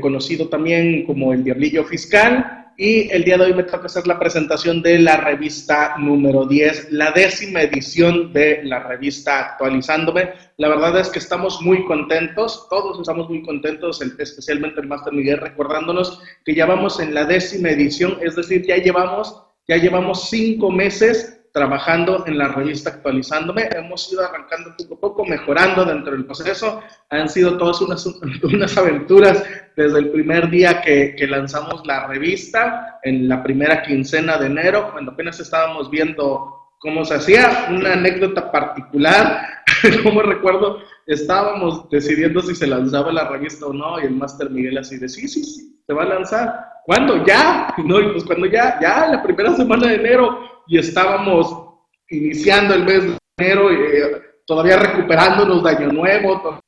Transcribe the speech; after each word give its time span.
conocido 0.00 0.48
también 0.48 1.06
como 1.06 1.32
el 1.32 1.44
Diablillo 1.44 1.84
Fiscal. 1.84 2.72
Y 2.76 3.08
el 3.12 3.22
día 3.22 3.38
de 3.38 3.44
hoy 3.44 3.54
me 3.54 3.62
toca 3.62 3.86
hacer 3.86 4.04
la 4.08 4.18
presentación 4.18 4.82
de 4.82 4.98
la 4.98 5.18
revista 5.18 5.94
número 5.96 6.44
10, 6.44 6.90
la 6.90 7.12
décima 7.12 7.62
edición 7.62 8.32
de 8.32 8.64
la 8.64 8.80
revista 8.80 9.52
Actualizándome. 9.52 10.32
La 10.56 10.68
verdad 10.68 10.98
es 10.98 11.08
que 11.08 11.20
estamos 11.20 11.62
muy 11.62 11.84
contentos, 11.84 12.66
todos 12.68 12.98
estamos 12.98 13.30
muy 13.30 13.42
contentos, 13.42 14.02
especialmente 14.02 14.80
el 14.80 14.88
Master 14.88 15.12
Miguel, 15.12 15.38
recordándonos 15.38 16.20
que 16.44 16.56
ya 16.56 16.66
vamos 16.66 16.98
en 16.98 17.14
la 17.14 17.24
décima 17.24 17.70
edición, 17.70 18.18
es 18.20 18.34
decir, 18.34 18.66
ya 18.66 18.78
llevamos, 18.78 19.40
ya 19.68 19.76
llevamos 19.76 20.28
cinco 20.28 20.68
meses 20.68 21.35
trabajando 21.56 22.24
en 22.26 22.36
la 22.36 22.48
revista 22.48 22.90
actualizándome. 22.90 23.66
Hemos 23.74 24.12
ido 24.12 24.22
arrancando 24.22 24.74
poco 24.76 24.94
a 24.94 25.00
poco, 25.00 25.24
mejorando 25.24 25.86
dentro 25.86 26.12
del 26.12 26.26
proceso. 26.26 26.82
Han 27.08 27.30
sido 27.30 27.56
todas 27.56 27.80
unas, 27.80 28.04
unas 28.42 28.76
aventuras 28.76 29.42
desde 29.74 30.00
el 30.00 30.10
primer 30.10 30.50
día 30.50 30.82
que, 30.82 31.16
que, 31.16 31.26
lanzamos 31.26 31.80
la 31.86 32.08
revista, 32.08 33.00
en 33.04 33.26
la 33.26 33.42
primera 33.42 33.82
quincena 33.82 34.36
de 34.36 34.48
enero, 34.48 34.92
cuando 34.92 35.12
apenas 35.12 35.40
estábamos 35.40 35.88
viendo 35.90 36.74
cómo 36.78 37.06
se 37.06 37.14
hacía. 37.14 37.68
Una 37.70 37.94
anécdota 37.94 38.52
particular, 38.52 39.40
como 40.02 40.20
recuerdo, 40.20 40.80
estábamos 41.06 41.88
decidiendo 41.88 42.42
si 42.42 42.54
se 42.54 42.66
lanzaba 42.66 43.10
la 43.12 43.28
revista 43.28 43.64
o 43.64 43.72
no, 43.72 43.98
y 43.98 44.04
el 44.04 44.14
máster 44.14 44.50
Miguel 44.50 44.76
así 44.76 44.98
de, 44.98 45.08
sí, 45.08 45.26
sí, 45.26 45.42
sí, 45.42 45.80
se 45.86 45.94
va 45.94 46.02
a 46.02 46.06
lanzar. 46.06 46.66
¿Cuándo? 46.84 47.24
Ya. 47.24 47.74
No, 47.82 47.98
y 47.98 48.12
pues 48.12 48.24
cuando 48.24 48.44
ya, 48.44 48.78
ya, 48.78 49.06
la 49.06 49.22
primera 49.22 49.54
semana 49.56 49.88
de 49.88 49.94
enero 49.94 50.55
y 50.66 50.78
estábamos 50.78 51.66
iniciando 52.08 52.74
el 52.74 52.84
mes 52.84 53.04
de 53.04 53.18
enero, 53.38 53.70
eh, 53.70 54.22
todavía 54.46 54.78
recuperándonos 54.78 55.62
de 55.62 55.70
Año 55.70 55.92
Nuevo, 55.92 56.62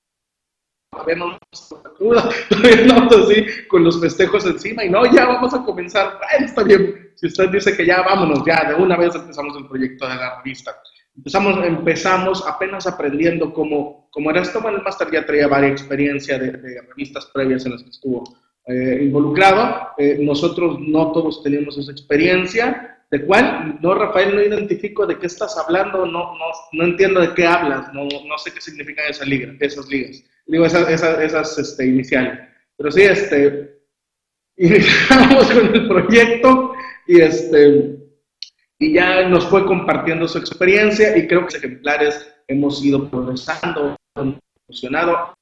todavía 0.91 1.17
no 1.17 1.39
nos 1.51 1.73
así 3.25 3.47
con 3.69 3.85
los 3.85 4.01
festejos 4.01 4.47
encima 4.47 4.85
y 4.85 4.91
no, 4.91 5.05
ya 5.13 5.27
vamos 5.27 5.53
a 5.55 5.65
comenzar, 5.65 6.19
está 6.41 6.63
bien, 6.63 7.13
si 7.17 7.27
usted 7.27 7.51
dice 7.51 7.77
que 7.77 7.87
ya 7.87 8.03
vámonos, 8.03 8.43
ya 8.47 8.69
de 8.69 8.75
una 8.75 8.97
vez 8.97 9.15
empezamos 9.15 9.57
el 9.57 9.67
proyecto 9.67 10.09
de 10.09 10.15
la 10.15 10.37
revista. 10.39 10.77
Empezamos, 11.17 11.67
empezamos 11.67 12.47
apenas 12.47 12.87
aprendiendo 12.87 13.53
cómo, 13.53 14.09
cómo 14.13 14.31
era 14.31 14.43
esto, 14.43 14.61
bueno, 14.61 14.79
el 14.79 14.85
máster 14.85 15.11
ya 15.11 15.27
traía 15.27 15.49
varias 15.49 15.73
experiencias 15.73 16.39
de, 16.39 16.53
de, 16.53 16.81
revistas 16.83 17.27
previas 17.27 17.67
en 17.67 17.73
las 17.73 17.83
que 17.83 17.91
estuvo 17.91 18.23
eh, 18.67 19.01
involucrado, 19.03 19.89
eh, 19.99 20.19
nosotros 20.21 20.79
no 20.79 21.11
todos 21.11 21.43
teníamos 21.43 21.77
esa 21.77 21.91
experiencia, 21.91 22.98
¿De 23.11 23.25
cuál? 23.25 23.79
No, 23.81 23.95
Rafael, 23.95 24.35
no 24.35 24.43
identifico 24.43 25.07
de 25.07 25.19
qué 25.19 25.27
estás 25.27 25.57
hablando, 25.57 26.05
no, 26.05 26.35
no, 26.35 26.45
no 26.73 26.85
entiendo 26.85 27.21
de 27.21 27.33
qué 27.33 27.47
hablas, 27.47 27.93
no, 27.95 28.05
no 28.05 28.39
sé 28.39 28.53
qué 28.53 28.61
significan 28.61 29.07
esas 29.09 29.27
ligas, 29.27 29.57
esas 29.61 29.89
ligas. 29.89 30.23
Digo, 30.47 30.67
esas, 30.67 30.89
esas, 30.91 31.19
esas 31.21 31.59
este, 31.59 31.87
iniciales. 31.87 32.39
Pero 32.77 32.91
sí, 32.91 33.03
este, 33.03 33.81
iniciamos 34.57 35.51
con 35.51 35.75
el 35.75 35.89
proyecto 35.89 36.75
y, 37.07 37.21
este, 37.21 37.97
y 38.79 38.93
ya 38.93 39.27
nos 39.27 39.47
fue 39.47 39.65
compartiendo 39.65 40.29
su 40.29 40.37
experiencia 40.37 41.17
y 41.17 41.27
creo 41.27 41.41
que 41.41 41.47
los 41.47 41.55
ejemplares 41.55 42.31
hemos 42.47 42.85
ido 42.85 43.09
progresando, 43.09 43.97
emocionado. 44.69 45.35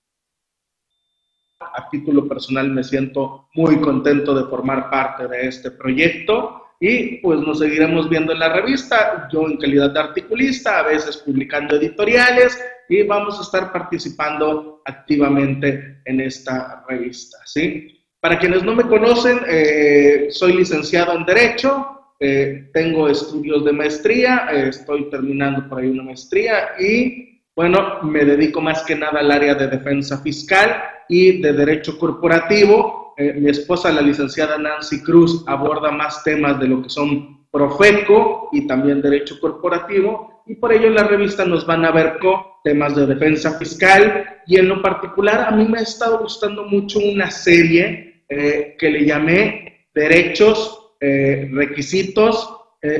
A 1.58 1.88
título 1.90 2.28
personal 2.28 2.70
me 2.70 2.84
siento 2.84 3.48
muy 3.54 3.80
contento 3.80 4.34
de 4.34 4.48
formar 4.48 4.88
parte 4.88 5.26
de 5.26 5.48
este 5.48 5.72
proyecto 5.72 6.65
y 6.80 7.18
pues 7.18 7.40
nos 7.40 7.58
seguiremos 7.58 8.08
viendo 8.08 8.32
en 8.32 8.38
la 8.38 8.52
revista, 8.52 9.28
yo 9.32 9.46
en 9.46 9.56
calidad 9.56 9.90
de 9.90 10.00
articulista, 10.00 10.80
a 10.80 10.82
veces 10.82 11.16
publicando 11.18 11.76
editoriales 11.76 12.58
y 12.88 13.02
vamos 13.02 13.38
a 13.38 13.42
estar 13.42 13.72
participando 13.72 14.82
activamente 14.84 16.00
en 16.04 16.20
esta 16.20 16.84
revista, 16.88 17.38
¿sí? 17.44 17.92
Para 18.20 18.38
quienes 18.38 18.62
no 18.62 18.74
me 18.74 18.84
conocen, 18.84 19.40
eh, 19.48 20.26
soy 20.30 20.54
licenciado 20.54 21.12
en 21.12 21.24
Derecho, 21.24 21.96
eh, 22.18 22.70
tengo 22.72 23.08
estudios 23.08 23.64
de 23.64 23.72
maestría, 23.72 24.48
eh, 24.50 24.68
estoy 24.68 25.10
terminando 25.10 25.68
por 25.68 25.78
ahí 25.80 25.88
una 25.88 26.02
maestría 26.02 26.70
y 26.78 27.42
bueno, 27.54 28.02
me 28.02 28.24
dedico 28.24 28.60
más 28.60 28.82
que 28.84 28.94
nada 28.94 29.20
al 29.20 29.30
área 29.30 29.54
de 29.54 29.68
defensa 29.68 30.20
fiscal 30.22 30.82
y 31.08 31.40
de 31.40 31.52
derecho 31.52 31.98
corporativo, 31.98 32.95
eh, 33.16 33.32
mi 33.32 33.50
esposa, 33.50 33.90
la 33.90 34.02
licenciada 34.02 34.58
Nancy 34.58 35.02
Cruz, 35.02 35.42
aborda 35.46 35.90
más 35.90 36.22
temas 36.22 36.60
de 36.60 36.68
lo 36.68 36.82
que 36.82 36.90
son 36.90 37.46
Profeco 37.50 38.50
y 38.52 38.66
también 38.66 39.00
derecho 39.00 39.40
corporativo, 39.40 40.42
y 40.46 40.56
por 40.56 40.72
ello 40.72 40.88
en 40.88 40.96
la 40.96 41.04
revista 41.04 41.46
nos 41.46 41.66
van 41.66 41.86
a 41.86 41.92
ver 41.92 42.18
con 42.18 42.34
temas 42.62 42.94
de 42.94 43.06
defensa 43.06 43.58
fiscal, 43.58 44.26
y 44.46 44.58
en 44.58 44.68
lo 44.68 44.82
particular 44.82 45.46
a 45.48 45.50
mí 45.52 45.64
me 45.64 45.78
ha 45.78 45.82
estado 45.82 46.18
gustando 46.18 46.64
mucho 46.64 46.98
una 46.98 47.30
serie 47.30 48.24
eh, 48.28 48.76
que 48.78 48.90
le 48.90 49.06
llamé 49.06 49.88
Derechos, 49.94 50.92
eh, 51.00 51.48
Requisitos, 51.52 52.52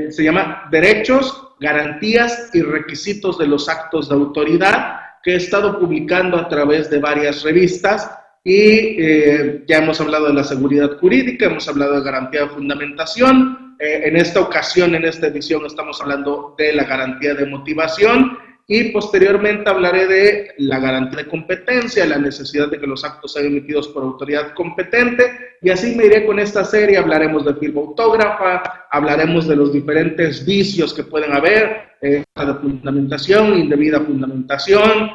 se 0.09 0.25
llama 0.25 0.69
Derechos, 0.73 1.55
Garantías 1.61 2.51
y 2.53 2.63
Requisitos 2.63 3.39
de 3.39 3.47
los 3.47 3.69
Actos 3.69 4.09
de 4.09 4.17
Autoridad, 4.17 4.99
que 5.23 5.35
he 5.35 5.37
estado 5.37 5.79
publicando 5.79 6.37
a 6.37 6.49
través 6.49 6.91
de 6.91 6.99
varias 6.99 7.45
revistas 7.45 8.11
y 8.49 9.03
eh, 9.03 9.65
ya 9.67 9.79
hemos 9.79 10.01
hablado 10.01 10.29
de 10.29 10.35
la 10.35 10.45
seguridad 10.45 10.99
jurídica, 11.01 11.47
hemos 11.47 11.67
hablado 11.67 11.97
de 11.97 12.05
garantía 12.05 12.43
de 12.43 12.51
fundamentación. 12.51 13.75
Eh, 13.81 14.03
en 14.05 14.17
esta 14.17 14.41
ocasión, 14.41 14.95
en 14.95 15.05
esta 15.05 15.27
edición, 15.27 15.67
estamos 15.67 16.01
hablando 16.01 16.55
de 16.57 16.73
la 16.73 16.85
garantía 16.85 17.35
de 17.35 17.45
motivación 17.45 18.39
y 18.69 18.91
posteriormente 18.93 19.69
hablaré 19.69 20.07
de 20.07 20.55
la 20.59 20.79
garantía 20.79 21.25
de 21.25 21.29
competencia, 21.29 22.07
la 22.07 22.19
necesidad 22.19 22.71
de 22.71 22.79
que 22.79 22.87
los 22.87 23.03
actos 23.05 23.33
sean 23.33 23.47
emitidos 23.47 23.89
por 23.89 24.05
autoridad 24.05 24.55
competente 24.55 25.25
y 25.61 25.71
así 25.71 25.97
me 25.97 26.07
iré 26.07 26.25
con 26.25 26.39
esta 26.39 26.63
serie, 26.63 26.99
hablaremos 26.99 27.45
de 27.45 27.55
firma 27.55 27.81
autógrafa, 27.81 28.87
hablaremos 28.93 29.49
de 29.49 29.57
los 29.57 29.73
diferentes 29.73 30.47
vicios 30.47 30.95
que 30.95 31.03
pueden 31.03 31.33
haber, 31.33 31.97
eh, 32.01 32.23
de 32.33 32.55
fundamentación, 32.55 33.59
indebida 33.59 34.01
fundamentación, 34.03 35.11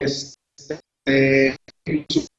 este, 0.00 1.54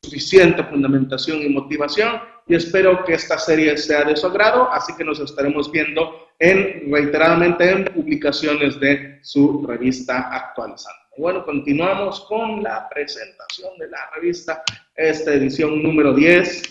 suficiente 0.02 0.64
fundamentación 0.64 1.42
y 1.42 1.50
motivación 1.50 2.20
y 2.48 2.56
espero 2.56 3.04
que 3.04 3.14
esta 3.14 3.38
serie 3.38 3.78
sea 3.78 4.04
de 4.04 4.16
su 4.16 4.28
agrado, 4.28 4.72
así 4.72 4.94
que 4.96 5.04
nos 5.04 5.20
estaremos 5.20 5.72
viendo 5.72 6.30
en, 6.40 6.92
reiteradamente 6.92 7.70
en 7.70 7.86
publicaciones 7.86 8.80
de 8.80 9.20
su 9.24 9.66
revista 9.66 10.30
actualizando. 10.32 11.00
Bueno, 11.18 11.46
continuamos 11.46 12.22
con 12.22 12.62
la 12.62 12.90
presentación 12.90 13.78
de 13.80 13.88
la 13.88 14.10
revista, 14.16 14.64
esta 14.96 15.34
edición 15.34 15.82
número 15.82 16.14
10. 16.14 16.64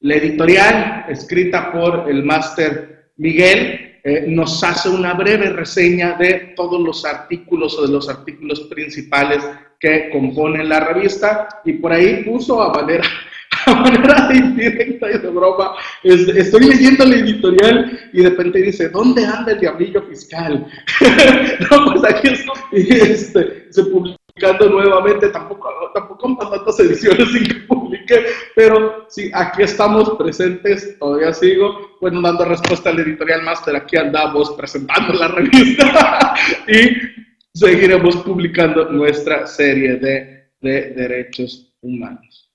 La 0.00 0.16
editorial, 0.16 1.06
escrita 1.08 1.70
por 1.70 2.10
el 2.10 2.24
máster 2.24 3.12
Miguel, 3.16 4.00
eh, 4.04 4.24
nos 4.26 4.64
hace 4.64 4.88
una 4.88 5.14
breve 5.14 5.50
reseña 5.50 6.14
de 6.14 6.54
todos 6.56 6.80
los 6.80 7.04
artículos 7.04 7.78
o 7.78 7.86
de 7.86 7.92
los 7.92 8.08
artículos 8.08 8.62
principales 8.62 9.44
que 9.82 10.10
componen 10.10 10.68
la 10.68 10.78
revista 10.78 11.48
y 11.64 11.72
por 11.74 11.92
ahí 11.92 12.22
puso 12.22 12.62
a 12.62 12.72
manera, 12.72 13.02
a 13.66 13.74
manera 13.74 14.28
de 14.28 14.36
indirecta 14.36 15.10
y 15.10 15.18
de 15.18 15.28
broma, 15.28 15.72
estoy 16.04 16.68
leyendo 16.68 17.04
la 17.04 17.16
editorial 17.16 18.10
y 18.12 18.22
de 18.22 18.30
repente 18.30 18.62
dice, 18.62 18.88
¿dónde 18.90 19.26
anda 19.26 19.50
el 19.50 19.58
diablillo 19.58 20.00
fiscal? 20.02 20.64
no, 21.70 21.92
pues 21.92 22.14
aquí 22.14 22.28
estoy 22.28 23.00
este, 23.02 23.66
se 23.70 23.82
publicando 23.86 24.70
nuevamente, 24.70 25.28
tampoco, 25.30 25.68
tampoco 25.92 26.28
han 26.28 26.50
tantas 26.50 26.78
ediciones 26.78 27.32
sin 27.32 27.44
que 27.44 27.54
publique, 27.66 28.24
pero 28.54 29.06
sí, 29.08 29.32
aquí 29.34 29.62
estamos 29.62 30.10
presentes, 30.10 30.96
todavía 31.00 31.32
sigo, 31.32 31.96
bueno, 32.00 32.22
dando 32.22 32.44
respuesta 32.44 32.90
al 32.90 33.00
editorial 33.00 33.42
Master, 33.42 33.74
aquí 33.74 33.96
andamos 33.96 34.52
presentando 34.52 35.12
la 35.14 35.26
revista 35.26 36.34
y 36.68 37.21
seguiremos 37.54 38.16
publicando 38.18 38.90
nuestra 38.90 39.46
serie 39.46 39.96
de, 39.96 40.42
derechos 40.60 41.74
humanos. 41.80 42.50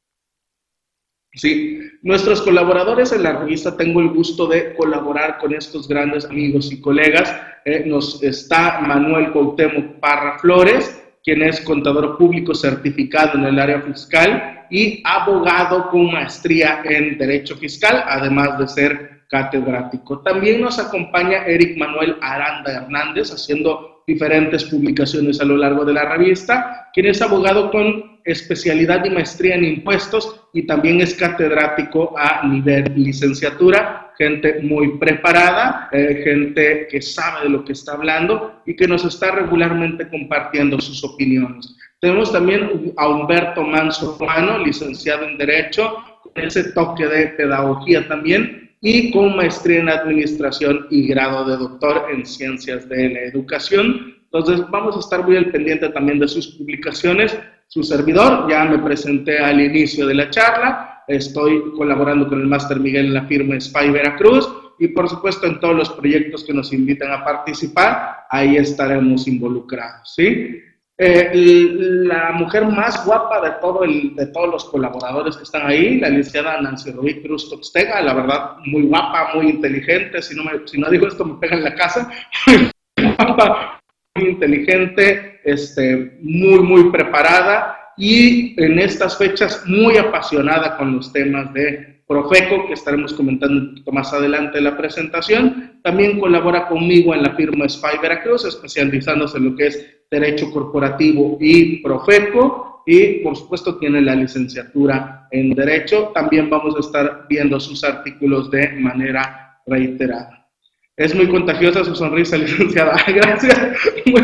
Sí, 1.34 1.82
nuestros 2.02 2.42
colaboradores 2.42 3.12
en 3.12 3.24
la 3.24 3.34
revista 3.34 3.76
tengo 3.76 4.00
el 4.00 4.10
gusto 4.10 4.48
de 4.48 4.74
colaborar 4.76 5.38
con 5.40 5.54
estos 5.54 5.88
grandes 5.88 6.26
amigos 6.26 6.72
y 6.72 6.82
colegas. 6.82 7.36
Eh, 7.66 7.84
nos 7.86 8.24
está 8.24 8.80
Manuel 8.80 9.32
Cuauhtémoc 9.34 10.00
Parra 10.00 10.40
Flores, 10.40 11.04
quien 11.24 11.44
es 11.44 11.60
contador 11.62 12.18
público 12.18 12.56
certificado 12.56 13.38
en 13.38 13.44
el 13.44 13.60
área 13.60 13.82
fiscal 13.82 14.66
y 14.72 15.04
abogado 15.06 15.90
con 15.90 16.12
maestría 16.14 16.82
en 16.86 17.18
derecho 17.18 17.58
fiscal, 17.58 18.04
además 18.08 18.58
de 18.58 18.68
ser 18.70 19.18
catedrático. 19.30 20.22
También 20.22 20.62
nos 20.62 20.80
acompaña 20.80 21.46
Eric 21.46 21.78
Manuel 21.78 22.16
Aranda 22.22 22.72
Hernández 22.72 23.32
haciendo 23.32 23.97
diferentes 24.08 24.64
publicaciones 24.64 25.42
a 25.42 25.46
lo 25.46 25.58
largo 25.58 25.84
de 25.84 25.94
la 25.94 26.06
revista, 26.06 26.90
quien 26.94 27.08
es 27.08 27.22
abogado 27.22 27.70
con 27.70 28.18
especialidad 28.24 29.04
y 29.04 29.10
maestría 29.10 29.56
en 29.56 29.66
impuestos 29.66 30.48
y 30.54 30.66
también 30.66 31.02
es 31.02 31.14
catedrático 31.14 32.18
a 32.18 32.48
nivel 32.48 32.94
licenciatura, 32.96 34.14
gente 34.18 34.62
muy 34.64 34.98
preparada, 34.98 35.90
eh, 35.92 36.22
gente 36.24 36.88
que 36.90 37.02
sabe 37.02 37.44
de 37.44 37.50
lo 37.50 37.66
que 37.66 37.74
está 37.74 37.94
hablando 37.94 38.62
y 38.66 38.76
que 38.76 38.88
nos 38.88 39.04
está 39.04 39.32
regularmente 39.32 40.08
compartiendo 40.08 40.80
sus 40.80 41.04
opiniones. 41.04 41.76
Tenemos 42.00 42.32
también 42.32 42.94
a 42.96 43.10
Humberto 43.10 43.64
Manso 43.64 44.18
Romano, 44.20 44.60
licenciado 44.60 45.26
en 45.26 45.38
Derecho, 45.38 45.98
con 46.22 46.44
ese 46.44 46.72
toque 46.72 47.08
de 47.08 47.28
pedagogía 47.30 48.08
también, 48.08 48.67
y 48.82 49.12
con 49.12 49.36
maestría 49.36 49.80
en 49.80 49.90
Administración 49.90 50.88
y 50.90 51.08
grado 51.08 51.46
de 51.46 51.58
doctor 51.58 52.08
en 52.12 52.26
Ciencias 52.26 52.88
de 52.88 53.10
la 53.10 53.20
Educación. 53.22 54.16
Entonces, 54.26 54.66
vamos 54.70 54.96
a 54.96 55.00
estar 55.00 55.26
muy 55.26 55.38
al 55.38 55.52
pendiente 55.52 55.90
también 55.90 56.20
de 56.20 56.28
sus 56.28 56.48
publicaciones. 56.48 57.38
Su 57.68 57.84
servidor, 57.84 58.50
ya 58.50 58.66
me 58.66 58.80
presenté 58.80 59.40
al 59.40 59.60
inicio 59.60 60.08
de 60.08 60.14
la 60.14 60.30
charla, 60.30 61.04
estoy 61.08 61.72
colaborando 61.76 62.28
con 62.28 62.40
el 62.40 62.48
Máster 62.48 62.80
Miguel 62.80 63.08
en 63.08 63.14
la 63.14 63.26
firma 63.26 63.60
Spy 63.60 63.90
Veracruz 63.90 64.48
y 64.80 64.90
por 64.90 65.10
supuesto 65.10 65.48
en 65.48 65.60
todos 65.60 65.76
los 65.76 65.90
proyectos 65.90 66.44
que 66.44 66.54
nos 66.54 66.72
invitan 66.72 67.12
a 67.12 67.24
participar, 67.24 68.26
ahí 68.30 68.58
estaremos 68.58 69.28
involucrados, 69.28 70.14
¿sí? 70.16 70.62
Eh, 71.00 71.30
la 71.32 72.32
mujer 72.32 72.66
más 72.66 73.06
guapa 73.06 73.40
de, 73.42 73.52
todo 73.62 73.82
de 73.82 74.26
todos 74.34 74.50
los 74.50 74.66
colaboradores 74.66 75.38
que 75.38 75.44
están 75.44 75.68
ahí, 75.68 76.00
la 76.00 76.10
licenciada 76.10 76.60
Nancy 76.60 76.92
Rubí 76.92 77.22
Cruz 77.22 77.50
Toxtega, 77.52 78.02
la 78.02 78.16
verdad, 78.16 78.58
muy 78.66 78.82
guapa, 78.84 79.30
muy 79.36 79.52
inteligente, 79.52 80.24
si 80.24 80.36
no, 80.36 80.44
me, 80.44 80.68
si 80.68 80.80
no 80.80 80.90
digo 80.90 81.08
esto 81.08 81.24
me 81.24 81.36
pega 81.36 81.56
en 81.56 81.66
la 81.66 81.76
casa, 81.76 82.10
muy 82.48 83.14
guapa, 83.16 83.80
muy 84.16 84.30
inteligente, 84.30 85.40
este, 85.44 86.18
muy, 86.22 86.60
muy 86.62 86.90
preparada 86.90 87.78
y 87.96 88.60
en 88.60 88.80
estas 88.80 89.20
fechas 89.20 89.64
muy 89.68 89.98
apasionada 89.98 90.78
con 90.78 90.96
los 90.96 91.14
temas 91.14 91.54
de 91.54 91.97
Profeco, 92.08 92.68
que 92.68 92.74
estaremos 92.74 93.14
comentando 93.14 93.60
un 93.60 93.70
poquito 93.70 93.92
más 93.92 94.14
adelante 94.14 94.60
en 94.60 94.64
la 94.64 94.78
presentación. 94.78 95.80
También 95.84 96.20
colabora 96.20 96.68
conmigo 96.68 97.14
en 97.14 97.24
la 97.24 97.36
firma 97.36 97.68
Spy 97.68 97.98
Veracruz, 98.02 98.46
especializándose 98.46 99.38
en 99.38 99.50
lo 99.50 99.56
que 99.56 99.68
es 99.68 99.86
Derecho 100.10 100.50
Corporativo 100.52 101.38
y 101.42 101.82
Profeco. 101.84 102.84
Y, 102.86 103.16
por 103.20 103.36
supuesto, 103.36 103.78
tiene 103.78 104.00
la 104.02 104.16
licenciatura 104.16 105.28
en 105.32 105.54
Derecho. 105.54 106.12
También 106.14 106.50
vamos 106.50 106.78
a 106.78 106.80
estar 106.80 107.26
viendo 107.28 107.60
sus 107.60 107.84
artículos 107.84 108.50
de 108.50 108.72
manera 108.80 109.60
reiterada. 109.68 110.48
Es 110.96 111.14
muy 111.14 111.28
contagiosa 111.28 111.84
su 111.84 111.94
sonrisa, 111.94 112.38
licenciada. 112.38 112.96
Gracias. 113.06 113.60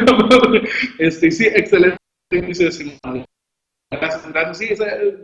Amable. 0.08 0.64
Este, 1.00 1.30
sí, 1.30 1.48
excelente. 1.48 1.98
Gracias, 4.00 4.31
gracias. 4.31 4.57
Sí, 4.57 4.74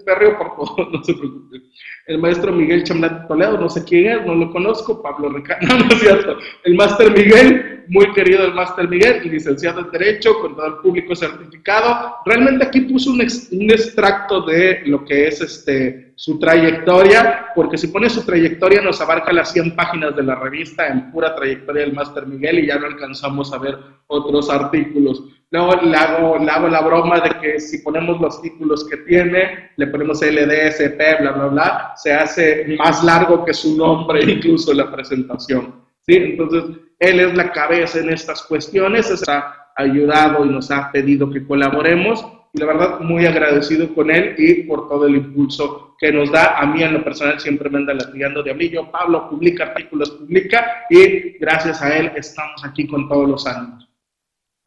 me 0.06 0.16
río 0.16 0.38
por 0.38 0.56
todo, 0.56 0.90
no 0.92 1.04
se 1.04 1.14
preocupe. 1.14 1.62
El 2.08 2.18
maestro 2.20 2.52
Miguel 2.52 2.84
Chamlat 2.84 3.28
Toledo, 3.28 3.58
no 3.58 3.70
sé 3.70 3.84
quién 3.84 4.08
es, 4.08 4.26
no 4.26 4.36
lo 4.36 4.52
conozco. 4.52 5.02
Pablo 5.02 5.30
Ricardo, 5.30 5.68
no, 5.68 5.78
no 5.78 5.88
es 5.88 6.00
cierto. 6.00 6.38
El 6.64 6.76
máster 6.76 7.12
Miguel, 7.12 7.86
muy 7.88 8.12
querido 8.14 8.46
el 8.46 8.54
máster 8.54 8.88
Miguel, 8.90 9.22
licenciado 9.30 9.82
en 9.82 9.92
Derecho, 9.92 10.40
contador 10.42 10.82
público 10.82 11.16
certificado. 11.16 12.16
Realmente 12.26 12.66
aquí 12.66 12.82
puso 12.82 13.12
un, 13.12 13.22
un 13.22 13.72
extracto 13.72 14.42
de 14.42 14.82
lo 14.86 15.06
que 15.06 15.28
es 15.28 15.42
este, 15.42 16.14
su 16.16 16.38
trayectoria, 16.38 17.48
porque 17.56 17.78
si 17.78 17.88
pone 17.88 18.10
su 18.10 18.26
trayectoria 18.26 18.82
nos 18.82 19.00
abarca 19.00 19.32
las 19.32 19.54
100 19.54 19.76
páginas 19.76 20.16
de 20.16 20.24
la 20.24 20.36
revista 20.36 20.88
en 20.88 21.12
pura 21.12 21.34
trayectoria 21.34 21.84
del 21.84 21.94
máster 21.94 22.26
Miguel 22.28 22.60
y 22.60 22.68
ya 22.68 22.78
no 22.78 22.88
alcanzamos 22.88 23.54
a 23.54 23.58
ver 23.58 23.78
otros 24.08 24.50
artículos. 24.50 25.24
Luego 25.52 25.82
le 25.82 25.98
hago, 25.98 26.38
le 26.38 26.52
hago 26.52 26.68
la 26.68 26.82
broma 26.82 27.20
de 27.22 27.32
que 27.42 27.60
si 27.60 27.80
ponemos 27.80 28.22
los 28.22 28.40
títulos 28.40 28.88
que 28.88 28.98
tiene, 28.98 29.72
le 29.78 29.88
ponemos 29.88 30.22
LDSP, 30.22 31.22
bla, 31.22 31.32
bla, 31.32 31.48
bla, 31.48 31.94
se 31.96 32.14
hace 32.14 32.76
más 32.78 33.04
largo 33.04 33.44
que 33.44 33.54
su 33.54 33.76
nombre 33.76 34.24
incluso 34.24 34.74
la 34.74 34.92
presentación. 34.92 35.74
¿sí? 36.06 36.16
Entonces, 36.18 36.64
él 37.00 37.20
es 37.20 37.36
la 37.36 37.52
cabeza 37.52 38.00
en 38.00 38.12
estas 38.12 38.44
cuestiones, 38.44 39.10
nos 39.10 39.28
ha 39.28 39.72
ayudado 39.76 40.46
y 40.46 40.50
nos 40.50 40.70
ha 40.70 40.92
pedido 40.92 41.32
que 41.32 41.46
colaboremos 41.46 42.24
y 42.54 42.60
la 42.60 42.66
verdad 42.66 43.00
muy 43.00 43.26
agradecido 43.26 43.94
con 43.96 44.12
él 44.12 44.36
y 44.38 44.64
por 44.64 44.88
todo 44.88 45.08
el 45.08 45.16
impulso 45.16 45.96
que 45.98 46.12
nos 46.12 46.32
da. 46.32 46.60
A 46.60 46.66
mí 46.68 46.84
en 46.84 46.94
lo 46.94 47.04
personal 47.04 47.40
siempre 47.40 47.70
me 47.70 47.78
anda 47.78 47.94
latigando 47.94 48.44
de 48.44 48.70
yo 48.70 48.92
Pablo 48.92 49.30
publica 49.30 49.66
artículos, 49.66 50.12
publica 50.12 50.86
y 50.92 51.38
gracias 51.40 51.82
a 51.82 51.98
él 51.98 52.12
estamos 52.16 52.64
aquí 52.64 52.86
con 52.86 53.08
todos 53.08 53.28
los 53.28 53.48
ánimos. 53.48 53.89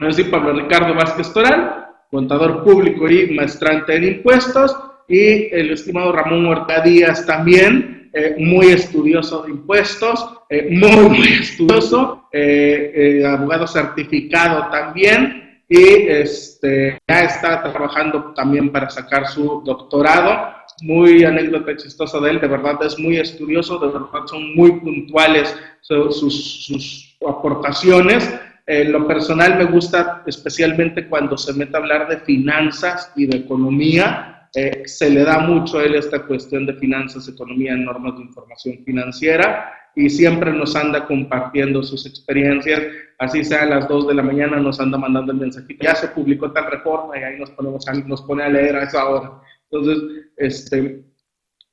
Así 0.09 0.25
Pablo 0.25 0.53
Ricardo 0.53 0.95
Vázquez 0.95 1.33
Toral, 1.33 1.87
contador 2.11 2.65
público 2.65 3.09
y 3.09 3.35
maestrante 3.35 3.97
en 3.97 4.05
impuestos, 4.05 4.77
y 5.09 5.55
el 5.55 5.71
estimado 5.71 6.13
Ramón 6.13 6.47
Huerta 6.47 6.81
Díaz 6.83 7.25
también, 7.27 8.11
eh, 8.13 8.35
muy 8.39 8.67
estudioso 8.67 9.43
de 9.43 9.51
impuestos, 9.51 10.29
eh, 10.51 10.69
muy, 10.71 11.09
muy 11.09 11.29
estudioso, 11.29 12.29
eh, 12.33 13.23
abogado 13.27 13.67
certificado 13.67 14.71
también, 14.71 15.63
y 15.69 16.07
este, 16.09 16.99
ya 17.09 17.23
está 17.23 17.63
trabajando 17.63 18.33
también 18.35 18.71
para 18.71 18.91
sacar 18.91 19.27
su 19.29 19.63
doctorado. 19.65 20.53
Muy 20.83 21.25
anécdota 21.25 21.77
chistosa 21.77 22.19
de 22.21 22.31
él, 22.31 22.41
de 22.41 22.49
verdad 22.49 22.79
es 22.85 22.99
muy 22.99 23.17
estudioso, 23.19 23.79
de 23.79 23.87
verdad 23.87 24.27
son 24.27 24.55
muy 24.55 24.73
puntuales 24.81 25.57
sus, 25.81 26.67
sus 26.67 27.17
aportaciones 27.27 28.29
en 28.67 28.93
lo 28.93 29.07
personal 29.07 29.59
me 29.59 29.65
gusta 29.65 30.23
especialmente 30.27 31.09
cuando 31.09 31.37
se 31.37 31.53
mete 31.53 31.77
a 31.77 31.81
hablar 31.81 32.09
de 32.09 32.19
finanzas 32.19 33.13
y 33.17 33.27
de 33.27 33.39
economía. 33.39 34.49
Eh, 34.55 34.83
se 34.85 35.11
le 35.11 35.25
da 35.25 35.39
mucho 35.41 35.79
a 35.79 35.85
él 35.85 35.95
esta 35.95 36.27
cuestión 36.27 36.67
de 36.67 36.75
finanzas, 36.75 37.27
economía, 37.27 37.75
normas 37.75 38.17
de 38.17 38.23
información 38.23 38.85
financiera 38.85 39.73
y 39.95 40.09
siempre 40.11 40.53
nos 40.53 40.77
anda 40.77 41.07
compartiendo 41.07 41.83
sus 41.83 42.07
experiencias. 42.07 42.83
Así 43.19 43.45
sea 43.45 43.63
a 43.63 43.67
las 43.67 43.89
2 43.89 44.09
de 44.09 44.15
la 44.15 44.23
mañana 44.23 44.59
nos 44.59 44.79
anda 44.81 44.99
mandando 44.99 45.33
el 45.33 45.39
mensajito, 45.39 45.85
ya 45.85 45.95
se 45.95 46.09
publicó 46.09 46.53
tal 46.53 46.71
reforma 46.71 47.19
y 47.19 47.23
ahí 47.23 47.39
nos, 47.39 47.51
ponemos 47.51 47.85
nos 48.07 48.23
pone 48.23 48.45
a 48.45 48.49
leer 48.49 48.77
a 48.77 48.85
esa 48.85 49.09
hora. 49.09 49.41
Entonces, 49.71 50.03
este, 50.37 51.05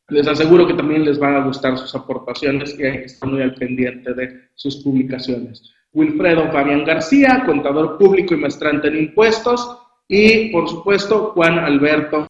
les 0.09 0.27
aseguro 0.27 0.67
que 0.67 0.73
también 0.73 1.05
les 1.05 1.19
van 1.19 1.35
a 1.35 1.45
gustar 1.45 1.77
sus 1.77 1.93
aportaciones 1.95 2.77
y 2.79 2.83
hay 2.83 3.05
que 3.05 3.25
muy 3.25 3.41
al 3.41 3.53
pendiente 3.55 4.13
de 4.13 4.49
sus 4.55 4.77
publicaciones. 4.83 5.73
Wilfredo 5.93 6.51
Fabián 6.51 6.85
García, 6.85 7.43
contador 7.45 7.97
público 7.97 8.33
y 8.33 8.37
maestrante 8.37 8.87
en 8.87 8.97
impuestos, 8.97 9.77
y 10.07 10.49
por 10.51 10.67
supuesto 10.67 11.31
Juan 11.33 11.59
Alberto 11.59 12.27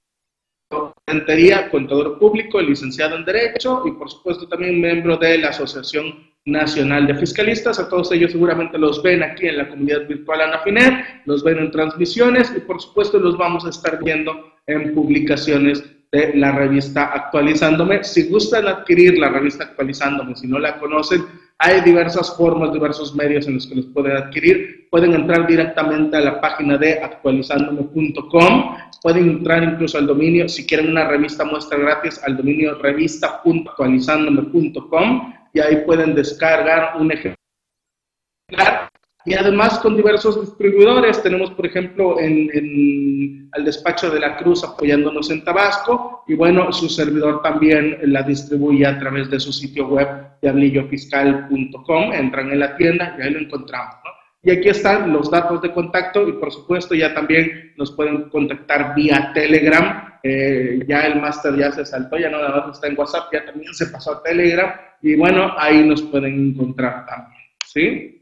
Rentería, 1.07 1.69
contador 1.71 2.19
público, 2.19 2.61
licenciado 2.61 3.15
en 3.15 3.25
Derecho 3.25 3.81
y 3.85 3.91
por 3.91 4.11
supuesto 4.11 4.47
también 4.47 4.79
miembro 4.79 5.17
de 5.17 5.39
la 5.39 5.49
Asociación 5.49 6.29
Nacional 6.45 7.07
de 7.07 7.15
Fiscalistas. 7.15 7.79
A 7.79 7.89
todos 7.89 8.11
ellos 8.11 8.31
seguramente 8.31 8.77
los 8.77 9.01
ven 9.01 9.23
aquí 9.23 9.47
en 9.47 9.57
la 9.57 9.69
comunidad 9.69 10.07
virtual 10.07 10.41
Anafinet, 10.41 11.23
los 11.25 11.43
ven 11.43 11.57
en 11.57 11.71
transmisiones 11.71 12.53
y 12.55 12.59
por 12.59 12.79
supuesto 12.79 13.17
los 13.17 13.37
vamos 13.37 13.65
a 13.65 13.69
estar 13.69 14.03
viendo 14.03 14.53
en 14.67 14.93
publicaciones 14.93 15.83
de 16.11 16.35
la 16.35 16.51
revista 16.51 17.05
Actualizándome. 17.05 18.03
Si 18.03 18.29
gustan 18.29 18.67
adquirir 18.67 19.17
la 19.17 19.29
revista 19.29 19.63
Actualizándome, 19.63 20.35
si 20.35 20.47
no 20.47 20.59
la 20.59 20.77
conocen, 20.77 21.25
hay 21.61 21.81
diversas 21.81 22.37
formas, 22.37 22.71
diversos 22.71 23.13
medios 23.13 23.45
en 23.45 23.55
los 23.55 23.67
que 23.67 23.75
los 23.75 23.87
pueden 23.87 24.15
adquirir. 24.15 24.87
Pueden 24.89 25.13
entrar 25.13 25.45
directamente 25.45 26.15
a 26.15 26.21
la 26.21 26.39
página 26.39 26.77
de 26.77 27.03
actualizándome.com. 27.03 28.77
Pueden 29.01 29.29
entrar 29.29 29.63
incluso 29.63 29.97
al 29.97 30.07
dominio, 30.07 30.47
si 30.47 30.65
quieren 30.65 30.89
una 30.89 31.05
revista 31.07 31.43
muestra 31.43 31.77
gratis, 31.77 32.21
al 32.23 32.37
dominio 32.37 32.75
revista.actualizándome.com 32.75 35.33
y 35.53 35.59
ahí 35.59 35.83
pueden 35.85 36.15
descargar 36.15 36.95
un 36.97 37.11
ejemplar 37.11 38.88
y 39.29 39.35
además 39.35 39.77
con 39.77 39.95
diversos 39.95 40.41
distribuidores. 40.41 41.21
Tenemos, 41.21 41.51
por 41.51 41.67
ejemplo, 41.67 42.19
en, 42.19 43.47
al 43.51 43.63
despacho 43.63 44.09
de 44.09 44.19
la 44.19 44.35
Cruz 44.37 44.63
apoyándonos 44.63 45.29
en 45.29 45.43
Tabasco 45.43 46.23
y 46.27 46.33
bueno, 46.33 46.73
su 46.73 46.89
servidor 46.89 47.43
también 47.43 47.99
la 48.11 48.23
distribuye 48.23 48.87
a 48.87 48.97
través 48.97 49.29
de 49.29 49.39
su 49.39 49.53
sitio 49.53 49.87
web 49.87 50.07
diablillofiscal.com. 50.41 52.13
Entran 52.13 52.51
en 52.51 52.59
la 52.59 52.75
tienda 52.75 53.15
y 53.19 53.21
ahí 53.21 53.29
lo 53.29 53.39
encontramos. 53.39 53.95
Y 54.41 54.49
aquí 54.49 54.69
están 54.69 55.13
los 55.13 55.29
datos 55.29 55.61
de 55.61 55.73
contacto 55.73 56.27
y 56.27 56.33
por 56.33 56.51
supuesto 56.51 56.95
ya 56.95 57.13
también 57.13 57.73
nos 57.77 57.91
pueden 57.91 58.29
contactar 58.29 58.95
vía 58.95 59.29
Telegram. 59.35 60.17
Eh, 60.23 60.79
ya 60.87 61.01
el 61.01 61.21
máster 61.21 61.55
ya 61.55 61.71
se 61.71 61.85
saltó, 61.85 62.17
ya 62.17 62.31
no 62.31 62.41
nada 62.41 62.71
está 62.71 62.87
en 62.87 62.97
WhatsApp, 62.97 63.31
ya 63.31 63.45
también 63.45 63.71
se 63.75 63.87
pasó 63.87 64.13
a 64.13 64.23
Telegram 64.23 64.73
y 65.03 65.15
bueno, 65.15 65.53
ahí 65.55 65.87
nos 65.87 66.01
pueden 66.01 66.49
encontrar 66.49 67.05
también. 67.05 67.39
¿Sí? 67.63 68.18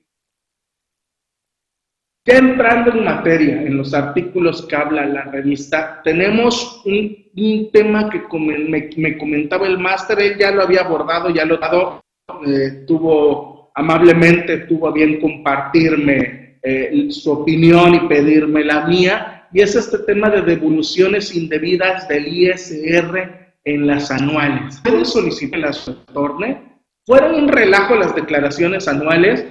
Ya 2.27 2.39
entrando 2.39 2.91
en 2.91 3.05
materia, 3.05 3.61
en 3.61 3.77
los 3.77 3.93
artículos 3.93 4.65
que 4.67 4.75
habla 4.75 5.05
la 5.05 5.23
revista, 5.23 6.01
tenemos 6.03 6.81
un, 6.83 7.69
tema 7.71 8.09
que 8.09 8.21
me, 8.97 9.17
comentaba 9.17 9.65
el 9.65 9.77
máster, 9.77 10.19
él 10.19 10.37
ya 10.37 10.51
lo 10.51 10.63
había 10.63 10.81
abordado, 10.81 11.29
ya 11.29 11.45
lo 11.45 11.55
dado, 11.55 12.03
eh, 12.45 12.83
tuvo 12.85 13.71
amablemente, 13.75 14.57
tuvo 14.57 14.89
a 14.89 14.91
bien 14.91 15.21
compartirme 15.21 16.59
eh, 16.61 17.07
su 17.11 17.31
opinión 17.31 17.95
y 17.95 17.99
pedirme 18.09 18.65
la 18.65 18.85
mía, 18.85 19.47
y 19.53 19.61
es 19.61 19.75
este 19.75 19.99
tema 19.99 20.29
de 20.29 20.41
devoluciones 20.41 21.33
indebidas 21.33 22.09
del 22.09 22.27
ISR 22.27 23.53
en 23.63 23.87
las 23.87 24.11
anuales. 24.11 24.81
¿Pueden 24.83 25.05
solicitar 25.05 25.61
las 25.61 25.87
retorne? 25.87 26.61
Fueron 27.05 27.35
un 27.35 27.47
relajo 27.47 27.95
las 27.95 28.13
declaraciones 28.13 28.89
anuales, 28.89 29.45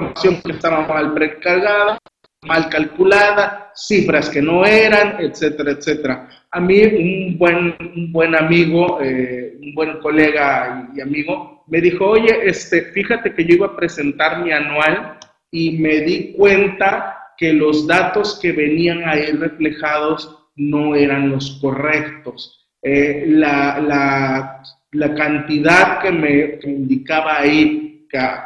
información 0.00 0.40
que 0.42 0.52
estaba 0.52 0.86
mal 0.86 1.14
precargada, 1.14 1.98
mal 2.42 2.68
calculada, 2.68 3.72
cifras 3.74 4.30
que 4.30 4.40
no 4.40 4.64
eran, 4.64 5.16
etcétera, 5.20 5.72
etcétera. 5.72 6.28
A 6.50 6.60
mí 6.60 6.82
un 6.82 7.38
buen, 7.38 7.74
un 7.94 8.12
buen 8.12 8.34
amigo, 8.34 9.00
eh, 9.02 9.56
un 9.60 9.74
buen 9.74 9.98
colega 9.98 10.90
y, 10.94 11.00
amigo, 11.00 11.64
me 11.68 11.80
dijo, 11.80 12.06
oye, 12.06 12.40
este, 12.44 12.82
fíjate 12.92 13.34
que 13.34 13.44
yo 13.44 13.54
iba 13.56 13.66
a 13.66 13.76
presentar 13.76 14.42
mi 14.42 14.50
anual 14.50 15.18
y 15.50 15.78
me 15.78 16.00
di 16.00 16.32
cuenta 16.32 17.16
que 17.36 17.52
los 17.52 17.86
datos 17.86 18.38
que 18.40 18.52
venían 18.52 19.08
ahí 19.08 19.32
reflejados 19.32 20.48
no 20.56 20.94
eran 20.94 21.30
los 21.30 21.58
correctos. 21.60 22.68
Eh, 22.82 23.24
la, 23.28 23.78
la, 23.78 24.62
la, 24.92 25.14
cantidad 25.14 26.00
que 26.00 26.10
me 26.10 26.58
indicaba 26.64 27.40
ahí 27.40 27.89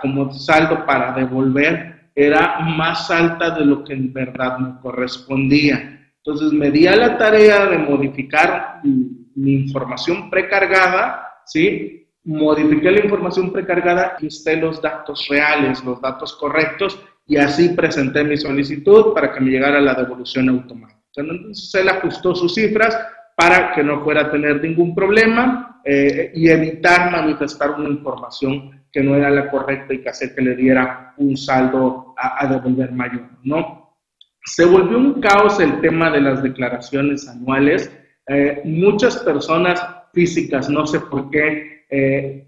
como 0.01 0.33
saldo 0.33 0.85
para 0.85 1.13
devolver 1.13 2.11
era 2.15 2.61
más 2.61 3.11
alta 3.11 3.51
de 3.51 3.65
lo 3.65 3.83
que 3.85 3.93
en 3.93 4.13
verdad 4.13 4.59
me 4.59 4.81
correspondía. 4.81 6.13
Entonces 6.19 6.53
me 6.53 6.71
di 6.71 6.87
a 6.87 6.97
la 6.97 7.19
tarea 7.19 7.67
de 7.67 7.79
modificar 7.79 8.81
mi, 8.85 9.25
información 9.37 10.31
precargada, 10.31 11.29
¿sí? 11.45 12.07
Modifiqué 12.25 12.91
la 12.93 13.05
información 13.05 13.53
precargada 13.53 14.17
y 14.21 14.29
usted 14.29 14.61
los 14.61 14.81
datos 14.81 15.27
reales, 15.29 15.85
los 15.85 16.01
datos 16.01 16.35
correctos 16.35 16.99
y 17.27 17.37
así 17.37 17.71
presenté 17.71 18.23
mi 18.23 18.37
solicitud 18.37 19.13
para 19.13 19.33
que 19.33 19.41
me 19.41 19.51
llegara 19.51 19.81
la 19.81 19.95
devolución 19.95 20.49
automática. 20.49 21.01
Entonces 21.17 21.75
él 21.75 21.89
ajustó 21.89 22.35
sus 22.35 22.55
cifras 22.55 22.97
para 23.37 23.73
que 23.73 23.83
no 23.83 24.03
fuera 24.03 24.23
a 24.23 24.31
tener 24.31 24.63
ningún 24.63 24.95
problema 24.95 25.81
eh, 25.85 26.33
y 26.35 26.49
evitar 26.49 27.11
manifestar 27.11 27.73
una 27.73 27.89
información 27.89 28.84
que 28.95 29.03
no 29.03 29.17
era 29.17 29.29
la 29.29 29.51
correcta 29.51 29.93
y 29.93 30.01
que 30.01 30.09
hacer 30.09 30.37
que 30.37 30.41
le 30.41 30.55
diera 30.55 31.15
un 31.17 31.37
saldo 31.37 32.15
a, 32.17 32.47
devolver 32.47 32.93
mayor, 32.93 33.29
¿no? 33.43 33.99
Se 34.45 34.65
volvió 34.65 34.97
un 34.97 35.21
caos 35.21 35.59
el 35.59 35.81
tema 35.81 36.11
de 36.13 36.21
las 36.21 36.45
declaraciones 36.45 37.29
anuales. 37.29 37.91
Eh, 38.29 38.63
muchas 38.65 39.19
personas 39.19 39.85
físicas, 40.13 40.71
no 40.71 40.87
sé 40.87 41.01
por 41.01 41.29
qué, 41.29 41.85
eh, 41.91 42.47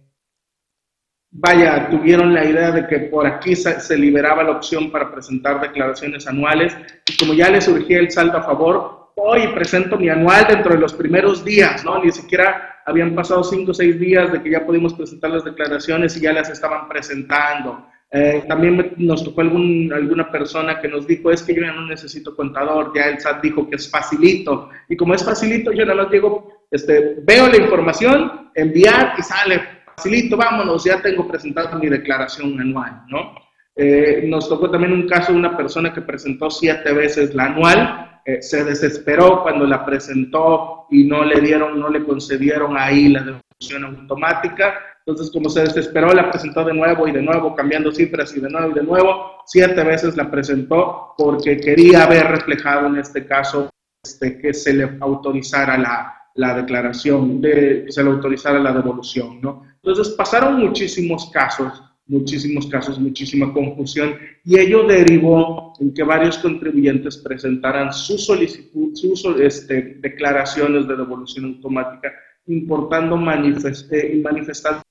vaya, 1.32 1.90
tuvieron 1.90 2.32
la 2.32 2.44
idea 2.44 2.70
de 2.70 2.86
que 2.86 3.00
por 3.00 3.26
aquí 3.26 3.56
se, 3.56 3.98
liberaba 3.98 4.44
la 4.44 4.52
opción 4.52 4.92
para 4.92 5.10
presentar 5.10 5.60
declaraciones 5.60 6.28
anuales 6.28 6.76
y 7.10 7.16
como 7.18 7.34
ya 7.34 7.50
les 7.50 7.64
surgía 7.64 7.98
el 7.98 8.10
saldo 8.12 8.38
a 8.38 8.42
favor, 8.42 9.05
hoy 9.16 9.48
presento 9.48 9.96
mi 9.96 10.08
anual 10.08 10.46
dentro 10.46 10.74
de 10.74 10.80
los 10.80 10.92
primeros 10.92 11.44
días, 11.44 11.84
¿no? 11.84 12.02
Ni 12.02 12.12
siquiera 12.12 12.82
habían 12.84 13.14
pasado 13.14 13.42
cinco 13.42 13.70
o 13.70 13.74
seis 13.74 13.98
días 13.98 14.30
de 14.30 14.42
que 14.42 14.50
ya 14.50 14.64
pudimos 14.64 14.94
presentar 14.94 15.30
las 15.30 15.44
declaraciones 15.44 16.16
y 16.16 16.20
ya 16.20 16.32
las 16.32 16.50
estaban 16.50 16.86
presentando. 16.86 17.86
Eh, 18.10 18.44
también 18.46 18.94
nos 18.98 19.24
tocó 19.24 19.40
algún, 19.40 19.90
alguna 19.92 20.30
persona 20.30 20.80
que 20.80 20.88
nos 20.88 21.06
dijo, 21.06 21.30
es 21.30 21.42
que 21.42 21.54
yo 21.54 21.62
ya 21.62 21.72
no 21.72 21.86
necesito 21.86 22.36
contador, 22.36 22.92
ya 22.94 23.06
el 23.06 23.18
SAT 23.18 23.42
dijo 23.42 23.68
que 23.68 23.76
es 23.76 23.90
facilito. 23.90 24.68
Y 24.88 24.96
como 24.96 25.14
es 25.14 25.24
facilito, 25.24 25.72
yo 25.72 25.84
nada 25.84 26.02
más 26.02 26.10
digo, 26.10 26.66
este, 26.70 27.16
veo 27.22 27.48
la 27.48 27.56
información, 27.56 28.50
enviar 28.54 29.14
y 29.18 29.22
sale 29.22 29.60
facilito, 29.96 30.36
vámonos, 30.36 30.84
ya 30.84 31.00
tengo 31.00 31.26
presentado 31.26 31.78
mi 31.78 31.88
declaración 31.88 32.60
anual, 32.60 33.02
¿no? 33.08 33.34
Eh, 33.74 34.24
nos 34.26 34.48
tocó 34.48 34.70
también 34.70 34.92
un 34.92 35.08
caso 35.08 35.32
de 35.32 35.38
una 35.38 35.56
persona 35.56 35.92
que 35.92 36.00
presentó 36.00 36.50
siete 36.50 36.92
veces 36.92 37.34
la 37.34 37.46
anual, 37.46 38.15
eh, 38.26 38.42
se 38.42 38.64
desesperó 38.64 39.44
cuando 39.44 39.66
la 39.66 39.86
presentó 39.86 40.86
y 40.90 41.04
no 41.04 41.24
le 41.24 41.40
dieron, 41.40 41.78
no 41.78 41.88
le 41.88 42.04
concedieron 42.04 42.76
ahí 42.76 43.08
la 43.08 43.20
devolución 43.20 43.84
automática. 43.84 44.74
Entonces, 45.06 45.32
como 45.32 45.48
se 45.48 45.60
desesperó, 45.60 46.12
la 46.12 46.28
presentó 46.28 46.64
de 46.64 46.74
nuevo 46.74 47.06
y 47.06 47.12
de 47.12 47.22
nuevo, 47.22 47.54
cambiando 47.54 47.92
cifras 47.92 48.36
y 48.36 48.40
de 48.40 48.50
nuevo 48.50 48.72
y 48.72 48.74
de 48.74 48.82
nuevo. 48.82 49.36
Siete 49.46 49.84
veces 49.84 50.16
la 50.16 50.28
presentó 50.28 51.14
porque 51.16 51.56
quería 51.58 52.06
ver 52.06 52.26
reflejado 52.26 52.88
en 52.88 52.96
este 52.96 53.24
caso 53.26 53.70
este, 54.04 54.38
que 54.38 54.52
se 54.52 54.74
le 54.74 54.98
autorizara 55.00 55.78
la, 55.78 56.16
la 56.34 56.54
declaración, 56.54 57.40
de, 57.40 57.86
se 57.88 58.02
le 58.02 58.10
autorizara 58.10 58.58
la 58.58 58.72
devolución, 58.72 59.40
¿no? 59.40 59.62
Entonces 59.82 60.14
pasaron 60.14 60.58
muchísimos 60.58 61.30
casos, 61.30 61.80
muchísimos 62.08 62.66
casos, 62.68 62.98
muchísima 62.98 63.52
confusión 63.52 64.14
y 64.44 64.58
ello 64.58 64.84
derivó 64.86 65.72
en 65.80 65.92
que 65.92 66.04
varios 66.04 66.38
contribuyentes 66.38 67.18
presentaran 67.18 67.92
su 67.92 68.16
solicitud, 68.16 68.94
sus 68.94 69.24
este, 69.40 69.98
declaraciones 70.00 70.86
de 70.86 70.96
devolución 70.96 71.46
automática, 71.46 72.12
importando 72.46 73.16
manifesté, 73.16 74.14
y 74.14 74.20
manifestando 74.20 74.82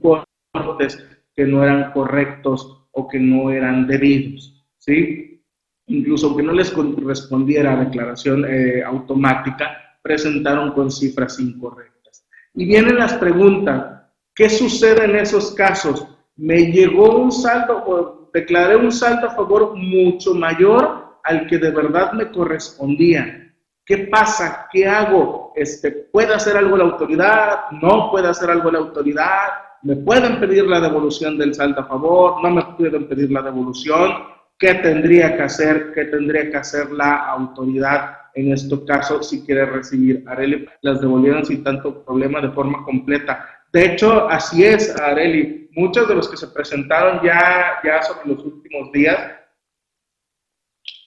cortes 0.00 1.04
que 1.34 1.46
no 1.46 1.62
eran 1.62 1.92
correctos 1.92 2.88
o 2.90 3.08
que 3.08 3.20
no 3.20 3.50
eran 3.50 3.86
debidos, 3.86 4.64
¿sí? 4.78 5.42
Incluso 5.86 6.28
aunque 6.28 6.42
no 6.42 6.52
les 6.52 6.70
correspondiera 6.70 7.84
declaración 7.84 8.44
eh, 8.44 8.82
automática, 8.82 9.98
presentaron 10.02 10.72
con 10.72 10.90
cifras 10.90 11.38
incorrectas. 11.40 12.26
Y 12.54 12.64
vienen 12.64 12.96
las 12.96 13.14
preguntas, 13.14 13.99
¿qué 14.40 14.48
sucede 14.48 15.04
en 15.04 15.16
esos 15.16 15.50
casos? 15.50 16.02
Me 16.34 16.72
llegó 16.72 17.18
un 17.18 17.30
saldo, 17.30 17.84
o 17.86 18.30
declaré 18.32 18.74
un 18.74 18.90
saldo 18.90 19.26
a 19.26 19.34
favor 19.34 19.76
mucho 19.76 20.32
mayor 20.32 21.18
al 21.24 21.46
que 21.46 21.58
de 21.58 21.70
verdad 21.70 22.14
me 22.14 22.30
correspondía. 22.30 23.52
¿Qué 23.84 24.08
pasa? 24.10 24.66
¿Qué 24.72 24.88
hago? 24.88 25.52
Este, 25.54 25.90
¿Puede 25.90 26.32
hacer 26.32 26.56
algo 26.56 26.78
la 26.78 26.84
autoridad? 26.84 27.70
¿No 27.82 28.10
puede 28.10 28.28
hacer 28.28 28.48
algo 28.48 28.70
la 28.70 28.78
autoridad? 28.78 29.48
¿Me 29.82 29.96
pueden 29.96 30.40
pedir 30.40 30.64
la 30.64 30.80
devolución 30.80 31.36
del 31.36 31.52
saldo 31.52 31.82
a 31.82 31.84
favor? 31.84 32.42
¿No 32.42 32.50
me 32.50 32.64
pueden 32.78 33.08
pedir 33.08 33.30
la 33.30 33.42
devolución? 33.42 34.10
¿Qué 34.58 34.72
tendría 34.76 35.36
que 35.36 35.42
hacer? 35.42 35.92
¿Qué 35.92 36.06
tendría 36.06 36.50
que 36.50 36.56
hacer 36.56 36.90
la 36.92 37.26
autoridad 37.26 38.20
en 38.34 38.52
este 38.52 38.84
caso, 38.84 39.22
si 39.22 39.44
quiere 39.44 39.66
recibir 39.66 40.24
Areli, 40.26 40.66
las 40.82 41.00
devolvieron 41.00 41.44
sin 41.44 41.64
tanto 41.64 42.04
problema 42.04 42.40
de 42.40 42.50
forma 42.50 42.84
completa. 42.84 43.59
De 43.72 43.84
hecho, 43.84 44.28
así 44.28 44.64
es, 44.64 44.98
Areli. 45.00 45.68
Muchos 45.72 46.08
de 46.08 46.14
los 46.16 46.28
que 46.28 46.36
se 46.36 46.48
presentaron 46.48 47.20
ya, 47.24 47.78
ya 47.84 48.02
sobre 48.02 48.34
los 48.34 48.44
últimos 48.44 48.90
días, 48.92 49.32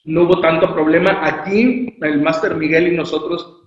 no 0.05 0.23
hubo 0.23 0.39
tanto 0.41 0.73
problema. 0.73 1.25
Aquí, 1.25 1.97
el 2.01 2.21
Máster 2.21 2.55
Miguel 2.55 2.93
y 2.93 2.95
nosotros 2.95 3.63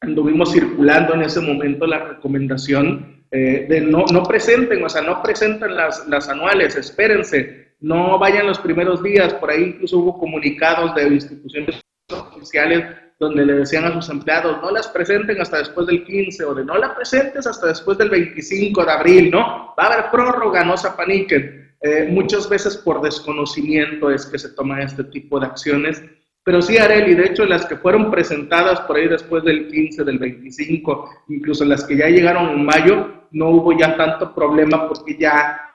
anduvimos 0.00 0.52
circulando 0.52 1.14
en 1.14 1.22
ese 1.22 1.40
momento 1.40 1.86
la 1.86 1.98
recomendación 1.98 3.24
eh, 3.30 3.66
de 3.68 3.80
no, 3.82 4.04
presenten, 4.22 4.82
o 4.82 4.88
sea, 4.88 5.02
no 5.02 5.22
presenten 5.22 5.74
las, 5.76 6.06
las 6.08 6.28
anuales, 6.28 6.76
espérense, 6.76 7.74
no 7.80 8.18
vayan 8.18 8.46
los 8.46 8.58
primeros 8.58 9.02
días, 9.02 9.34
por 9.34 9.50
ahí 9.50 9.64
incluso 9.64 9.98
hubo 9.98 10.18
comunicados 10.18 10.94
de 10.94 11.08
instituciones 11.08 11.80
oficiales 12.10 12.86
donde 13.18 13.44
le 13.44 13.54
decían 13.54 13.84
a 13.84 13.92
sus 13.92 14.08
empleados, 14.10 14.60
no 14.62 14.70
las 14.70 14.88
presenten 14.88 15.40
hasta 15.40 15.58
después 15.58 15.86
del 15.86 16.04
15 16.04 16.44
o 16.44 16.54
de 16.54 16.64
no 16.64 16.76
la 16.78 16.94
presentes 16.94 17.46
hasta 17.46 17.66
después 17.66 17.98
del 17.98 18.10
25 18.10 18.84
de 18.84 18.92
abril, 18.92 19.30
¿no? 19.30 19.74
Va 19.78 19.84
a 19.84 19.92
haber 19.92 20.10
prórroga, 20.10 20.64
no 20.64 20.76
se 20.76 20.88
apaniquen. 20.88 21.74
Eh, 21.80 22.08
muchas 22.10 22.48
veces 22.48 22.76
por 22.76 23.00
desconocimiento 23.00 24.10
es 24.10 24.26
que 24.26 24.38
se 24.38 24.50
toman 24.50 24.82
este 24.82 25.04
tipo 25.04 25.40
de 25.40 25.46
acciones, 25.46 26.02
pero 26.48 26.62
sí, 26.62 26.78
Areli, 26.78 27.14
de 27.14 27.26
hecho, 27.26 27.44
las 27.44 27.66
que 27.66 27.76
fueron 27.76 28.10
presentadas 28.10 28.80
por 28.80 28.96
ahí 28.96 29.06
después 29.06 29.44
del 29.44 29.68
15, 29.68 30.02
del 30.02 30.18
25, 30.18 31.10
incluso 31.28 31.64
las 31.64 31.84
que 31.84 31.96
ya 31.96 32.06
llegaron 32.06 32.48
en 32.48 32.64
mayo, 32.64 33.26
no 33.32 33.50
hubo 33.50 33.76
ya 33.76 33.96
tanto 33.96 34.34
problema 34.34 34.88
porque 34.88 35.18
ya 35.18 35.74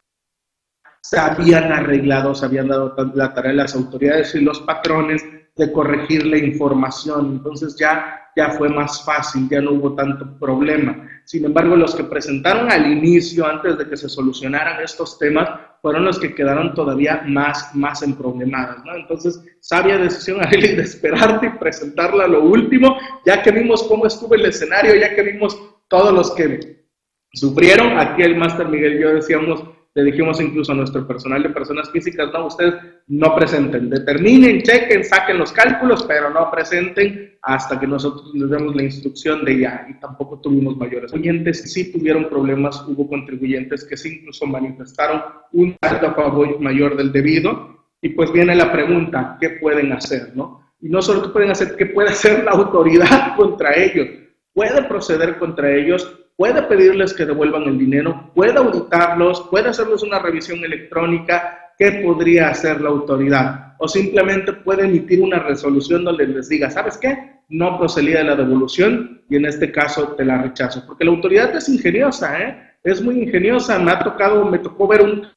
se 1.00 1.20
habían 1.20 1.72
arreglado, 1.72 2.34
se 2.34 2.46
habían 2.46 2.70
dado 2.70 2.96
la 3.14 3.34
tarea 3.34 3.52
de 3.52 3.58
las 3.58 3.76
autoridades 3.76 4.34
y 4.34 4.42
los 4.42 4.62
patrones 4.62 5.24
de 5.56 5.72
corregir 5.72 6.26
la 6.26 6.38
información. 6.38 7.34
Entonces 7.34 7.76
ya, 7.78 8.30
ya 8.36 8.52
fue 8.52 8.70
más 8.70 9.04
fácil, 9.06 9.48
ya 9.50 9.62
no 9.62 9.72
hubo 9.72 9.94
tanto 9.94 10.38
problema. 10.40 11.10
Sin 11.26 11.46
embargo, 11.46 11.76
los 11.76 11.96
que 11.96 12.04
presentaron 12.04 12.72
al 12.72 12.92
inicio, 12.92 13.48
antes 13.48 13.78
de 13.78 13.88
que 13.88 13.96
se 13.96 14.10
solucionaran 14.10 14.82
estos 14.82 15.18
temas, 15.18 15.50
fueron 15.82 16.06
los 16.06 16.20
que 16.20 16.34
quedaron 16.34 16.74
todavía 16.74 17.24
más, 17.28 17.74
más 17.76 18.02
emproblemadas. 18.04 18.84
¿no? 18.86 18.96
Entonces, 18.96 19.44
sabia 19.60 19.98
decisión, 19.98 20.42
Arely, 20.42 20.76
de 20.76 20.84
esperarte 20.84 21.48
y 21.48 21.60
presentarla 21.60 22.26
a 22.26 22.30
lo 22.30 22.44
último, 22.44 22.98
ya 23.26 23.42
que 23.42 23.52
vimos 23.52 23.84
cómo 23.84 24.06
estuvo 24.06 24.36
el 24.36 24.46
escenario, 24.46 24.96
ya 24.96 25.16
que 25.16 25.24
vimos 25.24 25.58
todos 25.88 26.14
los 26.14 26.32
que 26.32 26.88
sufrieron. 27.34 27.98
Aquí 28.00 28.22
el 28.22 28.36
Máster 28.36 28.68
Miguel 28.68 28.96
y 28.96 29.02
yo 29.02 29.14
decíamos, 29.14 29.64
le 29.94 30.04
dijimos 30.04 30.42
incluso 30.42 30.72
a 30.72 30.76
nuestro 30.76 31.08
personal 31.08 31.44
de 31.44 31.50
personas 31.50 31.90
físicas, 31.92 32.32
no, 32.34 32.48
ustedes 32.48 32.74
no 33.08 33.36
presenten, 33.36 33.90
determinen, 33.90 34.62
chequen, 34.62 35.04
saquen 35.04 35.38
los 35.38 35.52
cálculos, 35.52 36.04
pero 36.04 36.30
no 36.30 36.50
presenten 36.50 37.38
hasta 37.42 37.80
que 37.80 37.86
nosotros 37.86 38.32
les 38.34 38.50
demos 38.50 38.76
la 38.76 38.84
instrucción 38.84 39.44
de 39.44 39.60
ya, 39.60 39.86
y 39.90 40.00
tampoco 40.00 40.40
tuvimos 40.40 40.78
mayores. 40.78 41.12
Contribuyentes 41.12 41.72
sí 41.72 41.92
tuvieron 41.92 42.30
problemas, 42.30 42.84
hubo 42.88 43.08
contribuyentes 43.08 43.84
que 43.84 43.98
sí 43.98 44.20
incluso 44.20 44.46
manifestaron 44.46 45.22
un 45.52 45.76
favor 45.82 46.60
mayor 46.62 46.96
del 46.96 47.12
debido, 47.12 47.86
y 48.02 48.10
pues 48.10 48.32
viene 48.32 48.56
la 48.56 48.72
pregunta, 48.72 49.38
¿qué 49.40 49.52
pueden 49.62 49.92
hacer? 49.92 50.32
¿no? 50.36 50.74
Y 50.82 50.90
no 50.90 51.02
solo 51.02 51.24
qué 51.24 51.30
pueden 51.30 51.52
hacer, 51.52 51.76
¿qué 51.78 51.88
puede 51.88 52.10
hacer 52.10 52.44
la 52.44 52.52
autoridad 52.52 53.36
contra 53.38 53.74
ellos? 53.76 54.08
¿Puede 54.54 54.84
proceder 54.84 55.38
contra 55.38 55.74
ellos? 55.74 56.20
puede 56.36 56.62
pedirles 56.64 57.14
que 57.14 57.26
devuelvan 57.26 57.64
el 57.64 57.78
dinero, 57.78 58.32
puede 58.34 58.58
auditarlos, 58.58 59.48
puede 59.50 59.70
hacerles 59.70 60.04
una 60.04 60.20
revisión 60.20 60.64
electrónica. 60.64 61.63
¿Qué 61.84 61.92
podría 62.02 62.48
hacer 62.48 62.80
la 62.80 62.88
autoridad? 62.88 63.76
o 63.78 63.88
simplemente 63.90 64.54
puede 64.54 64.86
emitir 64.86 65.22
una 65.22 65.40
resolución 65.40 66.06
donde 66.06 66.26
les 66.26 66.48
diga, 66.48 66.72
¿sabes 66.72 66.98
qué? 66.98 67.42
No 67.50 67.78
procedía 67.78 68.20
de 68.20 68.24
la 68.24 68.36
devolución 68.38 69.22
y 69.30 69.36
en 69.36 69.44
este 69.44 69.70
caso 69.74 70.14
te 70.16 70.24
la 70.24 70.42
rechazo. 70.42 70.86
Porque 70.88 71.04
la 71.04 71.12
autoridad 71.12 71.54
es 71.54 71.68
ingeniosa, 71.68 72.42
¿eh? 72.42 72.72
Es 72.82 73.02
muy 73.02 73.24
ingeniosa. 73.24 73.78
Me 73.80 73.92
ha 73.92 74.00
tocado, 74.00 74.46
me 74.46 74.60
tocó 74.60 74.88
ver 74.88 75.02
un 75.02 75.28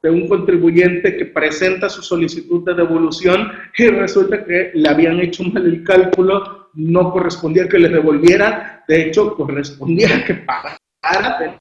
de 0.00 0.10
un 0.10 0.28
contribuyente 0.28 1.16
que 1.16 1.26
presenta 1.26 1.88
su 1.88 2.02
solicitud 2.02 2.64
de 2.64 2.74
devolución 2.74 3.50
y 3.76 3.88
resulta 3.88 4.44
que 4.44 4.70
le 4.72 4.88
habían 4.88 5.18
hecho 5.18 5.42
mal 5.42 5.66
el 5.66 5.82
cálculo, 5.82 6.68
no 6.74 7.10
correspondía 7.10 7.68
que 7.68 7.80
le 7.80 7.88
devolvieran, 7.88 8.82
de 8.86 9.08
hecho 9.08 9.34
correspondía 9.34 10.24
que 10.24 10.34
pagara, 10.34 11.58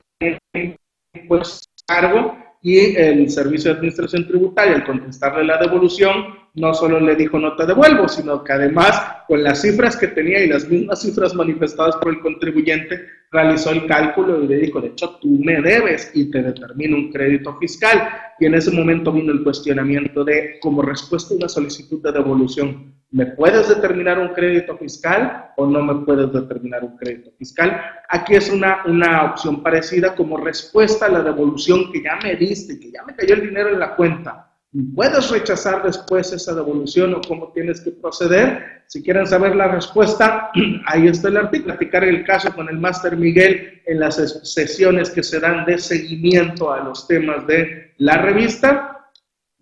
pues 1.27 1.67
cargo 1.87 2.48
y 2.61 2.95
el 2.95 3.29
Servicio 3.29 3.71
de 3.71 3.77
Administración 3.77 4.27
Tributaria, 4.27 4.75
al 4.75 4.85
contestarle 4.85 5.45
la 5.45 5.57
devolución, 5.57 6.25
no 6.59 6.73
solo 6.73 6.99
le 6.99 7.15
dijo 7.15 7.39
no 7.39 7.55
te 7.55 7.65
devuelvo, 7.65 8.07
sino 8.07 8.43
que 8.43 8.53
además 8.53 9.01
con 9.27 9.43
las 9.43 9.61
cifras 9.61 9.95
que 9.95 10.07
tenía 10.07 10.43
y 10.43 10.49
las 10.49 10.67
mismas 10.67 11.01
cifras 11.01 11.33
manifestadas 11.33 11.95
por 11.97 12.09
el 12.09 12.19
contribuyente, 12.19 12.99
realizó 13.31 13.71
el 13.71 13.85
cálculo 13.85 14.43
y 14.43 14.47
le 14.47 14.57
dijo, 14.57 14.81
de 14.81 14.87
hecho, 14.87 15.17
tú 15.21 15.39
me 15.43 15.61
debes 15.61 16.11
y 16.15 16.31
te 16.31 16.41
determina 16.41 16.95
un 16.95 17.11
crédito 17.11 17.55
fiscal. 17.57 18.09
Y 18.39 18.45
en 18.45 18.55
ese 18.55 18.71
momento 18.71 19.11
vino 19.11 19.31
el 19.31 19.43
cuestionamiento 19.43 20.23
de, 20.23 20.57
como 20.61 20.81
respuesta 20.81 21.33
a 21.33 21.37
una 21.37 21.49
solicitud 21.49 22.01
de 22.01 22.11
devolución, 22.11 22.95
¿me 23.11 23.27
puedes 23.27 23.69
determinar 23.69 24.19
un 24.19 24.29
crédito 24.29 24.77
fiscal 24.77 25.51
o 25.57 25.67
no 25.67 25.81
me 25.83 26.05
puedes 26.05 26.33
determinar 26.33 26.83
un 26.83 26.97
crédito 26.97 27.31
fiscal? 27.37 27.79
Aquí 28.09 28.35
es 28.35 28.49
una, 28.49 28.83
una 28.85 29.25
opción 29.25 29.61
parecida 29.61 30.15
como 30.15 30.37
respuesta 30.37 31.05
a 31.05 31.09
la 31.09 31.21
devolución 31.21 31.91
que 31.91 32.01
ya 32.01 32.17
me 32.23 32.35
diste, 32.35 32.79
que 32.79 32.91
ya 32.91 33.03
me 33.03 33.15
cayó 33.15 33.35
el 33.35 33.41
dinero 33.41 33.69
en 33.69 33.79
la 33.79 33.95
cuenta 33.95 34.48
¿Puedes 34.93 35.31
rechazar 35.31 35.81
después 35.81 36.31
esa 36.31 36.53
devolución 36.53 37.15
o 37.15 37.21
cómo 37.27 37.51
tienes 37.51 37.81
que 37.81 37.89
proceder? 37.89 38.83
Si 38.85 39.01
quieren 39.01 39.25
saber 39.25 39.55
la 39.55 39.67
respuesta, 39.67 40.51
ahí 40.85 41.07
está 41.07 41.29
el 41.29 41.37
artículo. 41.37 41.75
Platicar 41.75 42.03
el 42.03 42.23
caso 42.23 42.53
con 42.53 42.69
el 42.69 42.77
máster 42.77 43.17
Miguel 43.17 43.81
en 43.87 43.99
las 43.99 44.15
sesiones 44.43 45.09
que 45.09 45.23
se 45.23 45.39
dan 45.39 45.65
de 45.65 45.79
seguimiento 45.79 46.71
a 46.71 46.83
los 46.83 47.07
temas 47.07 47.47
de 47.47 47.93
la 47.97 48.21
revista. 48.21 49.09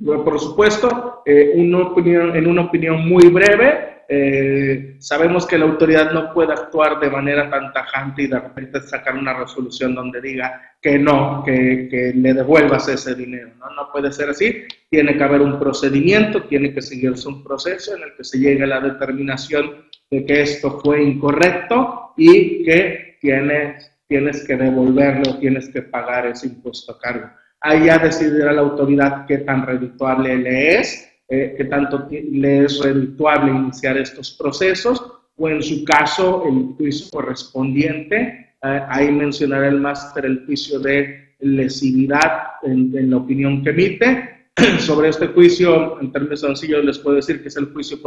Por 0.03 0.39
supuesto, 0.39 1.23
eh, 1.25 1.53
una 1.55 1.79
opinión, 1.79 2.35
en 2.35 2.45
una 2.45 2.63
opinión 2.63 3.07
muy 3.07 3.29
breve, 3.29 3.96
eh, 4.09 4.95
sabemos 4.99 5.45
que 5.45 5.57
la 5.57 5.65
autoridad 5.65 6.11
no 6.11 6.33
puede 6.33 6.53
actuar 6.53 6.99
de 6.99 7.09
manera 7.09 7.49
tan 7.49 7.73
tajante 7.73 8.23
y 8.23 8.27
de 8.27 8.39
repente 8.39 8.81
sacar 8.81 9.15
una 9.15 9.33
resolución 9.33 9.93
donde 9.93 10.21
diga 10.21 10.61
que 10.81 10.97
no, 10.97 11.43
que, 11.45 11.89
que, 11.89 12.13
le 12.15 12.33
devuelvas 12.33 12.87
ese 12.87 13.15
dinero. 13.15 13.51
¿no? 13.59 13.69
no 13.75 13.91
puede 13.91 14.11
ser 14.13 14.29
así. 14.29 14.63
Tiene 14.89 15.17
que 15.17 15.23
haber 15.23 15.41
un 15.41 15.59
procedimiento, 15.59 16.43
tiene 16.43 16.73
que 16.73 16.81
seguirse 16.81 17.27
un 17.27 17.43
proceso 17.43 17.95
en 17.95 18.03
el 18.03 18.15
que 18.15 18.23
se 18.23 18.39
llegue 18.39 18.63
a 18.63 18.67
la 18.67 18.79
determinación 18.79 19.85
de 20.09 20.25
que 20.25 20.41
esto 20.41 20.79
fue 20.79 21.03
incorrecto 21.03 22.13
y 22.15 22.63
que 22.63 23.17
tienes, 23.19 23.91
tienes 24.07 24.45
que 24.45 24.55
devolverlo, 24.55 25.37
tienes 25.39 25.67
que 25.69 25.81
pagar 25.81 26.27
ese 26.27 26.47
impuesto 26.47 26.93
a 26.93 26.99
cargo. 26.99 27.29
Ahí 27.59 27.87
ya 27.87 27.97
decidirá 27.97 28.53
la 28.53 28.61
autoridad 28.61 29.25
qué 29.25 29.39
tan 29.39 29.65
redituable 29.65 30.37
le 30.37 30.79
es 30.79 31.11
eh, 31.29 31.55
que 31.57 31.65
tanto 31.65 32.07
le 32.09 32.63
es 32.63 32.81
redituable 32.81 33.51
iniciar 33.51 33.97
estos 33.97 34.31
procesos 34.31 35.03
o 35.35 35.49
en 35.49 35.61
su 35.61 35.83
caso 35.83 36.43
el 36.47 36.75
juicio 36.77 37.07
correspondiente. 37.11 38.53
Eh, 38.63 38.81
ahí 38.87 39.11
mencionará 39.11 39.67
el 39.67 39.81
máster 39.81 40.25
el 40.25 40.45
juicio 40.45 40.79
de 40.79 41.35
lesividad 41.39 42.43
en, 42.63 42.97
en, 42.97 43.11
la 43.11 43.17
opinión 43.17 43.61
que 43.61 43.71
emite. 43.71 44.29
Sobre 44.79 45.09
este 45.09 45.27
juicio, 45.27 45.99
en 45.99 46.11
términos 46.11 46.41
sencillos, 46.41 46.83
les 46.83 46.97
puedo 46.97 47.17
decir 47.17 47.41
que 47.41 47.49
es 47.49 47.57
el 47.57 47.73
juicio 47.73 47.99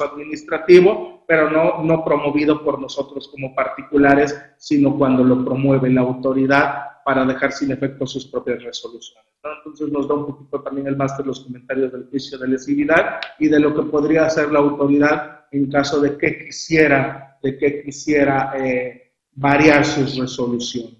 administrativo, 0.00 1.24
pero 1.26 1.50
no, 1.50 1.82
no 1.82 2.04
promovido 2.04 2.62
por 2.62 2.80
nosotros 2.80 3.28
como 3.28 3.54
particulares, 3.54 4.40
sino 4.56 4.96
cuando 4.96 5.24
lo 5.24 5.44
promueve 5.44 5.90
la 5.90 6.02
autoridad 6.02 6.95
para 7.06 7.24
dejar 7.24 7.52
sin 7.52 7.70
efecto 7.70 8.04
sus 8.04 8.26
propias 8.26 8.64
resoluciones. 8.64 9.30
Entonces 9.58 9.92
nos 9.92 10.08
da 10.08 10.14
un 10.14 10.26
poquito 10.26 10.60
también 10.60 10.88
el 10.88 10.96
máster 10.96 11.24
los 11.24 11.38
comentarios 11.38 11.92
del 11.92 12.08
juicio 12.10 12.36
de 12.36 12.48
lesividad 12.48 13.20
y 13.38 13.46
de 13.46 13.60
lo 13.60 13.72
que 13.76 13.82
podría 13.82 14.26
hacer 14.26 14.50
la 14.50 14.58
autoridad 14.58 15.46
en 15.52 15.70
caso 15.70 16.00
de 16.00 16.18
que 16.18 16.46
quisiera, 16.46 17.38
de 17.44 17.56
que 17.56 17.84
quisiera 17.84 18.54
eh, 18.58 19.12
variar 19.30 19.84
sus 19.84 20.16
resoluciones. 20.16 20.96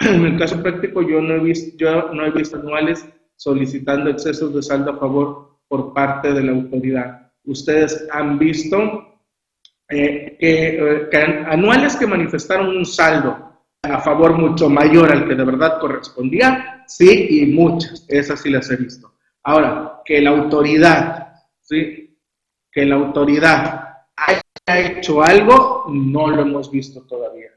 En 0.00 0.24
el 0.24 0.36
caso 0.36 0.60
práctico 0.60 1.00
yo 1.02 1.20
no 1.20 1.34
he 1.34 1.38
visto, 1.38 1.76
yo 1.76 2.12
no 2.12 2.26
he 2.26 2.32
visto 2.32 2.56
anuales 2.56 3.08
solicitando 3.36 4.10
excesos 4.10 4.52
de 4.52 4.64
saldo 4.64 4.94
a 4.94 4.98
favor 4.98 5.60
por 5.68 5.94
parte 5.94 6.32
de 6.32 6.42
la 6.42 6.50
autoridad. 6.50 7.30
Ustedes 7.44 8.08
han 8.10 8.36
visto 8.36 9.20
eh, 9.88 10.36
que, 10.40 10.76
eh, 10.76 11.08
que 11.08 11.18
anuales 11.18 11.94
que 11.94 12.08
manifestaron 12.08 12.76
un 12.76 12.84
saldo 12.84 13.43
a 13.84 14.00
favor 14.00 14.38
mucho 14.38 14.68
mayor 14.68 15.12
al 15.12 15.28
que 15.28 15.34
de 15.34 15.44
verdad 15.44 15.78
correspondía, 15.80 16.84
sí, 16.86 17.26
y 17.30 17.46
muchas, 17.46 18.04
esas 18.08 18.40
sí 18.40 18.50
las 18.50 18.70
he 18.70 18.76
visto. 18.76 19.14
Ahora, 19.42 20.00
que 20.04 20.20
la 20.20 20.30
autoridad, 20.30 21.42
sí, 21.60 22.16
que 22.70 22.84
la 22.84 22.96
autoridad 22.96 23.98
haya 24.16 24.42
hecho 24.66 25.22
algo, 25.22 25.84
no 25.88 26.28
lo 26.28 26.42
hemos 26.42 26.70
visto 26.70 27.02
todavía. 27.02 27.50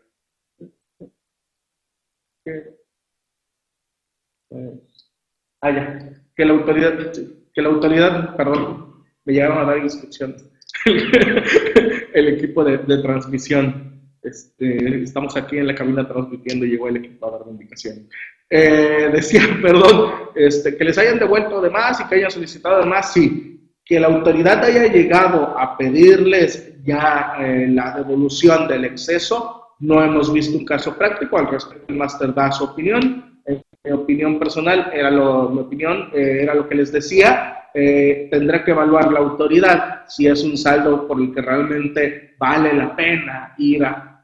Ah, 5.62 5.72
ya. 5.72 6.24
Que 6.36 6.46
la 6.46 6.54
autoridad, 6.54 7.12
que 7.54 7.62
la 7.62 7.70
autoridad, 7.70 8.36
perdón, 8.36 9.04
me 9.26 9.34
llegaron 9.34 9.58
a 9.58 9.66
dar 9.66 9.78
instrucciones. 9.80 10.48
el 12.14 12.28
equipo 12.28 12.64
de, 12.64 12.78
de 12.78 13.02
transmisión 13.02 13.97
este, 14.28 15.04
estamos 15.04 15.36
aquí 15.36 15.58
en 15.58 15.68
la 15.68 15.76
cabina 15.76 16.08
transmitiendo 16.08 16.66
y 16.66 16.72
llegó 16.72 16.88
el 16.88 16.98
equipo 16.98 17.28
a 17.28 17.32
dar 17.32 17.48
indicación. 17.50 18.08
Eh, 18.50 19.10
decía, 19.12 19.42
perdón, 19.62 20.12
este, 20.36 20.76
que 20.76 20.84
les 20.84 20.98
hayan 20.98 21.20
devuelto 21.20 21.62
de 21.62 21.70
más 21.70 22.00
y 22.00 22.06
que 22.06 22.16
hayan 22.16 22.32
solicitado 22.32 22.80
de 22.80 22.86
más, 22.86 23.14
sí. 23.14 23.54
Que 23.84 24.00
la 24.00 24.08
autoridad 24.08 24.64
haya 24.64 24.88
llegado 24.88 25.58
a 25.58 25.78
pedirles 25.78 26.84
ya 26.84 27.36
eh, 27.40 27.68
la 27.70 27.98
devolución 27.98 28.68
del 28.68 28.86
exceso, 28.86 29.76
no 29.80 30.04
hemos 30.04 30.32
visto 30.34 30.58
un 30.58 30.66
caso 30.66 30.98
práctico, 30.98 31.38
al 31.38 31.48
respecto 31.48 31.86
el 31.90 31.98
máster 31.98 32.34
da 32.34 32.52
su 32.52 32.66
opinión. 32.66 33.42
mi 33.84 33.92
opinión 33.92 34.40
personal 34.40 34.92
era 34.94 35.10
lo, 35.10 35.50
mi 35.50 35.60
opinión, 35.60 36.10
eh, 36.14 36.40
era 36.42 36.54
lo 36.56 36.68
que 36.68 36.76
les 36.76 36.92
decía, 36.92 37.54
tendrá 37.74 38.66
que 38.66 38.72
evaluar 38.72 39.12
la 39.12 39.20
autoridad 39.20 40.02
si 40.08 40.26
es 40.26 40.44
un 40.44 40.58
saldo 40.58 41.08
por 41.08 41.22
el 41.22 41.32
que 41.32 41.42
realmente 41.44 42.34
vale 42.40 42.74
la 42.74 42.96
pena 42.96 43.54
ir 43.60 43.86
a, 43.86 44.17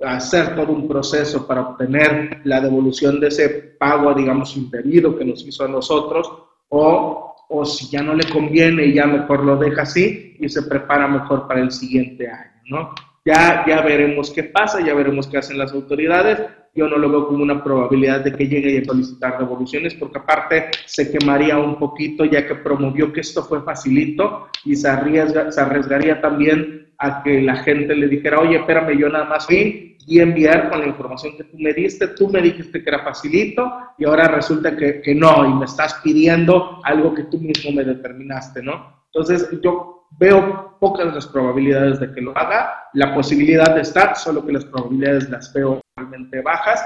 hacer 0.00 0.54
todo 0.54 0.72
un 0.72 0.86
proceso 0.86 1.46
para 1.46 1.62
obtener 1.62 2.40
la 2.44 2.60
devolución 2.60 3.18
de 3.20 3.28
ese 3.28 3.48
pago, 3.78 4.14
digamos, 4.14 4.56
indebido 4.56 5.16
que 5.16 5.24
nos 5.24 5.46
hizo 5.46 5.64
a 5.64 5.68
nosotros, 5.68 6.30
o, 6.68 7.36
o 7.48 7.64
si 7.64 7.88
ya 7.90 8.02
no 8.02 8.14
le 8.14 8.28
conviene 8.28 8.86
y 8.86 8.94
ya 8.94 9.06
mejor 9.06 9.44
lo 9.44 9.56
deja 9.56 9.82
así 9.82 10.36
y 10.38 10.48
se 10.48 10.62
prepara 10.62 11.08
mejor 11.08 11.48
para 11.48 11.60
el 11.60 11.70
siguiente 11.70 12.28
año, 12.28 12.62
¿no? 12.66 12.94
Ya, 13.24 13.64
ya 13.66 13.82
veremos 13.82 14.30
qué 14.30 14.44
pasa, 14.44 14.80
ya 14.80 14.94
veremos 14.94 15.26
qué 15.26 15.36
hacen 15.36 15.58
las 15.58 15.72
autoridades. 15.72 16.40
Yo 16.74 16.88
no 16.88 16.96
lo 16.96 17.10
veo 17.10 17.26
como 17.26 17.42
una 17.42 17.62
probabilidad 17.62 18.20
de 18.20 18.32
que 18.32 18.48
llegue 18.48 18.78
a 18.78 18.84
solicitar 18.84 19.38
devoluciones, 19.38 19.94
porque 19.94 20.18
aparte 20.18 20.70
se 20.86 21.10
quemaría 21.10 21.58
un 21.58 21.78
poquito, 21.78 22.24
ya 22.24 22.46
que 22.46 22.54
promovió 22.54 23.12
que 23.12 23.20
esto 23.20 23.42
fue 23.42 23.60
facilito 23.62 24.48
y 24.64 24.76
se, 24.76 24.88
arriesga, 24.88 25.52
se 25.52 25.60
arriesgaría 25.60 26.22
también 26.22 26.88
a 26.98 27.22
que 27.22 27.42
la 27.42 27.56
gente 27.56 27.94
le 27.94 28.08
dijera, 28.08 28.40
oye, 28.40 28.56
espérame, 28.56 28.96
yo 28.96 29.08
nada 29.08 29.26
más 29.26 29.46
fui 29.46 29.87
y 30.08 30.20
enviar 30.20 30.70
con 30.70 30.80
la 30.80 30.86
información 30.86 31.36
que 31.36 31.44
tú 31.44 31.58
me 31.58 31.74
diste, 31.74 32.08
tú 32.08 32.28
me 32.28 32.40
dijiste 32.40 32.82
que 32.82 32.88
era 32.88 33.04
facilito 33.04 33.70
y 33.98 34.06
ahora 34.06 34.26
resulta 34.28 34.74
que, 34.74 35.02
que 35.02 35.14
no 35.14 35.44
y 35.44 35.52
me 35.52 35.66
estás 35.66 36.00
pidiendo 36.02 36.80
algo 36.82 37.14
que 37.14 37.24
tú 37.24 37.38
mismo 37.38 37.72
me 37.72 37.84
determinaste, 37.84 38.62
¿no? 38.62 39.04
Entonces 39.12 39.48
yo 39.62 40.06
veo 40.18 40.78
pocas 40.80 41.14
las 41.14 41.26
probabilidades 41.26 42.00
de 42.00 42.10
que 42.12 42.22
lo 42.22 42.36
haga, 42.36 42.88
la 42.94 43.14
posibilidad 43.14 43.76
está, 43.78 44.14
solo 44.14 44.46
que 44.46 44.52
las 44.52 44.64
probabilidades 44.64 45.28
las 45.28 45.52
veo 45.52 45.80
realmente 45.94 46.40
bajas, 46.40 46.82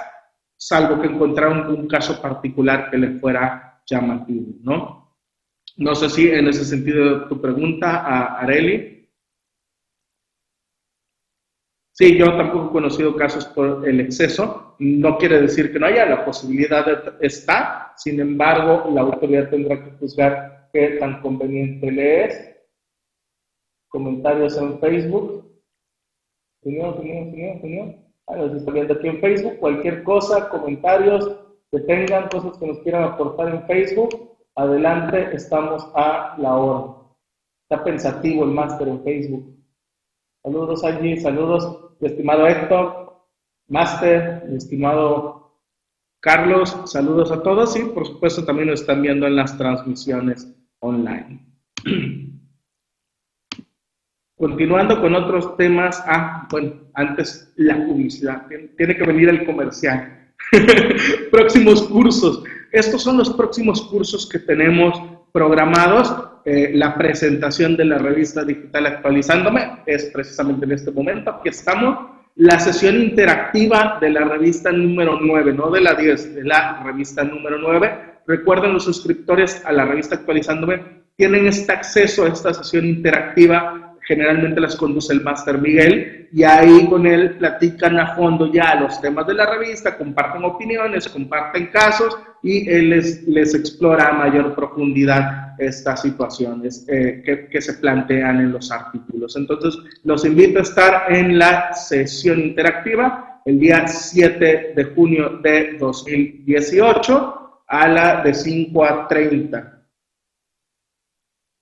salvo 0.56 1.00
que 1.00 1.06
encontraron 1.06 1.68
un 1.72 1.86
caso 1.86 2.20
particular 2.20 2.90
que 2.90 2.98
le 2.98 3.20
fuera 3.20 3.80
llamativo, 3.86 4.52
¿no? 4.62 5.16
No 5.76 5.94
sé 5.94 6.10
si 6.10 6.28
en 6.28 6.48
ese 6.48 6.64
sentido 6.64 7.28
tu 7.28 7.40
pregunta 7.40 7.98
a 7.98 8.40
Areli. 8.40 8.91
Sí, 11.94 12.16
yo 12.16 12.36
tampoco 12.38 12.68
he 12.68 12.72
conocido 12.72 13.14
casos 13.16 13.44
por 13.46 13.86
el 13.86 14.00
exceso. 14.00 14.76
No 14.78 15.18
quiere 15.18 15.42
decir 15.42 15.72
que 15.72 15.78
no 15.78 15.86
haya, 15.86 16.06
la 16.06 16.24
posibilidad 16.24 16.86
está. 17.22 17.92
Sin 17.96 18.18
embargo, 18.18 18.90
la 18.94 19.02
autoridad 19.02 19.50
tendrá 19.50 19.84
que 19.84 19.90
juzgar 19.98 20.70
qué 20.72 20.96
tan 20.98 21.20
conveniente 21.20 21.92
le 21.92 22.24
es. 22.24 22.56
Comentarios 23.88 24.56
en 24.56 24.80
Facebook. 24.80 25.52
Señor, 26.62 26.96
señor, 26.96 27.30
señor, 27.30 27.60
señor. 27.60 27.94
Ah, 28.26 28.36
nos 28.36 28.54
está 28.54 28.72
viendo 28.72 28.94
aquí 28.94 29.08
en 29.08 29.20
Facebook. 29.20 29.58
Cualquier 29.58 30.02
cosa, 30.02 30.48
comentarios 30.48 31.36
que 31.70 31.80
tengan, 31.80 32.30
cosas 32.30 32.56
que 32.56 32.66
nos 32.68 32.78
quieran 32.78 33.04
aportar 33.04 33.48
en 33.54 33.66
Facebook. 33.66 34.38
Adelante, 34.54 35.28
estamos 35.34 35.90
a 35.94 36.36
la 36.38 36.56
hora. 36.56 36.94
Está 37.68 37.84
pensativo 37.84 38.44
el 38.44 38.50
máster 38.52 38.88
en 38.88 39.02
Facebook. 39.04 39.61
Saludos 40.42 40.82
allí, 40.84 41.16
saludos, 41.18 41.94
estimado 42.00 42.48
Héctor, 42.48 43.14
máster, 43.68 44.42
estimado 44.56 45.52
Carlos, 46.20 46.76
saludos 46.86 47.30
a 47.30 47.42
todos 47.42 47.76
y 47.76 47.84
por 47.84 48.06
supuesto 48.06 48.44
también 48.44 48.68
nos 48.68 48.80
están 48.80 49.02
viendo 49.02 49.26
en 49.26 49.36
las 49.36 49.56
transmisiones 49.56 50.52
online. 50.80 51.46
Continuando 54.36 55.00
con 55.00 55.14
otros 55.14 55.56
temas, 55.56 56.02
ah, 56.06 56.48
bueno, 56.50 56.72
antes 56.94 57.52
la 57.56 57.86
publicidad, 57.86 58.48
tiene 58.76 58.96
que 58.96 59.04
venir 59.04 59.28
el 59.28 59.46
comercial. 59.46 60.32
próximos 61.30 61.82
cursos. 61.84 62.42
Estos 62.72 63.02
son 63.02 63.18
los 63.18 63.30
próximos 63.34 63.82
cursos 63.82 64.28
que 64.28 64.40
tenemos 64.40 65.00
programados. 65.30 66.12
Eh, 66.44 66.72
la 66.74 66.94
presentación 66.94 67.76
de 67.76 67.84
la 67.84 67.98
revista 67.98 68.44
digital 68.44 68.86
actualizándome 68.86 69.82
es 69.86 70.06
precisamente 70.06 70.64
en 70.64 70.72
este 70.72 70.90
momento. 70.90 71.30
Aquí 71.30 71.48
estamos. 71.48 72.10
La 72.36 72.58
sesión 72.58 72.96
interactiva 72.96 73.98
de 74.00 74.10
la 74.10 74.24
revista 74.24 74.72
número 74.72 75.18
9, 75.20 75.52
no 75.52 75.70
de 75.70 75.80
la 75.82 75.94
10, 75.94 76.34
de 76.34 76.44
la 76.44 76.82
revista 76.82 77.22
número 77.24 77.58
9. 77.58 78.12
Recuerden 78.26 78.72
los 78.72 78.84
suscriptores 78.84 79.62
a 79.64 79.72
la 79.72 79.84
revista 79.84 80.14
actualizándome 80.16 81.02
tienen 81.16 81.46
este 81.46 81.72
acceso 81.72 82.24
a 82.24 82.28
esta 82.28 82.54
sesión 82.54 82.86
interactiva 82.86 83.92
generalmente 84.04 84.60
las 84.60 84.76
conduce 84.76 85.12
el 85.12 85.22
máster 85.22 85.58
Miguel 85.58 86.28
y 86.32 86.42
ahí 86.42 86.86
con 86.88 87.06
él 87.06 87.36
platican 87.36 87.98
a 87.98 88.14
fondo 88.14 88.52
ya 88.52 88.74
los 88.74 89.00
temas 89.00 89.26
de 89.26 89.34
la 89.34 89.46
revista, 89.46 89.96
comparten 89.96 90.44
opiniones, 90.44 91.08
comparten 91.08 91.68
casos 91.68 92.18
y 92.42 92.68
él 92.68 92.90
les, 92.90 93.26
les 93.28 93.54
explora 93.54 94.08
a 94.08 94.12
mayor 94.12 94.54
profundidad 94.54 95.54
estas 95.58 96.02
situaciones 96.02 96.84
eh, 96.88 97.22
que, 97.24 97.48
que, 97.48 97.60
se 97.60 97.74
plantean 97.74 98.40
en 98.40 98.52
los 98.52 98.72
artículos. 98.72 99.36
Entonces, 99.36 99.78
los 100.02 100.24
invito 100.24 100.58
a 100.58 100.62
estar 100.62 101.12
en 101.12 101.38
la 101.38 101.72
sesión 101.72 102.40
interactiva 102.40 103.40
el 103.44 103.58
día 103.60 103.86
7 103.86 104.72
de 104.74 104.84
junio 104.84 105.40
de 105.42 105.76
2018 105.78 107.64
a 107.68 107.88
la 107.88 108.22
de 108.22 108.34
5 108.34 108.84
a 108.84 109.08
30. 109.08 109.86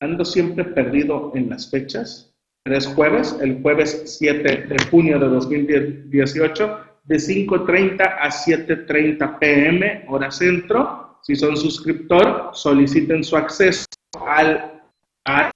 Ando 0.01 0.25
siempre 0.25 0.65
perdido 0.65 1.33
en 1.35 1.51
las 1.51 1.71
fechas 1.71 2.31
tres 2.65 2.87
jueves, 2.89 3.37
el 3.41 3.63
jueves 3.63 4.03
7 4.19 4.67
de 4.67 4.77
junio 4.91 5.19
de 5.19 5.29
2018, 5.29 6.79
de 7.05 7.17
5.30 7.17 8.01
a 8.21 8.29
7.30 8.31 9.39
pm, 9.39 10.05
hora 10.09 10.31
centro. 10.31 11.19
Si 11.23 11.37
son 11.37 11.57
suscriptor, 11.57 12.51
soliciten 12.53 13.23
su 13.25 13.37
acceso 13.37 13.87
al, 14.27 14.83
al, 15.25 15.51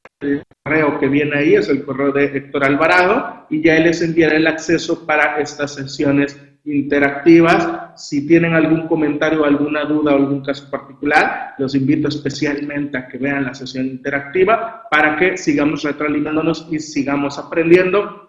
correo 0.63 0.99
que 0.99 1.09
viene 1.09 1.39
ahí, 1.39 1.55
es 1.55 1.69
el 1.69 1.85
correo 1.85 2.13
de 2.13 2.25
Héctor 2.25 2.65
Alvarado, 2.65 3.47
y 3.51 3.63
ya 3.63 3.79
les 3.79 4.03
enviará 4.03 4.37
el 4.37 4.47
acceso 4.47 5.07
para 5.07 5.39
estas 5.41 5.75
sesiones 5.75 6.39
interactivas. 6.65 8.01
Si 8.01 8.27
tienen 8.27 8.55
algún 8.55 8.89
comentario, 8.89 9.45
alguna 9.45 9.85
duda 9.85 10.13
o 10.13 10.17
algún 10.17 10.43
caso 10.43 10.69
particular, 10.71 11.55
los 11.59 11.75
invito 11.75 12.09
especialmente 12.09 12.99
a 12.99 13.07
que 13.07 13.19
vean 13.19 13.45
la 13.45 13.55
sesión 13.55 13.87
interactiva 13.87 14.87
para 14.91 15.17
que 15.17 15.37
sigamos 15.37 15.83
retroalimentándonos 15.83 16.67
y 16.71 16.79
sigamos 16.79 17.39
aprendiendo. 17.39 18.24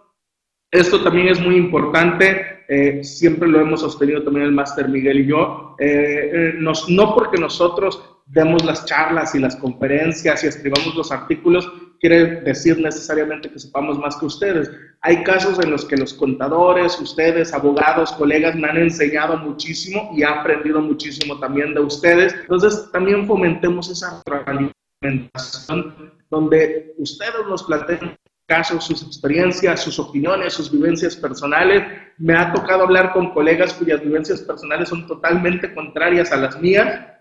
Esto 0.76 1.02
también 1.02 1.30
es 1.30 1.40
muy 1.40 1.56
importante, 1.56 2.66
eh, 2.68 3.02
siempre 3.02 3.48
lo 3.48 3.62
hemos 3.62 3.80
sostenido 3.80 4.24
también 4.24 4.48
el 4.48 4.52
máster 4.52 4.90
Miguel 4.90 5.22
y 5.22 5.28
yo, 5.28 5.74
eh, 5.80 6.32
eh, 6.34 6.54
nos, 6.58 6.90
no 6.90 7.16
porque 7.16 7.38
nosotros 7.38 8.04
demos 8.26 8.66
las 8.66 8.84
charlas 8.86 9.34
y 9.36 9.40
las 9.40 9.56
conferencias 9.56 10.44
y 10.44 10.48
escribamos 10.48 10.94
los 10.94 11.14
artículos, 11.14 11.72
quiere 12.02 12.42
decir 12.42 12.78
necesariamente 12.78 13.50
que 13.50 13.58
sepamos 13.58 13.98
más 13.98 14.18
que 14.18 14.26
ustedes. 14.26 14.70
Hay 15.00 15.24
casos 15.24 15.64
en 15.64 15.72
los 15.72 15.86
que 15.86 15.96
los 15.96 16.14
contadores, 16.14 17.00
ustedes, 17.00 17.54
abogados, 17.54 18.12
colegas 18.12 18.56
me 18.56 18.68
han 18.68 18.78
enseñado 18.78 19.38
muchísimo 19.38 20.12
y 20.14 20.24
he 20.24 20.26
aprendido 20.26 20.82
muchísimo 20.82 21.40
también 21.40 21.74
de 21.74 21.80
ustedes. 21.80 22.36
Entonces, 22.42 22.90
también 22.92 23.26
fomentemos 23.26 23.90
esa 23.90 24.22
retroalimentación 24.26 26.12
donde 26.30 26.94
ustedes 26.98 27.48
nos 27.48 27.64
planteen 27.64 28.18
casos, 28.46 28.86
sus 28.86 29.02
experiencias, 29.04 29.82
sus 29.82 29.98
opiniones, 30.00 30.54
sus 30.54 30.72
vivencias 30.72 31.16
personales. 31.16 31.84
Me 32.18 32.36
ha 32.36 32.54
tocado 32.54 32.84
hablar 32.84 33.14
con 33.14 33.34
colegas 33.34 33.74
cuyas 33.74 34.02
vivencias 34.02 34.42
personales 34.42 34.90
son 34.90 35.08
totalmente 35.08 35.74
contrarias 35.74 36.32
a 36.32 36.38
las 36.38 36.60
mías 36.60 37.16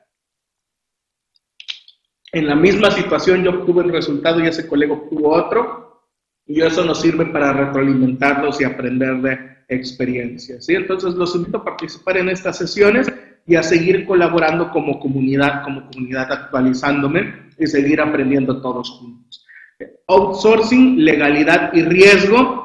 en 2.34 2.48
la 2.48 2.56
misma 2.56 2.90
situación 2.90 3.44
yo 3.44 3.50
obtuve 3.50 3.84
un 3.84 3.92
resultado 3.92 4.40
y 4.40 4.48
ese 4.48 4.66
colega 4.66 4.94
obtuvo 4.94 5.32
otro, 5.32 6.02
y 6.44 6.60
eso 6.60 6.84
nos 6.84 7.00
sirve 7.00 7.26
para 7.26 7.52
retroalimentarlos 7.52 8.60
y 8.60 8.64
aprender 8.64 9.22
de 9.22 9.38
experiencias. 9.68 10.66
¿sí? 10.66 10.74
Entonces 10.74 11.14
los 11.14 11.34
invito 11.36 11.58
a 11.58 11.64
participar 11.64 12.16
en 12.16 12.28
estas 12.28 12.58
sesiones 12.58 13.10
y 13.46 13.54
a 13.54 13.62
seguir 13.62 14.04
colaborando 14.04 14.70
como 14.72 14.98
comunidad, 14.98 15.62
como 15.62 15.88
comunidad 15.88 16.32
actualizándome 16.32 17.50
y 17.56 17.68
seguir 17.68 18.00
aprendiendo 18.00 18.60
todos 18.60 18.90
juntos. 18.90 19.43
Outsourcing, 20.08 21.04
legalidad 21.04 21.72
y 21.72 21.82
riesgo. 21.82 22.64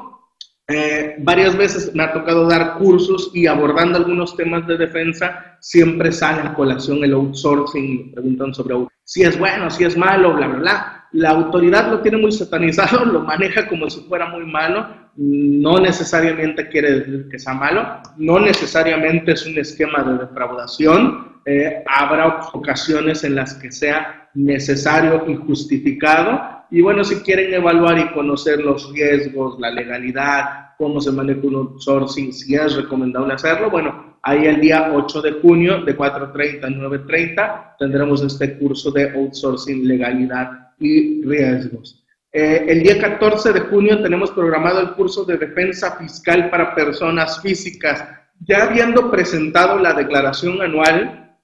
Eh, 0.68 1.16
varias 1.18 1.56
veces 1.56 1.92
me 1.94 2.04
ha 2.04 2.12
tocado 2.12 2.46
dar 2.46 2.78
cursos 2.78 3.32
y 3.34 3.46
abordando 3.46 3.98
algunos 3.98 4.36
temas 4.36 4.66
de 4.68 4.76
defensa, 4.76 5.56
siempre 5.58 6.12
sale 6.12 6.42
a 6.42 6.54
colación 6.54 7.02
el 7.02 7.12
outsourcing, 7.12 8.06
me 8.06 8.12
preguntan 8.12 8.54
sobre 8.54 8.76
si 9.02 9.22
es 9.22 9.36
bueno, 9.36 9.68
si 9.68 9.82
es 9.82 9.96
malo, 9.96 10.34
bla, 10.34 10.46
bla, 10.46 10.58
bla. 10.58 11.08
La 11.12 11.30
autoridad 11.30 11.90
lo 11.90 12.00
tiene 12.00 12.18
muy 12.18 12.30
satanizado, 12.30 13.04
lo 13.12 13.22
maneja 13.22 13.66
como 13.66 13.90
si 13.90 14.00
fuera 14.02 14.26
muy 14.26 14.46
malo, 14.46 14.86
no 15.16 15.80
necesariamente 15.80 16.68
quiere 16.68 17.00
decir 17.00 17.28
que 17.28 17.38
sea 17.40 17.54
malo, 17.54 18.00
no 18.16 18.38
necesariamente 18.38 19.32
es 19.32 19.44
un 19.44 19.58
esquema 19.58 20.04
de 20.04 20.18
defraudación, 20.18 21.40
eh, 21.46 21.82
habrá 21.88 22.42
ocasiones 22.52 23.24
en 23.24 23.34
las 23.34 23.54
que 23.54 23.72
sea 23.72 24.30
necesario 24.34 25.24
y 25.26 25.34
justificado, 25.34 26.59
y 26.70 26.80
bueno, 26.80 27.04
si 27.04 27.16
quieren 27.20 27.52
evaluar 27.52 27.98
y 27.98 28.12
conocer 28.12 28.60
los 28.60 28.92
riesgos, 28.92 29.58
la 29.58 29.70
legalidad, 29.70 30.74
cómo 30.78 31.00
se 31.00 31.12
maneja 31.12 31.40
un 31.44 31.56
outsourcing, 31.56 32.32
si 32.32 32.54
es 32.54 32.76
recomendable 32.76 33.34
hacerlo, 33.34 33.70
bueno, 33.70 34.10
Ahí 34.22 34.44
el 34.44 34.60
día 34.60 34.92
8 34.92 35.22
de 35.22 35.32
junio, 35.32 35.82
de 35.82 35.96
4.30 35.96 36.64
a 36.64 36.68
9.30, 36.68 37.76
tendremos 37.78 38.22
este 38.22 38.58
curso 38.58 38.90
de 38.90 39.10
outsourcing, 39.12 39.88
legalidad 39.88 40.72
y 40.78 41.24
riesgos. 41.24 42.04
Eh, 42.30 42.66
el 42.68 42.82
día 42.82 42.98
14 42.98 43.52
de 43.52 43.60
junio 43.60 44.02
tenemos 44.02 44.30
programado 44.30 44.80
el 44.80 44.92
curso 44.92 45.24
de 45.24 45.38
defensa 45.38 45.96
fiscal 45.96 46.50
para 46.50 46.74
personas 46.74 47.40
físicas. 47.40 48.04
Ya 48.40 48.64
habiendo 48.64 49.10
presentado 49.10 49.78
la 49.78 49.94
declaración 49.94 50.60
anual, 50.60 51.38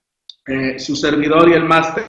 eh, 0.46 0.78
su 0.78 0.94
servidor 0.94 1.48
y 1.48 1.54
el 1.54 1.64
máster 1.64 2.06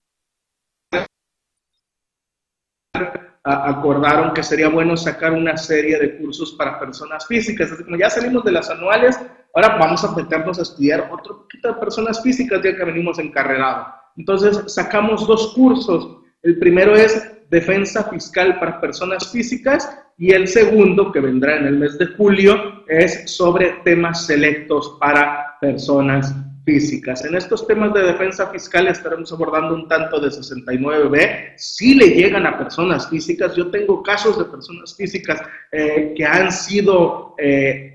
acordaron 3.47 4.33
que 4.33 4.43
sería 4.43 4.69
bueno 4.69 4.97
sacar 4.97 5.31
una 5.31 5.55
serie 5.55 5.97
de 5.97 6.17
cursos 6.17 6.51
para 6.53 6.79
personas 6.79 7.25
físicas. 7.25 7.71
Como 7.83 7.97
ya 7.97 8.09
salimos 8.09 8.43
de 8.43 8.51
las 8.51 8.69
anuales, 8.69 9.19
ahora 9.53 9.77
vamos 9.77 10.03
a 10.03 10.15
meternos 10.15 10.59
a 10.59 10.63
estudiar 10.63 11.09
otro 11.11 11.39
poquito 11.39 11.69
de 11.69 11.79
personas 11.79 12.21
físicas 12.21 12.61
ya 12.63 12.75
que 12.75 12.83
venimos 12.83 13.19
encarrerado. 13.19 13.87
Entonces 14.17 14.63
sacamos 14.67 15.25
dos 15.27 15.53
cursos. 15.53 16.17
El 16.43 16.59
primero 16.59 16.95
es 16.95 17.31
defensa 17.49 18.03
fiscal 18.09 18.59
para 18.59 18.81
personas 18.81 19.31
físicas 19.31 19.89
y 20.17 20.33
el 20.33 20.47
segundo, 20.47 21.11
que 21.11 21.19
vendrá 21.19 21.57
en 21.57 21.67
el 21.67 21.77
mes 21.77 21.97
de 21.97 22.07
julio, 22.07 22.83
es 22.87 23.31
sobre 23.31 23.77
temas 23.83 24.25
selectos 24.25 24.97
para 24.99 25.57
personas 25.61 26.35
físicas. 26.67 27.23
En 27.23 27.33
estos 27.33 27.65
temas 27.65 27.93
de 27.93 28.03
defensa 28.03 28.47
fiscal 28.47 28.89
estaremos 28.89 29.31
abordando 29.31 29.73
un 29.73 29.87
tanto 29.87 30.19
de 30.19 30.27
69B. 30.27 31.53
Si 31.55 31.95
le 31.95 32.09
llegan 32.09 32.45
a 32.45 32.57
personas 32.57 33.09
físicas, 33.09 33.55
yo 33.55 33.71
tengo 33.71 34.03
casos 34.03 34.37
de 34.37 34.43
personas 34.43 34.93
físicas 34.93 35.41
eh, 35.71 36.13
que 36.15 36.25
han 36.25 36.51
sido... 36.51 37.35
Eh, 37.37 37.93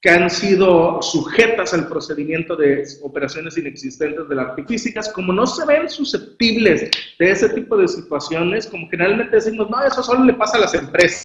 que 0.00 0.10
han 0.10 0.28
sido 0.28 1.00
sujetas 1.00 1.72
al 1.72 1.88
procedimiento 1.88 2.56
de 2.56 2.84
operaciones 3.02 3.56
inexistentes 3.56 4.28
de 4.28 4.34
las 4.34 4.54
físicas, 4.68 5.10
como 5.10 5.32
no 5.32 5.46
se 5.46 5.64
ven 5.64 5.88
susceptibles 5.88 6.90
de 7.18 7.30
ese 7.30 7.48
tipo 7.48 7.74
de 7.74 7.88
situaciones, 7.88 8.66
como 8.66 8.86
generalmente 8.90 9.36
decimos, 9.36 9.70
no, 9.70 9.82
eso 9.82 10.02
solo 10.02 10.22
le 10.24 10.34
pasa 10.34 10.58
a 10.58 10.60
las 10.60 10.74
empresas, 10.74 11.24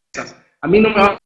a 0.61 0.67
mí 0.69 0.79
no 0.79 0.91
me 0.91 0.95
va 0.95 1.07
a 1.07 1.19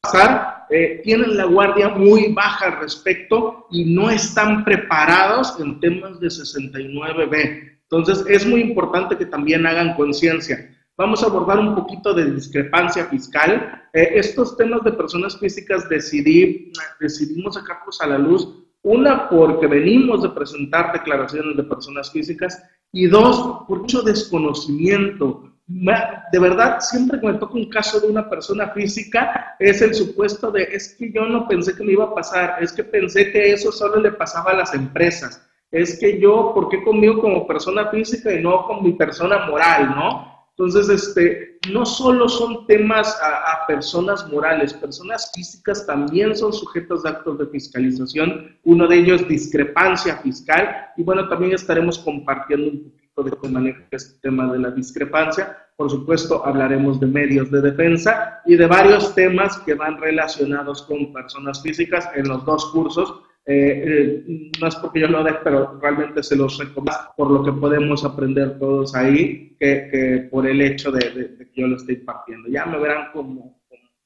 pasar, 0.00 0.59
eh, 0.70 1.00
tienen 1.02 1.36
la 1.36 1.44
guardia 1.44 1.88
muy 1.88 2.32
baja 2.32 2.66
al 2.66 2.80
respecto 2.80 3.66
y 3.70 3.92
no 3.92 4.08
están 4.10 4.64
preparados 4.64 5.58
en 5.58 5.80
temas 5.80 6.20
de 6.20 6.28
69B. 6.28 7.78
Entonces, 7.82 8.24
es 8.28 8.46
muy 8.46 8.60
importante 8.60 9.18
que 9.18 9.26
también 9.26 9.66
hagan 9.66 9.94
conciencia. 9.94 10.70
Vamos 10.96 11.22
a 11.22 11.26
abordar 11.26 11.58
un 11.58 11.74
poquito 11.74 12.14
de 12.14 12.30
discrepancia 12.30 13.06
fiscal. 13.06 13.82
Eh, 13.92 14.12
estos 14.14 14.56
temas 14.56 14.84
de 14.84 14.92
personas 14.92 15.38
físicas 15.38 15.88
decidí, 15.88 16.72
decidimos 17.00 17.54
sacarlos 17.54 18.00
a 18.00 18.06
la 18.06 18.18
luz. 18.18 18.48
Una, 18.82 19.28
porque 19.28 19.66
venimos 19.66 20.22
de 20.22 20.28
presentar 20.30 20.92
declaraciones 20.92 21.56
de 21.56 21.64
personas 21.64 22.10
físicas 22.12 22.62
Y 22.92 23.06
dos, 23.06 23.64
por 23.66 23.80
mucho 23.80 24.02
desconocimiento. 24.02 25.49
De 25.72 26.38
verdad, 26.40 26.80
siempre 26.80 27.20
que 27.20 27.26
me 27.28 27.38
toca 27.38 27.54
un 27.54 27.70
caso 27.70 28.00
de 28.00 28.08
una 28.08 28.28
persona 28.28 28.70
física, 28.70 29.54
es 29.60 29.80
el 29.80 29.94
supuesto 29.94 30.50
de, 30.50 30.64
es 30.64 30.96
que 30.96 31.12
yo 31.12 31.26
no 31.26 31.46
pensé 31.46 31.76
que 31.76 31.84
me 31.84 31.92
iba 31.92 32.06
a 32.06 32.14
pasar, 32.14 32.56
es 32.60 32.72
que 32.72 32.82
pensé 32.82 33.30
que 33.30 33.52
eso 33.52 33.70
solo 33.70 34.00
le 34.00 34.10
pasaba 34.10 34.50
a 34.50 34.56
las 34.56 34.74
empresas, 34.74 35.48
es 35.70 36.00
que 36.00 36.18
yo, 36.18 36.52
¿por 36.54 36.70
qué 36.70 36.82
conmigo 36.82 37.20
como 37.20 37.46
persona 37.46 37.88
física 37.88 38.32
y 38.34 38.42
no 38.42 38.66
con 38.66 38.82
mi 38.82 38.94
persona 38.94 39.46
moral, 39.46 39.90
no? 39.94 40.30
Entonces, 40.56 40.88
este, 40.88 41.58
no 41.72 41.86
solo 41.86 42.28
son 42.28 42.66
temas 42.66 43.16
a, 43.22 43.64
personas 43.66 44.28
morales, 44.30 44.74
personas 44.74 45.30
físicas 45.32 45.86
también 45.86 46.36
son 46.36 46.52
sujetos 46.52 47.04
de 47.04 47.10
actos 47.10 47.38
de 47.38 47.46
fiscalización. 47.46 48.58
Uno 48.64 48.88
de 48.88 48.98
ellos, 48.98 49.26
discrepancia 49.28 50.16
fiscal. 50.16 50.88
Y 50.96 51.04
bueno, 51.04 51.28
también 51.28 51.54
estaremos 51.54 51.98
compartiendo 52.00 52.68
un 52.68 52.82
poquito 52.82 52.99
de 53.22 53.32
cómo 53.32 53.54
maneja 53.54 53.82
este 53.90 54.18
tema 54.20 54.52
de 54.52 54.58
la 54.58 54.70
discrepancia. 54.70 55.56
Por 55.76 55.90
supuesto, 55.90 56.44
hablaremos 56.44 57.00
de 57.00 57.06
medios 57.06 57.50
de 57.50 57.60
defensa 57.60 58.40
y 58.46 58.56
de 58.56 58.66
varios 58.66 59.14
temas 59.14 59.58
que 59.58 59.74
van 59.74 60.00
relacionados 60.00 60.82
con 60.82 61.12
personas 61.12 61.62
físicas 61.62 62.08
en 62.14 62.28
los 62.28 62.44
dos 62.44 62.66
cursos 62.72 63.22
eh, 63.46 63.82
eh, 63.84 64.50
no 64.60 64.68
es 64.68 64.76
porque 64.76 65.00
yo 65.00 65.08
lo 65.08 65.24
deje, 65.24 65.38
pero 65.42 65.78
realmente 65.80 66.22
se 66.22 66.36
los 66.36 66.58
recomiendo 66.58 66.92
por 67.16 67.30
lo 67.30 67.42
que 67.42 67.52
podemos 67.52 68.04
aprender 68.04 68.58
todos 68.58 68.94
ahí, 68.94 69.56
que, 69.58 70.28
por 70.30 70.46
el 70.46 70.60
hecho 70.60 70.92
de, 70.92 71.00
que 71.00 71.60
yo 71.60 71.66
lo 71.66 71.76
estoy 71.76 71.96
partiendo. 71.96 72.48
Ya 72.48 72.66
me 72.66 72.78
verán 72.78 73.08
como, 73.12 73.60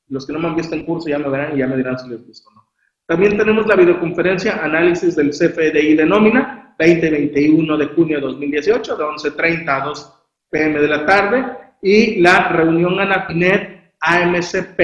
los 0.09 0.27
que 0.27 0.33
no 0.33 0.39
me 0.39 0.49
han 0.49 0.57
visto 0.57 0.75
en 0.75 0.87
curso 0.87 1.09
ya 1.09 1.19
me 1.19 1.29
verán 1.29 1.55
y 1.55 1.59
ya 1.59 1.67
me 1.67 1.77
dirán 1.77 1.99
si 1.99 2.09
les 2.09 2.27
gusta 2.27 2.49
o 2.51 2.55
no. 2.55 2.65
También 3.07 3.37
tenemos 3.37 3.67
la 3.67 3.77
videoconferencia 3.77 4.65
Análisis 4.65 5.15
del 5.15 5.31
CFDI 5.31 5.95
de 5.95 6.07
Nómina, 6.07 6.64
20-21 6.79 7.77
de 7.77 7.87
junio 7.87 8.17
de 8.17 8.23
2018, 8.23 8.97
de 8.97 9.05
11.30 9.05 9.69
a 9.69 9.85
2 9.85 10.13
pm 10.51 10.81
de 10.81 10.89
la 10.89 11.07
tarde, 11.07 11.45
y 11.83 12.21
la 12.21 12.49
reunión 12.49 12.99
ANAPINET 12.99 13.93
AMCP 14.01 14.81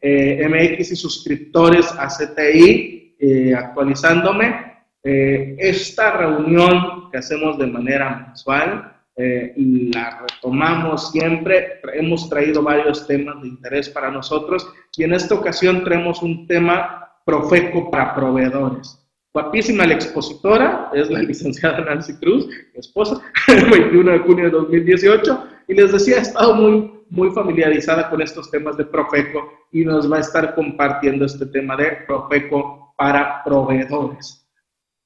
eh, 0.00 0.48
MX 0.48 0.92
y 0.92 0.96
suscriptores 0.96 1.92
a 1.98 2.08
CTI 2.08 3.16
eh, 3.18 3.54
actualizándome. 3.54 4.68
Eh, 5.02 5.56
esta 5.58 6.16
reunión 6.16 7.10
que 7.10 7.18
hacemos 7.18 7.58
de 7.58 7.66
manera 7.66 8.26
mensual, 8.26 8.96
eh, 9.16 9.52
la 9.56 10.20
retomamos 10.20 11.10
siempre, 11.10 11.80
hemos 11.94 12.28
traído 12.28 12.62
varios 12.62 13.06
temas 13.06 13.42
de 13.42 13.48
interés 13.48 13.88
para 13.88 14.10
nosotros 14.10 14.72
y 14.96 15.02
en 15.02 15.14
esta 15.14 15.34
ocasión 15.34 15.82
traemos 15.82 16.22
un 16.22 16.46
tema 16.46 17.04
Profeco 17.24 17.90
para 17.90 18.14
proveedores. 18.14 18.97
Guapísima 19.32 19.86
la 19.86 19.94
expositora, 19.94 20.90
es 20.94 21.10
la 21.10 21.18
licenciada 21.30 21.80
Nancy 21.80 22.14
Cruz, 22.14 22.46
mi 22.46 22.80
esposa, 22.80 23.20
el 23.48 23.70
21 23.70 24.12
de 24.12 24.18
junio 24.20 24.44
de 24.44 24.50
2018, 24.50 25.48
y 25.68 25.74
les 25.74 25.92
decía, 25.92 26.16
ha 26.16 26.22
estado 26.22 26.54
muy, 26.54 27.04
muy 27.10 27.30
familiarizada 27.30 28.08
con 28.10 28.22
estos 28.22 28.50
temas 28.50 28.76
de 28.76 28.84
Profeco 28.84 29.52
y 29.70 29.84
nos 29.84 30.10
va 30.10 30.16
a 30.16 30.20
estar 30.20 30.54
compartiendo 30.54 31.26
este 31.26 31.46
tema 31.46 31.76
de 31.76 31.98
Profeco 32.06 32.94
para 32.96 33.44
proveedores. 33.44 34.46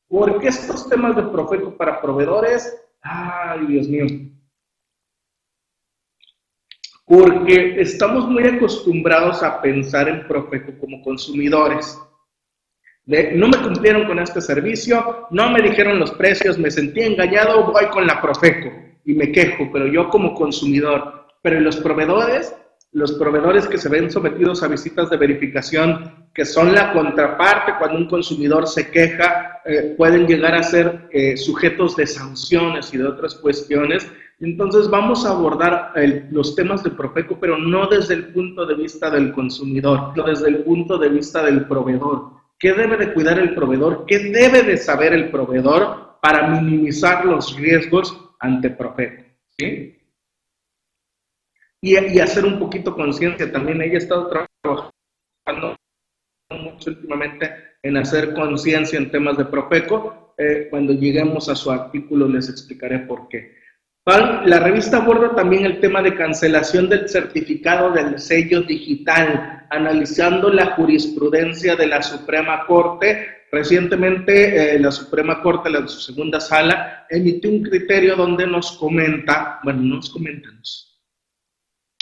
¿Por 0.09 0.41
qué 0.41 0.49
estos 0.49 0.89
temas 0.89 1.17
de 1.17 1.23
Profeco 1.23 1.77
para 1.77 2.01
proveedores? 2.01 2.79
Ay, 3.01 3.67
Dios 3.67 3.89
mío. 3.89 4.07
Porque 7.05 7.81
estamos 7.81 8.29
muy 8.29 8.45
acostumbrados 8.45 9.43
a 9.43 9.61
pensar 9.61 10.09
en 10.09 10.27
Profeco 10.29 10.73
como 10.79 11.03
consumidores. 11.03 11.99
No 13.07 13.49
me 13.49 13.59
cumplieron 13.59 14.07
con 14.07 14.19
este 14.19 14.41
servicio, 14.41 15.27
no 15.31 15.51
me 15.51 15.61
dijeron 15.61 15.99
los 15.99 16.13
precios, 16.13 16.59
me 16.59 16.71
sentí 16.71 17.01
engañado, 17.01 17.73
voy 17.73 17.87
con 17.87 18.07
la 18.07 18.21
Profeco 18.21 18.71
y 19.05 19.15
me 19.15 19.33
quejo, 19.33 19.69
pero 19.73 19.87
yo 19.87 20.09
como 20.09 20.35
consumidor. 20.35 21.27
Pero 21.43 21.59
los 21.59 21.77
proveedores 21.79 22.55
los 22.93 23.13
proveedores 23.13 23.67
que 23.67 23.79
se 23.79 23.89
ven 23.89 24.11
sometidos 24.11 24.63
a 24.63 24.69
visitas 24.69 25.09
de 25.09 25.17
verificación, 25.17 26.29
que 26.35 26.45
son 26.45 26.75
la 26.75 26.93
contraparte 26.93 27.73
cuando 27.79 27.99
un 27.99 28.07
consumidor 28.07 28.69
se 28.69 28.91
queja, 28.91 29.61
eh, 29.65 29.95
pueden 29.97 30.27
llegar 30.27 30.55
a 30.55 30.63
ser 30.63 31.09
eh, 31.11 31.37
sujetos 31.37 31.97
de 31.97 32.07
sanciones 32.07 32.93
y 32.93 32.99
de 32.99 33.07
otras 33.07 33.35
cuestiones. 33.37 34.07
Entonces 34.41 34.91
vamos 34.91 35.25
a 35.25 35.31
abordar 35.31 35.93
los 36.31 36.55
temas 36.55 36.83
de 36.83 36.91
Profeco, 36.91 37.39
pero 37.41 37.57
no 37.57 37.87
desde 37.87 38.15
el 38.15 38.33
punto 38.33 38.67
de 38.67 38.75
vista 38.75 39.09
del 39.09 39.33
consumidor, 39.33 40.13
desde 40.27 40.49
el 40.49 40.65
punto 40.65 40.99
de 40.99 41.09
vista 41.09 41.43
del 41.45 41.67
proveedor. 41.67 42.42
¿Qué 42.63 42.73
debe 42.75 42.97
de 42.97 43.13
cuidar 43.13 43.41
el 43.41 43.57
proveedor? 43.57 44.05
¿Qué 44.07 44.21
debe 44.21 44.63
de 44.63 44.77
saber 44.77 45.13
el 45.13 45.33
proveedor 45.33 46.21
para 46.23 46.47
minimizar 46.47 47.25
los 47.25 47.57
riesgos 47.57 48.17
ante 48.39 48.71
Profeco? 48.71 49.25
¿Sí? 49.59 49.99
y, 51.81 52.21
hacer 52.21 52.45
un 52.45 52.61
poquito 52.61 52.95
conciencia. 52.95 53.51
También 53.51 53.83
ella 53.83 53.95
ha 53.95 53.99
estado 53.99 54.29
trabajando 54.29 55.77
mucho 56.51 56.91
últimamente 56.91 57.51
en 57.83 57.97
hacer 57.97 58.33
conciencia 58.33 58.97
en 58.97 59.11
temas 59.11 59.37
de 59.39 59.47
Profeco. 59.47 60.35
Eh, 60.39 60.69
cuando 60.71 60.93
lleguemos 60.93 61.49
a 61.49 61.57
su 61.57 61.69
artículo 61.69 62.29
les 62.29 62.49
explicaré 62.49 63.01
por 63.01 63.27
qué. 63.29 63.57
La 64.05 64.59
revista 64.59 64.97
aborda 64.97 65.33
también 65.37 65.65
el 65.65 65.79
tema 65.79 66.03
de 66.03 66.17
cancelación 66.17 66.89
del 66.89 67.09
certificado 67.09 67.93
del 67.93 68.19
sello 68.19 68.63
digital, 68.63 69.65
analizando 69.71 70.51
la 70.51 70.75
jurisprudencia 70.75 71.77
de 71.77 71.87
la 71.87 72.03
Suprema 72.03 72.67
Corte. 72.67 73.45
Recientemente 73.53 74.75
eh, 74.75 74.79
la 74.81 74.91
Suprema 74.91 75.41
Corte, 75.41 75.71
la 75.71 75.87
su 75.87 76.01
segunda 76.01 76.41
sala, 76.41 77.07
emitió 77.09 77.49
un 77.49 77.63
criterio 77.63 78.17
donde 78.17 78.45
nos 78.45 78.73
comenta, 78.73 79.61
bueno, 79.63 79.83
nos 79.83 80.11
comenta, 80.11 80.51
nos 80.51 81.01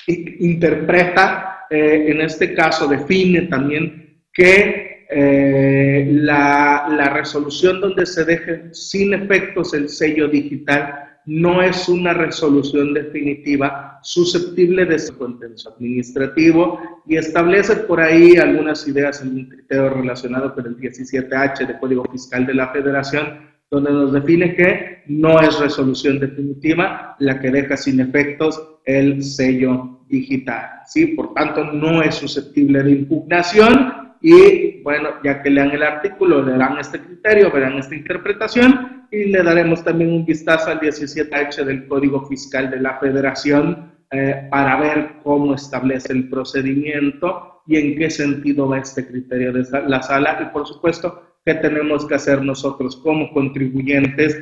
interpreta, 0.06 1.66
eh, 1.68 2.06
en 2.08 2.22
este 2.22 2.54
caso 2.54 2.88
define 2.88 3.42
también 3.42 4.24
que 4.32 5.06
eh, 5.10 6.08
la, 6.10 6.86
la, 6.90 7.10
resolución 7.10 7.80
donde 7.80 8.06
se 8.06 8.24
deje 8.24 8.72
sin 8.72 9.12
efectos 9.12 9.74
el 9.74 9.88
sello 9.88 10.28
digital 10.28 11.09
no 11.26 11.62
es 11.62 11.88
una 11.88 12.14
resolución 12.14 12.94
definitiva 12.94 13.98
susceptible 14.02 14.84
de 14.86 14.98
contencioso 15.18 15.74
administrativo 15.76 16.80
y 17.06 17.16
establece 17.16 17.76
por 17.76 18.00
ahí 18.00 18.36
algunas 18.36 18.86
ideas 18.88 19.22
en 19.22 19.34
un 19.34 19.48
criterio 19.48 19.90
relacionado 19.90 20.54
con 20.54 20.66
el 20.66 20.76
17H 20.76 21.66
de 21.66 21.78
Código 21.78 22.04
Fiscal 22.10 22.46
de 22.46 22.54
la 22.54 22.68
Federación, 22.68 23.50
donde 23.70 23.92
nos 23.92 24.12
define 24.12 24.54
que 24.54 25.02
no 25.06 25.40
es 25.40 25.58
resolución 25.58 26.18
definitiva 26.18 27.16
la 27.18 27.38
que 27.38 27.50
deja 27.50 27.76
sin 27.76 28.00
efectos 28.00 28.78
el 28.84 29.22
sello 29.22 30.00
digital, 30.08 30.80
¿sí? 30.86 31.08
Por 31.08 31.34
tanto, 31.34 31.64
no 31.64 32.02
es 32.02 32.16
susceptible 32.16 32.82
de 32.82 32.90
impugnación 32.90 34.14
y, 34.20 34.82
bueno, 34.82 35.10
ya 35.22 35.42
que 35.42 35.50
lean 35.50 35.70
el 35.70 35.82
artículo, 35.82 36.42
leerán 36.42 36.78
este 36.78 37.00
criterio, 37.00 37.50
verán 37.52 37.78
esta 37.78 37.94
interpretación 37.94 38.99
y 39.10 39.24
le 39.24 39.42
daremos 39.42 39.82
también 39.84 40.12
un 40.12 40.24
vistazo 40.24 40.70
al 40.70 40.80
17H 40.80 41.64
del 41.64 41.88
Código 41.88 42.26
Fiscal 42.26 42.70
de 42.70 42.80
la 42.80 42.98
Federación 42.98 43.92
eh, 44.10 44.48
para 44.50 44.80
ver 44.80 45.16
cómo 45.22 45.54
establece 45.54 46.12
el 46.12 46.28
procedimiento 46.28 47.62
y 47.66 47.76
en 47.76 47.96
qué 47.96 48.10
sentido 48.10 48.68
va 48.68 48.78
este 48.78 49.06
criterio 49.06 49.52
de 49.52 49.64
la 49.86 50.02
sala 50.02 50.38
y, 50.42 50.52
por 50.52 50.66
supuesto, 50.66 51.22
qué 51.44 51.54
tenemos 51.54 52.06
que 52.06 52.14
hacer 52.14 52.42
nosotros 52.42 52.96
como 52.96 53.32
contribuyentes 53.32 54.36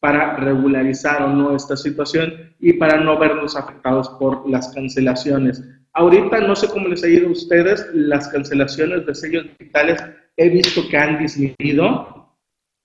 para 0.00 0.36
regularizar 0.36 1.22
o 1.22 1.28
no 1.28 1.54
esta 1.54 1.76
situación 1.76 2.54
y 2.58 2.72
para 2.72 2.98
no 2.98 3.18
vernos 3.18 3.56
afectados 3.56 4.08
por 4.18 4.48
las 4.50 4.74
cancelaciones. 4.74 5.62
Ahorita 5.92 6.40
no 6.40 6.56
sé 6.56 6.68
cómo 6.68 6.88
les 6.88 7.04
ha 7.04 7.08
ido 7.08 7.28
a 7.28 7.32
ustedes, 7.32 7.86
las 7.92 8.26
cancelaciones 8.28 9.06
de 9.06 9.14
sellos 9.14 9.44
digitales 9.58 10.02
he 10.36 10.48
visto 10.48 10.88
que 10.88 10.96
han 10.96 11.18
disminuido. 11.18 12.21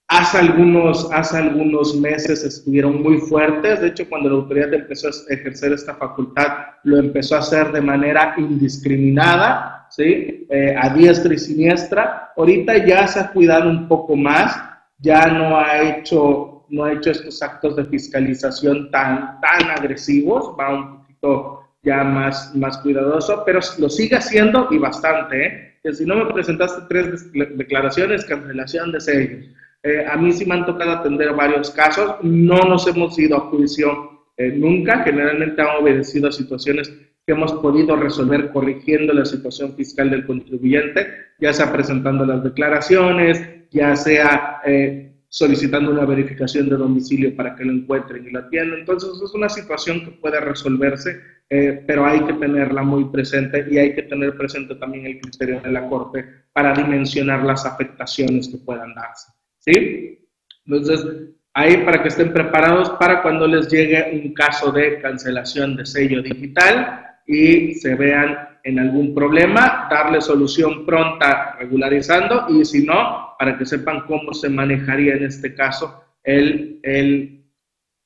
Hace 0.10 0.38
algunos, 0.38 1.12
hace 1.12 1.38
algunos 1.38 1.96
meses 1.96 2.43
estuvieron 2.43 3.04
muy 3.04 3.17
fuertes, 3.17 3.82
de 3.82 3.88
hecho 3.88 4.08
cuando 4.08 4.30
la 4.30 4.36
autoridad 4.36 4.74
empezó 4.74 5.10
a 5.10 5.34
ejercer 5.34 5.74
esta 5.74 5.96
facultad 5.96 6.48
lo 6.84 6.98
empezó 6.98 7.36
a 7.36 7.39
hacer 7.39 7.74
de 7.74 7.82
manera 7.82 8.34
indiscriminada, 8.38 9.86
¿sí? 9.89 10.48
Eh, 10.50 10.74
a 10.80 10.89
diestra 10.93 11.34
y 11.34 11.38
siniestra. 11.38 12.32
Ahorita 12.38 12.86
ya 12.86 13.06
se 13.08 13.20
ha 13.20 13.32
cuidado 13.32 13.70
un 13.70 13.89
poco 13.89 14.15
más, 14.15 14.58
ya 15.00 15.28
no 15.28 15.60
ha 15.60 15.82
hecho 15.82 16.54
no 16.70 16.84
ha 16.84 16.93
hecho 16.93 17.12
estos 17.12 17.41
actos 17.41 17.76
de 17.76 17.86
fiscalización 17.86 18.91
tan, 18.91 19.39
tan 19.39 19.72
agresivos, 19.72 20.54
va 20.60 20.74
un 20.74 20.98
poquito 21.00 21.63
ya 21.84 22.04
más, 22.04 22.54
más 22.56 22.78
cuidadoso, 22.80 23.43
pero 23.46 23.60
lo 23.80 23.89
sigue 23.89 24.17
haciendo 24.17 24.67
y 24.72 24.78
bastante, 24.78 25.46
¿eh? 25.46 25.80
Que 25.82 25.93
si 25.93 26.06
no 26.06 26.15
me 26.15 26.34
presentaste 26.34 26.82
tres 26.89 27.32
declaraciones, 27.58 28.26
cancelación 28.26 28.91
de 28.91 29.00
sellos. 29.00 29.46
Eh, 29.84 30.06
a 30.06 30.18
mí 30.18 30.32
sí 30.32 30.46
me 30.46 30.56
han 30.56 30.66
tocado 30.66 30.92
atender 30.92 31.34
varios 31.34 31.72
casos, 31.72 32.16
no 32.24 32.60
nos 32.60 32.88
hemos 32.88 33.18
ido 33.20 33.38
a 33.38 33.42
juicio 33.42 34.18
eh, 34.38 34.52
nunca, 34.52 35.04
generalmente 35.04 35.62
han 35.62 35.82
obedecido 35.82 36.28
a 36.28 36.32
situaciones 36.32 36.90
que 37.26 37.34
hemos 37.34 37.52
podido 37.54 37.96
resolver 37.96 38.52
corrigiendo 38.52 39.12
la 39.13 39.26
situación 39.26 39.74
fiscal 39.76 40.12
del 40.12 40.26
contribuyente, 40.26 41.08
ya 41.40 41.52
sea 41.52 41.74
presentando 41.74 42.26
las 42.26 42.44
declaraciones, 42.44 43.42
ya 43.72 43.96
sea 43.96 44.62
eh, 44.66 45.12
solicitando 45.28 45.92
una 45.92 46.06
verificación 46.06 46.70
de 46.70 46.78
domicilio 46.78 47.36
para 47.36 47.56
que 47.56 47.66
lo 47.66 47.74
encuentren 47.74 48.28
y 48.28 48.30
lo 48.30 48.40
atiendan. 48.40 48.80
Entonces 48.80 49.10
es 49.22 49.34
una 49.34 49.50
situación 49.50 50.06
que 50.06 50.12
puede 50.12 50.40
resolverse, 50.40 51.20
eh, 51.50 51.84
pero 51.88 52.06
hay 52.06 52.22
que 52.22 52.34
tenerla 52.34 52.84
muy 52.84 53.06
presente 53.06 53.66
y 53.70 53.80
hay 53.80 53.96
que 53.96 54.04
tener 54.04 54.38
presente 54.38 54.76
también 54.76 55.08
el 55.08 55.20
criterio 55.20 55.60
de 55.62 55.72
la 55.72 55.90
Corte 55.90 56.24
para 56.54 56.74
dimensionar 56.74 57.44
las 57.44 57.66
afectaciones 57.66 58.48
que 58.48 58.58
puedan 58.58 58.94
darse. 58.94 59.37
¿Sí? 59.67 60.19
Entonces, 60.65 61.06
ahí 61.53 61.77
para 61.84 62.01
que 62.01 62.08
estén 62.08 62.32
preparados 62.32 62.89
para 62.91 63.21
cuando 63.21 63.47
les 63.47 63.67
llegue 63.67 64.21
un 64.23 64.34
caso 64.34 64.71
de 64.71 64.99
cancelación 65.01 65.75
de 65.75 65.86
sello 65.86 66.21
digital 66.21 67.17
y 67.25 67.73
se 67.75 67.95
vean 67.95 68.47
en 68.63 68.80
algún 68.80 69.13
problema, 69.13 69.88
darle 69.89 70.21
solución 70.21 70.86
pronta 70.86 71.56
regularizando 71.60 72.47
y 72.49 72.63
si 72.65 72.86
no, 72.86 73.36
para 73.38 73.58
que 73.58 73.65
sepan 73.65 74.01
cómo 74.08 74.34
se 74.34 74.49
manejaría 74.49 75.15
en 75.15 75.23
este 75.23 75.53
caso 75.53 76.03
el, 76.23 76.80
el, 76.84 77.45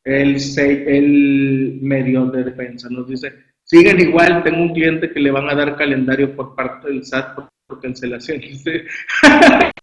el, 0.03 1.79
medio 1.81 2.25
de 2.27 2.43
defensa. 2.43 2.89
Nos 2.89 3.07
dice, 3.07 3.33
siguen 3.63 3.99
igual, 3.99 4.43
tengo 4.43 4.61
un 4.61 4.73
cliente 4.73 5.11
que 5.11 5.19
le 5.19 5.31
van 5.31 5.49
a 5.49 5.55
dar 5.55 5.75
calendario 5.75 6.35
por 6.35 6.55
parte 6.55 6.89
del 6.89 7.03
SAT 7.03 7.35
por, 7.35 7.49
cancelación. 7.81 8.41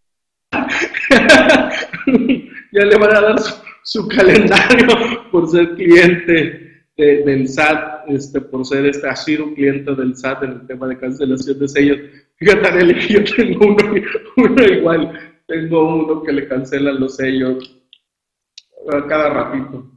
ya 2.73 2.85
le 2.85 2.97
van 2.97 3.17
a 3.17 3.21
dar 3.21 3.37
su 3.83 4.09
calendario 4.09 5.31
por 5.31 5.49
ser 5.49 5.75
cliente 5.75 6.85
del 6.97 7.49
SAT, 7.49 8.09
este, 8.09 8.41
por 8.41 8.65
ser 8.67 8.87
este, 8.87 9.09
ha 9.09 9.15
sido 9.15 9.55
cliente 9.55 9.95
del 9.95 10.17
SAT 10.17 10.43
en 10.43 10.51
el 10.53 10.67
tema 10.67 10.89
de 10.89 10.99
cancelación 10.99 11.59
de 11.59 11.69
sellos. 11.69 11.99
Fíjate, 12.37 12.95
yo 13.09 13.25
tengo 13.25 13.67
uno, 13.67 13.95
uno, 14.37 14.65
igual, 14.65 15.37
tengo 15.47 15.97
uno 15.97 16.23
que 16.23 16.33
le 16.33 16.49
cancelan 16.49 16.99
los 16.99 17.17
sellos 17.17 17.79
a 18.93 19.07
cada 19.07 19.31
ratito. 19.31 19.93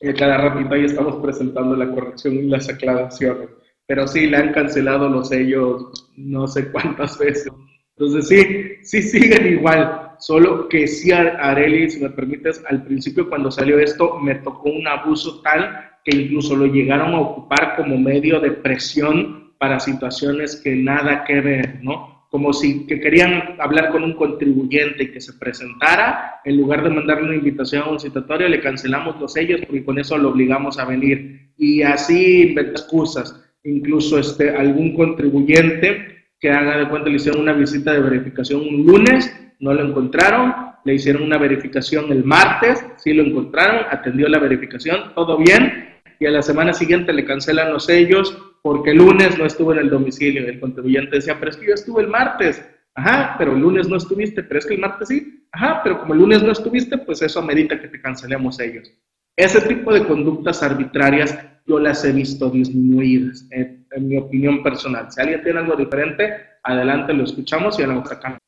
Y 0.00 0.12
cada 0.14 0.38
ratito 0.38 0.74
ahí 0.74 0.84
estamos 0.84 1.16
presentando 1.16 1.76
la 1.76 1.90
corrección 1.90 2.34
y 2.34 2.48
las 2.48 2.68
aclaraciones. 2.68 3.50
Pero 3.86 4.06
sí, 4.06 4.28
le 4.28 4.36
han 4.36 4.52
cancelado 4.52 5.08
los 5.08 5.28
sellos 5.28 6.10
no 6.16 6.46
sé 6.46 6.70
cuántas 6.70 7.18
veces. 7.18 7.52
Entonces 8.00 8.28
sí, 8.28 8.78
sí 8.82 9.02
siguen 9.02 9.58
igual. 9.58 10.12
Solo 10.18 10.70
que 10.70 10.88
sí, 10.88 11.12
Areli, 11.12 11.90
si 11.90 12.00
me 12.02 12.08
permites, 12.08 12.64
al 12.70 12.82
principio 12.84 13.28
cuando 13.28 13.50
salió 13.50 13.78
esto 13.78 14.18
me 14.20 14.36
tocó 14.36 14.70
un 14.70 14.88
abuso 14.88 15.42
tal 15.42 15.90
que 16.02 16.16
incluso 16.16 16.56
lo 16.56 16.64
llegaron 16.64 17.12
a 17.12 17.20
ocupar 17.20 17.76
como 17.76 17.98
medio 17.98 18.40
de 18.40 18.52
presión 18.52 19.52
para 19.58 19.78
situaciones 19.80 20.56
que 20.56 20.74
nada 20.76 21.24
que 21.24 21.42
ver, 21.42 21.80
¿no? 21.82 22.24
Como 22.30 22.54
si 22.54 22.86
que 22.86 23.00
querían 23.00 23.56
hablar 23.58 23.90
con 23.90 24.02
un 24.02 24.14
contribuyente 24.14 25.02
y 25.02 25.12
que 25.12 25.20
se 25.20 25.34
presentara, 25.34 26.40
en 26.46 26.56
lugar 26.56 26.82
de 26.82 26.90
mandarle 26.90 27.24
una 27.24 27.36
invitación 27.36 27.82
a 27.82 27.90
un 27.90 28.00
citatorio, 28.00 28.48
le 28.48 28.62
cancelamos 28.62 29.20
los 29.20 29.34
sellos 29.34 29.60
porque 29.60 29.84
con 29.84 29.98
eso 29.98 30.16
lo 30.16 30.30
obligamos 30.30 30.78
a 30.78 30.86
venir. 30.86 31.50
Y 31.58 31.82
así 31.82 32.48
inventan 32.48 32.76
excusas. 32.76 33.38
Incluso 33.62 34.18
este, 34.18 34.56
algún 34.56 34.94
contribuyente 34.94 36.19
que 36.40 36.50
haga 36.50 36.78
de 36.78 36.88
cuenta 36.88 37.08
le 37.08 37.16
hicieron 37.16 37.42
una 37.42 37.52
visita 37.52 37.92
de 37.92 38.00
verificación 38.00 38.60
un 38.62 38.86
lunes 38.86 39.32
no 39.60 39.74
lo 39.74 39.86
encontraron, 39.86 40.54
le 40.84 40.94
hicieron 40.94 41.22
una 41.22 41.38
verificación 41.38 42.10
el 42.10 42.24
martes, 42.24 42.84
sí 42.96 43.12
lo 43.12 43.22
encontraron, 43.22 43.84
atendió 43.90 44.26
la 44.28 44.38
verificación, 44.38 45.14
todo 45.14 45.36
bien, 45.36 45.90
y 46.18 46.26
a 46.26 46.30
la 46.30 46.42
semana 46.42 46.72
siguiente 46.72 47.12
le 47.12 47.24
cancelan 47.24 47.72
los 47.72 47.84
sellos 47.84 48.36
porque 48.62 48.90
el 48.90 48.98
lunes 48.98 49.38
no 49.38 49.46
estuvo 49.46 49.72
en 49.72 49.78
el 49.78 49.90
domicilio. 49.90 50.46
El 50.46 50.60
contribuyente 50.60 51.16
decía, 51.16 51.36
pero 51.38 51.50
es 51.50 51.56
que 51.56 51.66
yo 51.66 51.74
estuve 51.74 52.02
el 52.02 52.08
martes. 52.08 52.62
Ajá, 52.94 53.36
pero 53.38 53.52
el 53.52 53.60
lunes 53.60 53.88
no 53.88 53.96
estuviste, 53.96 54.42
pero 54.42 54.58
es 54.58 54.66
que 54.66 54.74
el 54.74 54.80
martes 54.80 55.08
sí. 55.08 55.46
Ajá, 55.52 55.80
pero 55.82 55.98
como 56.00 56.12
el 56.12 56.20
lunes 56.20 56.42
no 56.42 56.52
estuviste, 56.52 56.98
pues 56.98 57.22
eso 57.22 57.40
amerita 57.40 57.80
que 57.80 57.88
te 57.88 58.00
cancelemos 58.00 58.60
ellos. 58.60 58.92
Ese 59.34 59.62
tipo 59.62 59.94
de 59.94 60.04
conductas 60.04 60.62
arbitrarias 60.62 61.38
yo 61.70 61.78
las 61.78 62.04
he 62.04 62.10
visto 62.12 62.50
disminuidas, 62.50 63.46
en, 63.52 63.86
mi 64.00 64.16
opinión 64.16 64.60
personal. 64.62 65.06
Si 65.10 65.20
alguien 65.20 65.42
tiene 65.44 65.60
algo 65.60 65.76
diferente, 65.76 66.24
adelante 66.64 67.12
lo 67.12 67.24
escuchamos 67.24 67.78
y 67.78 67.84
a 67.84 67.86
la 67.86 68.04
sacamos 68.04 68.40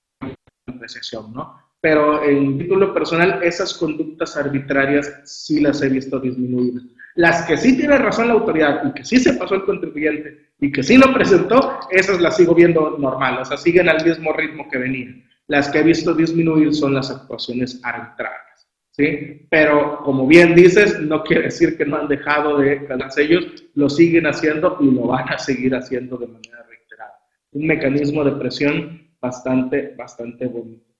apreciación, 0.67 1.33
¿no? 1.33 1.57
Pero 1.81 2.25
en 2.25 2.59
título 2.59 2.93
personal, 2.93 3.41
esas 3.43 3.75
conductas 3.75 4.37
arbitrarias 4.37 5.21
sí 5.25 5.61
las 5.61 5.83
he 5.83 5.89
visto 5.89 6.19
disminuidas. 6.19 6.83
Las 7.15 7.43
que 7.47 7.57
sí 7.57 7.77
tiene 7.77 7.99
razón 7.99 8.29
la 8.29 8.35
autoridad 8.35 8.83
y 8.89 8.93
que 8.93 9.05
sí 9.05 9.19
se 9.19 9.35
pasó 9.35 9.55
el 9.55 9.65
contribuyente 9.65 10.51
y 10.59 10.73
que 10.73 10.83
sí 10.83 10.97
lo 10.97 11.13
presentó, 11.13 11.79
esas 11.91 12.21
las 12.21 12.37
sigo 12.37 12.55
viendo 12.55 12.97
normal, 12.99 13.39
o 13.41 13.45
sea, 13.45 13.57
siguen 13.57 13.89
al 13.89 14.05
mismo 14.05 14.33
ritmo 14.33 14.69
que 14.69 14.79
venían. 14.79 15.25
Las 15.47 15.69
que 15.69 15.79
he 15.79 15.83
visto 15.83 16.15
disminuir 16.15 16.75
son 16.75 16.95
las 16.95 17.11
actuaciones 17.11 17.81
arbitrarias, 17.85 18.52
¿sí? 18.93 19.47
Pero 19.51 19.99
como 20.05 20.27
bien 20.27 20.55
dices, 20.55 21.01
no 21.01 21.23
quiere 21.25 21.45
decir 21.45 21.77
que 21.77 21.85
no 21.85 21.97
han 21.97 22.09
dejado 22.09 22.59
de 22.59 22.77
ganarse 22.87 23.23
ellos, 23.23 23.65
lo 23.75 23.89
siguen 23.89 24.27
haciendo 24.27 24.79
y 24.81 24.91
lo 24.91 25.09
van 25.09 25.29
a 25.29 25.39
seguir 25.39 25.75
haciendo 25.75 26.17
de 26.17 26.29
manera 26.29 26.65
reiterada. 26.69 27.15
Un 27.53 27.67
mecanismo 27.67 28.25
de 28.25 28.33
presión 28.33 29.11
bastante, 29.21 29.95
bastante 29.97 30.47
bonito. 30.47 30.93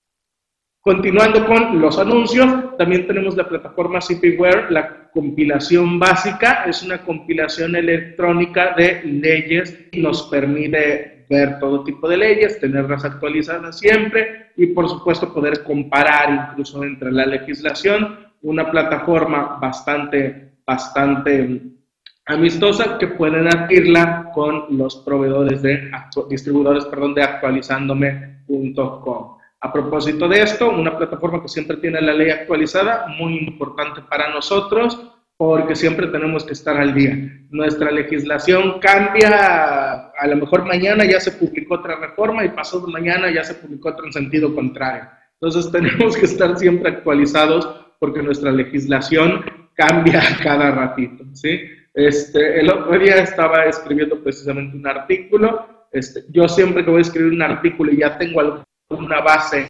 Continuando 0.81 1.45
con 1.45 1.79
los 1.79 1.97
anuncios, 1.97 2.75
también 2.77 3.07
tenemos 3.07 3.37
la 3.37 3.47
plataforma 3.47 3.99
CPWare, 3.99 4.69
la 4.69 5.09
compilación 5.11 5.97
básica, 5.97 6.65
es 6.65 6.83
una 6.83 7.05
compilación 7.05 7.75
electrónica 7.77 8.75
de 8.75 9.01
leyes 9.03 9.87
y 9.93 10.01
nos 10.01 10.23
permite 10.23 11.12
ver 11.29 11.59
todo 11.59 11.83
tipo 11.83 12.07
de 12.07 12.17
leyes, 12.17 12.59
tenerlas 12.59 13.05
actualizadas 13.05 13.79
siempre 13.79 14.51
y 14.55 14.67
por 14.67 14.89
supuesto 14.89 15.33
poder 15.33 15.63
comparar 15.63 16.51
incluso 16.51 16.83
entre 16.83 17.11
la 17.11 17.25
legislación, 17.25 18.19
una 18.41 18.69
plataforma 18.69 19.57
bastante, 19.61 20.51
bastante 20.65 21.61
amistosa 22.25 22.97
que 22.97 23.07
pueden 23.07 23.47
adquirirla 23.47 24.31
con 24.33 24.77
los 24.77 24.97
proveedores 24.97 25.61
de 25.61 25.91
distribuidores 26.29 26.85
perdón, 26.85 27.13
de 27.13 27.23
actualizandome.com. 27.23 29.37
A 29.61 29.71
propósito 29.71 30.27
de 30.27 30.41
esto, 30.41 30.69
una 30.69 30.97
plataforma 30.97 31.41
que 31.41 31.47
siempre 31.47 31.77
tiene 31.77 32.01
la 32.01 32.13
ley 32.13 32.29
actualizada, 32.29 33.07
muy 33.17 33.37
importante 33.37 34.01
para 34.01 34.29
nosotros, 34.29 35.12
porque 35.37 35.75
siempre 35.75 36.07
tenemos 36.07 36.45
que 36.45 36.53
estar 36.53 36.77
al 36.77 36.93
día. 36.93 37.17
Nuestra 37.49 37.91
legislación 37.91 38.79
cambia, 38.79 40.11
a 40.17 40.27
lo 40.27 40.35
mejor 40.37 40.65
mañana 40.65 41.05
ya 41.05 41.19
se 41.19 41.31
publicó 41.31 41.75
otra 41.75 41.95
reforma 41.95 42.45
y 42.45 42.49
pasado 42.49 42.87
mañana 42.87 43.31
ya 43.31 43.43
se 43.43 43.55
publicó 43.55 43.89
otra 43.89 44.05
en 44.05 44.13
sentido 44.13 44.53
contrario. 44.53 45.05
Entonces 45.39 45.71
tenemos 45.73 46.15
que 46.17 46.25
estar 46.25 46.57
siempre 46.57 46.91
actualizados 46.91 47.67
porque 47.99 48.21
nuestra 48.21 48.51
legislación 48.51 49.43
cambia 49.73 50.21
cada 50.43 50.71
ratito, 50.71 51.23
¿sí? 51.33 51.61
Este, 51.93 52.59
el 52.59 52.71
otro 52.71 52.97
día 52.97 53.17
estaba 53.17 53.65
escribiendo 53.65 54.21
precisamente 54.23 54.75
un 54.75 54.87
artículo. 54.87 55.87
Este, 55.91 56.23
yo 56.29 56.47
siempre 56.47 56.83
que 56.83 56.89
voy 56.89 56.99
a 56.99 57.01
escribir 57.01 57.33
un 57.33 57.41
artículo 57.41 57.91
y 57.91 57.97
ya 57.97 58.17
tengo 58.17 58.65
alguna 58.89 59.21
base 59.21 59.67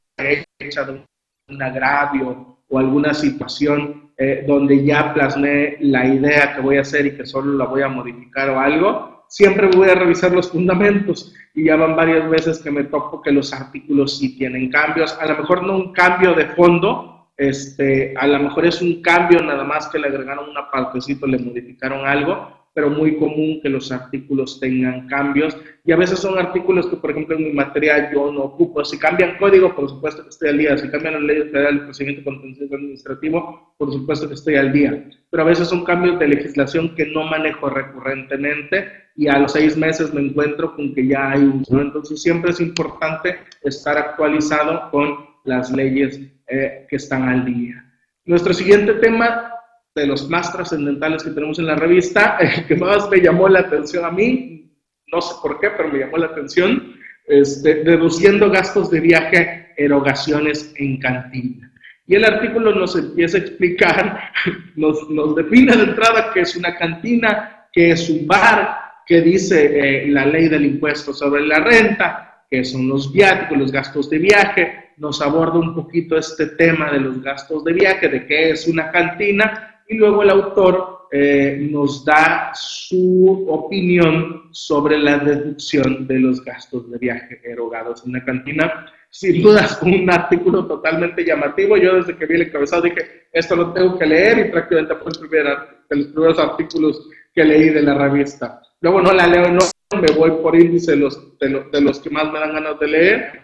hecha 0.60 0.84
de 0.86 1.04
un 1.50 1.62
agravio 1.62 2.60
o 2.70 2.80
alguna 2.80 3.14
situación 3.14 4.13
eh, 4.18 4.44
donde 4.48 4.84
ya 4.84 5.14
plasmé 5.14 5.78
la 5.80 6.06
idea 6.06 6.56
que 6.56 6.62
voy 6.62 6.78
a 6.78 6.82
hacer 6.82 7.06
y 7.06 7.16
que 7.16 7.26
solo 7.26 7.58
la 7.58 7.66
voy 7.66 7.82
a 7.82 7.88
modificar 7.88 8.50
o 8.50 8.60
algo, 8.60 9.26
siempre 9.28 9.68
voy 9.68 9.90
a 9.90 9.96
revisar 9.96 10.32
los 10.32 10.52
fundamentos. 10.52 11.34
Y 11.56 11.66
ya 11.66 11.76
van 11.76 11.96
varias 11.96 12.30
veces 12.30 12.60
que 12.62 12.72
me 12.72 12.84
toco 12.86 13.22
que 13.22 13.32
los 13.32 13.54
artículos 13.54 14.18
sí 14.18 14.38
tienen 14.38 14.70
cambios, 14.70 15.18
a 15.20 15.26
lo 15.26 15.38
mejor 15.38 15.64
no 15.64 15.76
un 15.76 15.94
cambio 15.94 16.34
de 16.34 16.46
fondo, 16.48 17.30
este, 17.38 18.14
a 18.18 18.28
lo 18.28 18.40
mejor 18.40 18.66
es 18.66 18.82
un 18.82 19.02
cambio 19.02 19.42
nada 19.42 19.64
más 19.64 19.88
que 19.88 20.00
le 20.00 20.08
agregaron 20.08 20.50
una 20.50 20.70
partecita, 20.70 21.26
le 21.28 21.40
modificaron 21.40 22.06
algo, 22.06 22.63
pero 22.74 22.90
muy 22.90 23.18
común 23.18 23.60
que 23.62 23.70
los 23.70 23.92
artículos 23.92 24.60
tengan 24.60 25.08
cambios. 25.08 25.56
Y 25.86 25.92
a 25.92 25.98
veces 25.98 26.20
son 26.20 26.38
artículos 26.40 26.88
que, 26.88 26.96
por 26.96 27.12
ejemplo, 27.12 27.38
en 27.38 27.44
mi 27.46 27.54
materia 27.54 28.12
yo 28.12 28.32
no 28.32 28.44
ocupo. 28.44 28.84
Si 28.84 28.98
cambian 28.98 29.38
código, 29.38 29.76
por 29.76 29.90
supuesto 29.90 30.24
que 30.24 30.30
estoy 30.30 30.50
al 30.50 30.58
día. 30.58 30.78
Si 30.78 30.90
cambian 30.90 31.14
la 31.14 31.20
ley 31.20 31.50
federal 31.50 31.80
de 31.80 31.86
procedimiento 31.86 32.24
contencioso 32.24 32.76
administrativo, 32.76 33.74
por 33.78 33.92
supuesto 33.92 34.28
que 34.28 34.34
estoy 34.34 34.56
al 34.56 34.74
día. 34.74 35.10
Pero 35.30 35.44
a 35.44 35.48
veces 35.48 35.68
son 35.68 35.84
cambios 35.84 36.18
de 36.20 36.28
legislación 36.28 36.96
que 36.96 37.06
no 37.08 37.24
manejo 37.24 37.70
recurrentemente 37.70 39.04
y 39.16 39.28
a 39.28 39.38
los 39.38 39.52
seis 39.52 39.78
meses 39.78 40.14
me 40.14 40.22
encuentro 40.22 40.76
con 40.76 40.94
que 40.94 41.08
ya 41.08 41.32
hay 41.32 41.42
un... 41.42 41.64
Entonces 41.70 42.22
siempre 42.22 42.52
es 42.52 42.60
importante 42.60 43.38
estar 43.62 43.98
actualizado 43.98 44.90
con 44.90 45.18
las 45.44 45.72
leyes 45.72 46.20
eh, 46.48 46.86
que 46.90 46.96
están 46.96 47.24
al 47.24 47.46
día. 47.46 47.84
Nuestro 48.26 48.54
siguiente 48.54 48.94
tema, 48.96 49.53
de 49.96 50.08
los 50.08 50.28
más 50.28 50.52
trascendentales 50.52 51.24
que 51.24 51.30
tenemos 51.30 51.60
en 51.60 51.68
la 51.68 51.76
revista, 51.76 52.38
el 52.40 52.66
que 52.66 52.76
más 52.76 53.10
me 53.10 53.22
llamó 53.22 53.48
la 53.48 53.60
atención 53.60 54.06
a 54.06 54.12
mí, 54.12 54.72
no 55.12 55.22
sé 55.22 55.36
por 55.42 55.60
qué, 55.60 55.70
pero 55.78 55.90
me 55.90 56.00
llamó 56.00 56.18
la 56.18 56.28
atención, 56.28 56.96
este, 57.28 57.84
gastos 57.84 58.90
de 58.90 59.00
viaje, 59.00 59.74
erogaciones 59.78 60.74
en 60.78 61.00
cantina. 61.00 61.72
Y 62.08 62.16
el 62.16 62.26
artículo 62.26 62.74
nos 62.74 62.96
empieza 62.96 63.38
a 63.38 63.42
explicar, 63.42 64.20
nos, 64.76 65.10
nos 65.10 65.36
define 65.36 65.78
de 65.78 65.84
entrada 65.84 66.32
qué 66.34 66.42
es 66.42 66.56
una 66.56 66.76
cantina, 66.76 67.68
qué 67.72 67.92
es 67.92 68.10
un 68.10 68.26
bar, 68.26 68.78
qué 69.06 69.22
dice 69.22 70.06
eh, 70.06 70.08
la 70.08 70.26
ley 70.26 70.50
del 70.50 70.66
impuesto 70.66 71.14
sobre 71.14 71.46
la 71.46 71.60
renta, 71.60 72.46
qué 72.50 72.64
son 72.66 72.90
los 72.90 73.12
viáticos, 73.14 73.58
los 73.58 73.72
gastos 73.72 74.10
de 74.10 74.18
viaje, 74.18 74.94
nos 74.98 75.22
aborda 75.22 75.60
un 75.60 75.74
poquito 75.76 76.18
este 76.18 76.48
tema 76.48 76.92
de 76.92 77.00
los 77.00 77.22
gastos 77.22 77.64
de 77.64 77.74
viaje, 77.74 78.10
de 78.10 78.26
qué 78.26 78.52
es 78.52 78.68
una 78.68 78.92
cantina, 78.92 79.73
y 79.88 79.96
luego 79.96 80.24
el 80.24 80.30
autor 80.30 81.08
eh, 81.12 81.68
nos 81.70 82.04
da 82.04 82.52
su 82.54 83.46
opinión 83.48 84.50
sobre 84.52 84.98
la 84.98 85.20
deducción 85.20 86.08
de 86.08 86.20
los 86.20 86.44
gastos 86.44 86.90
de 86.90 86.98
viaje 86.98 87.40
erogados 87.44 88.04
en 88.04 88.12
una 88.12 88.26
cantina. 88.26 88.86
Sin 89.10 89.44
dudas, 89.44 89.80
un 89.84 90.10
artículo 90.10 90.66
totalmente 90.66 91.24
llamativo. 91.24 91.78
Yo 91.78 91.96
desde 91.96 92.18
que 92.18 92.26
vi 92.26 92.36
el 92.36 92.42
encabezado 92.44 92.82
dije, 92.82 93.28
esto 93.32 93.56
lo 93.56 93.74
tengo 93.74 93.98
que 93.98 94.06
leer 94.06 94.48
y 94.48 94.52
prácticamente 94.52 94.96
fue 94.96 95.12
de 95.30 95.96
los 95.96 96.08
primeros 96.08 96.40
artículos 96.40 97.10
que 97.34 97.44
leí 97.44 97.70
de 97.70 97.84
la 97.84 97.96
revista. 97.96 98.62
Luego 98.82 99.02
no 99.02 99.14
la 99.14 99.28
leo, 99.28 99.52
no 99.52 99.62
me 100.02 100.12
voy 100.14 100.32
por 100.42 100.56
índice 100.56 100.92
de 100.92 100.98
los, 100.98 101.38
de 101.40 101.50
los, 101.50 101.72
de 101.72 101.82
los 101.82 102.00
que 102.00 102.10
más 102.10 102.32
me 102.32 102.40
dan 102.40 102.54
ganas 102.54 102.80
de 102.80 102.88
leer 102.88 103.44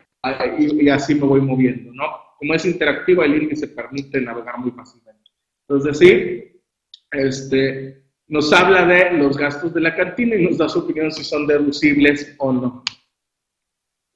y, 0.58 0.90
así 0.90 1.16
me 1.16 1.26
voy 1.26 1.42
moviendo, 1.42 1.94
¿no? 1.94 2.06
Como 2.38 2.54
es 2.54 2.66
interactivo, 2.66 3.24
el 3.24 3.44
índice 3.44 3.68
permite 3.68 4.20
navegar 4.22 4.58
muy 4.58 4.72
fácilmente. 4.72 5.09
Entonces, 5.70 6.00
sí, 6.00 6.62
este, 7.12 8.02
nos 8.28 8.52
habla 8.52 8.88
de 8.88 9.12
los 9.12 9.38
gastos 9.38 9.72
de 9.72 9.82
la 9.82 9.96
cantina 9.96 10.36
y 10.36 10.44
nos 10.44 10.58
da 10.58 10.68
su 10.68 10.80
opinión 10.80 11.12
si 11.12 11.24
son 11.24 11.46
deducibles 11.46 12.34
o 12.40 12.52
no. 12.52 12.84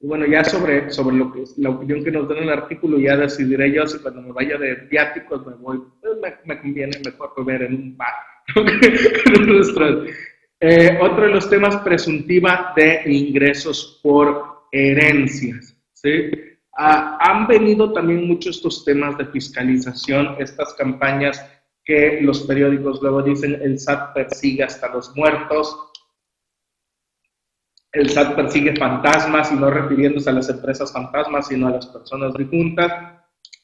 Y 0.00 0.06
bueno, 0.08 0.26
ya 0.26 0.42
sobre, 0.42 0.90
sobre 0.90 1.16
lo 1.16 1.32
que 1.32 1.44
la 1.58 1.70
opinión 1.70 2.02
que 2.02 2.10
nos 2.10 2.28
da 2.28 2.36
en 2.36 2.42
el 2.42 2.50
artículo, 2.50 2.98
ya 2.98 3.16
decidiré 3.16 3.72
yo 3.72 3.86
si 3.86 4.00
cuando 4.00 4.22
me 4.22 4.32
vaya 4.32 4.58
de 4.58 4.74
viáticos 4.90 5.46
me 5.46 5.54
voy, 5.54 5.80
pues 6.00 6.14
me, 6.20 6.34
me, 6.44 6.60
conviene 6.60 7.00
mejor 7.04 7.32
beber 7.36 7.62
en 7.62 7.74
un 7.74 7.96
bar. 7.96 8.14
eh, 10.60 10.98
otro 11.00 11.22
de 11.22 11.30
los 11.30 11.48
temas, 11.48 11.76
presuntiva 11.78 12.72
de 12.74 13.02
ingresos 13.06 14.00
por 14.02 14.64
herencias. 14.72 15.80
Ah, 16.76 17.18
han 17.20 17.46
venido 17.46 17.92
también 17.92 18.26
muchos 18.26 18.56
estos 18.56 18.84
temas 18.84 19.16
de 19.16 19.26
fiscalización, 19.26 20.36
estas 20.38 20.74
campañas 20.74 21.44
que 21.84 22.20
los 22.22 22.42
periódicos 22.42 23.00
luego 23.00 23.22
dicen 23.22 23.60
el 23.62 23.78
SAT 23.78 24.14
persigue 24.14 24.64
hasta 24.64 24.88
los 24.88 25.14
muertos, 25.14 25.92
el 27.92 28.10
SAT 28.10 28.34
persigue 28.34 28.74
fantasmas 28.74 29.52
y 29.52 29.54
no 29.54 29.70
refiriéndose 29.70 30.30
a 30.30 30.32
las 30.32 30.48
empresas 30.48 30.92
fantasmas, 30.92 31.46
sino 31.46 31.68
a 31.68 31.72
las 31.72 31.86
personas 31.86 32.34
difuntas. 32.34 32.92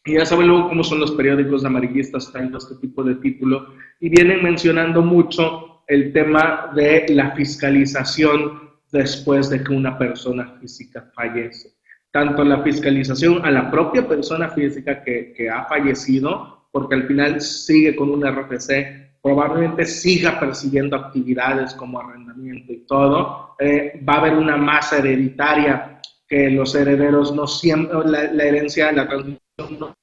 Y 0.05 0.15
ya 0.15 0.25
saben 0.25 0.47
luego 0.47 0.69
cómo 0.69 0.85
son 0.85 1.01
los 1.01 1.11
periódicos 1.11 1.65
amarillistas 1.65 2.31
trayendo 2.31 2.59
este 2.59 2.77
tipo 2.77 3.03
de 3.03 3.17
título. 3.17 3.75
Y 3.99 4.09
vienen 4.09 4.43
mencionando 4.43 5.03
mucho 5.03 5.83
el 5.89 6.13
tema 6.13 6.71
de 6.77 7.07
la 7.09 7.33
fiscalización 7.33 8.71
después 8.93 9.51
de 9.51 9.65
que 9.65 9.73
una 9.73 9.99
persona 9.99 10.57
física 10.61 11.11
fallece 11.13 11.80
tanto 12.11 12.45
la 12.45 12.63
fiscalización 12.63 13.45
a 13.45 13.51
la 13.51 13.71
propia 13.71 14.07
persona 14.07 14.49
física 14.49 15.03
que, 15.03 15.33
que 15.33 15.49
ha 15.49 15.65
fallecido, 15.65 16.67
porque 16.73 16.97
al 16.97 17.07
final 17.07 17.41
sigue 17.41 17.95
con 17.97 18.11
un 18.11 18.27
RFC, 18.27 19.11
probablemente 19.23 19.85
siga 19.85 20.41
persiguiendo 20.41 20.97
actividades 20.97 21.75
como 21.75 22.01
arrendamiento 22.01 22.73
y 22.73 22.87
todo, 22.87 23.55
eh, 23.59 24.01
va 24.09 24.15
a 24.15 24.19
haber 24.19 24.35
una 24.35 24.57
masa 24.57 24.99
hereditaria 24.99 26.01
que 26.27 26.51
los 26.51 26.75
herederos 26.75 27.35
no 27.35 27.47
siempre, 27.47 27.99
la, 28.05 28.33
la 28.33 28.45
herencia, 28.45 28.93
la 28.93 29.07
transmisión 29.07 29.79
no 29.79 29.95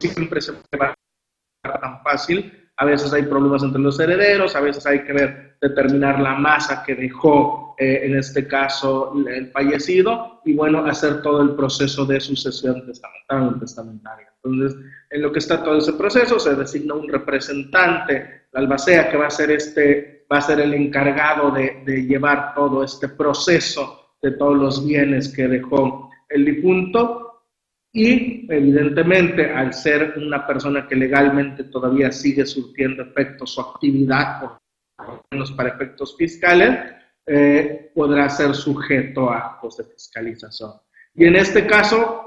siempre 0.00 0.40
se 0.40 0.52
va 0.52 0.94
tan 1.62 2.02
fácil, 2.02 2.52
a 2.76 2.84
veces 2.84 3.12
hay 3.12 3.22
problemas 3.22 3.62
entre 3.62 3.80
los 3.80 3.98
herederos, 3.98 4.54
a 4.54 4.60
veces 4.60 4.86
hay 4.86 5.04
que 5.04 5.12
ver, 5.12 5.45
determinar 5.68 6.20
la 6.20 6.34
masa 6.34 6.82
que 6.84 6.94
dejó, 6.94 7.74
eh, 7.78 8.00
en 8.04 8.16
este 8.16 8.46
caso, 8.46 9.12
el 9.28 9.50
fallecido, 9.50 10.40
y 10.44 10.54
bueno, 10.54 10.84
hacer 10.84 11.22
todo 11.22 11.42
el 11.42 11.54
proceso 11.54 12.06
de 12.06 12.20
sucesión 12.20 12.86
testamentaria. 12.86 13.60
testamentaria. 13.60 14.32
Entonces, 14.42 14.78
en 15.10 15.22
lo 15.22 15.32
que 15.32 15.40
está 15.40 15.62
todo 15.62 15.78
ese 15.78 15.92
proceso, 15.94 16.38
se 16.38 16.54
designa 16.54 16.94
un 16.94 17.08
representante, 17.08 18.46
la 18.52 18.60
albacea, 18.60 19.10
que 19.10 19.16
va 19.16 19.26
a 19.26 19.30
ser, 19.30 19.50
este, 19.50 20.26
va 20.32 20.38
a 20.38 20.42
ser 20.42 20.60
el 20.60 20.74
encargado 20.74 21.50
de, 21.50 21.82
llevar 22.06 22.54
todo 22.54 22.84
este 22.84 23.08
proceso 23.08 24.14
de 24.22 24.32
todos 24.32 24.56
los 24.56 24.86
bienes 24.86 25.28
que 25.34 25.48
dejó 25.48 26.10
el 26.28 26.44
difunto, 26.44 27.22
y 27.92 28.46
evidentemente 28.52 29.50
al 29.50 29.72
ser 29.72 30.14
una 30.18 30.46
persona 30.46 30.86
que 30.86 30.94
legalmente 30.94 31.64
todavía 31.64 32.12
sigue 32.12 32.44
surtiendo 32.44 33.02
efectos 33.02 33.54
su 33.54 33.60
actividad, 33.60 34.40
por 34.40 34.58
menos 35.30 35.52
para 35.52 35.70
efectos 35.70 36.16
fiscales, 36.16 36.92
eh, 37.26 37.90
podrá 37.94 38.28
ser 38.28 38.54
sujeto 38.54 39.30
a 39.30 39.38
actos 39.38 39.78
de 39.78 39.84
fiscalización. 39.84 40.72
Y 41.14 41.24
en 41.24 41.36
este 41.36 41.66
caso, 41.66 42.26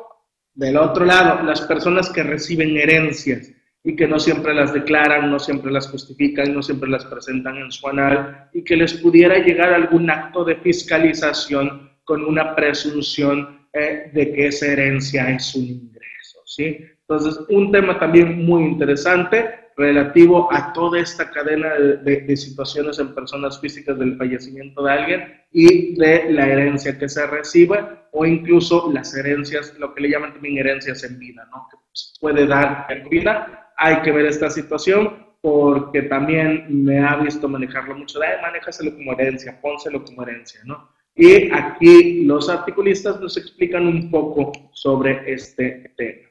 del 0.53 0.77
otro 0.77 1.05
lado, 1.05 1.43
las 1.43 1.61
personas 1.61 2.09
que 2.09 2.23
reciben 2.23 2.75
herencias 2.75 3.51
y 3.83 3.95
que 3.95 4.07
no 4.07 4.19
siempre 4.19 4.53
las 4.53 4.73
declaran, 4.73 5.31
no 5.31 5.39
siempre 5.39 5.71
las 5.71 5.89
justifican, 5.89 6.53
no 6.53 6.61
siempre 6.61 6.89
las 6.89 7.05
presentan 7.05 7.57
en 7.57 7.71
su 7.71 7.87
anal 7.87 8.49
y 8.53 8.63
que 8.63 8.75
les 8.75 8.95
pudiera 8.95 9.37
llegar 9.37 9.73
algún 9.73 10.09
acto 10.09 10.43
de 10.43 10.55
fiscalización 10.57 11.89
con 12.03 12.25
una 12.25 12.55
presunción 12.55 13.67
eh, 13.71 14.09
de 14.13 14.33
que 14.33 14.47
esa 14.47 14.65
herencia 14.65 15.29
es 15.29 15.55
un 15.55 15.63
ingreso, 15.63 16.39
¿sí? 16.45 16.77
Entonces, 17.01 17.39
un 17.49 17.71
tema 17.71 17.97
también 17.97 18.43
muy 18.45 18.63
interesante 18.63 19.58
relativo 19.79 20.51
a 20.51 20.73
toda 20.73 20.99
esta 20.99 21.31
cadena 21.31 21.69
de, 22.03 22.35
situaciones 22.35 22.99
en 22.99 23.15
personas 23.15 23.61
físicas 23.61 23.97
del 23.97 24.17
fallecimiento 24.17 24.83
de 24.83 24.91
alguien 24.91 25.41
y 25.53 25.95
de 25.95 26.31
la 26.31 26.47
herencia 26.47 26.99
que 26.99 27.07
se 27.07 27.25
recibe 27.25 27.79
o 28.11 28.25
incluso 28.25 28.91
las 28.91 29.15
herencias, 29.15 29.73
lo 29.79 29.95
que 29.95 30.01
le 30.01 30.09
llaman 30.09 30.33
también 30.33 30.57
herencias 30.57 31.03
en 31.05 31.17
vida, 31.17 31.47
¿no? 31.51 31.65
Que 31.71 31.77
puede 32.19 32.45
dar 32.45 32.87
en 32.89 33.07
vida. 33.07 33.71
Hay 33.77 34.01
que 34.01 34.11
ver 34.11 34.25
esta 34.25 34.49
situación 34.49 35.27
porque 35.41 36.01
también 36.03 36.65
me 36.83 36.99
ha 36.99 37.15
visto 37.15 37.47
manejarlo 37.47 37.95
mucho. 37.95 38.19
De, 38.19 38.27
manéjaselo 38.41 38.93
como 38.93 39.13
herencia, 39.13 39.61
pónselo 39.61 40.03
como 40.03 40.23
herencia, 40.23 40.59
¿no? 40.65 40.89
Y 41.15 41.49
aquí 41.53 42.25
los 42.25 42.49
articulistas 42.49 43.19
nos 43.21 43.37
explican 43.37 43.87
un 43.87 44.11
poco 44.11 44.51
sobre 44.73 45.31
este 45.31 45.93
tema. 45.95 46.28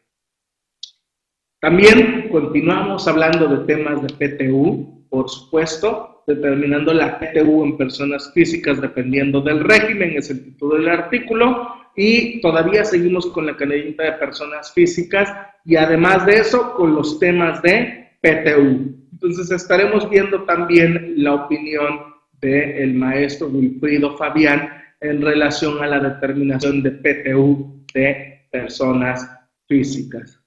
También 1.61 2.29
continuamos 2.31 3.09
hablando 3.09 3.49
de 3.49 3.65
temas 3.67 4.01
de 4.03 4.09
PTU, 4.15 5.07
por 5.11 5.29
supuesto, 5.29 6.23
determinando 6.25 6.95
la 6.95 7.19
PTU 7.19 7.65
en 7.65 7.77
personas 7.77 8.31
físicas 8.33 8.81
dependiendo 8.81 9.41
del 9.41 9.65
régimen, 9.65 10.17
es 10.17 10.31
el 10.31 10.45
título 10.45 10.77
del 10.77 10.89
artículo, 10.89 11.69
y 11.97 12.41
todavía 12.41 12.85
seguimos 12.85 13.27
con 13.27 13.47
la 13.47 13.57
canelita 13.57 14.05
de 14.05 14.13
personas 14.13 14.73
físicas 14.73 15.33
y 15.65 15.75
además 15.75 16.25
de 16.27 16.35
eso 16.35 16.75
con 16.75 16.95
los 16.95 17.19
temas 17.19 17.61
de 17.63 18.13
PTU. 18.21 18.95
Entonces 19.13 19.51
estaremos 19.51 20.09
viendo 20.09 20.45
también 20.45 21.15
la 21.17 21.35
opinión 21.35 22.15
del 22.41 22.95
maestro 22.95 23.49
Wilfrido 23.49 24.17
Fabián 24.17 24.71
en 25.01 25.21
relación 25.21 25.83
a 25.83 25.89
la 25.89 25.99
determinación 25.99 26.85
de 26.85 26.93
PTU 26.93 27.85
de 27.93 28.47
personas 28.53 29.29
físicas. 29.67 30.38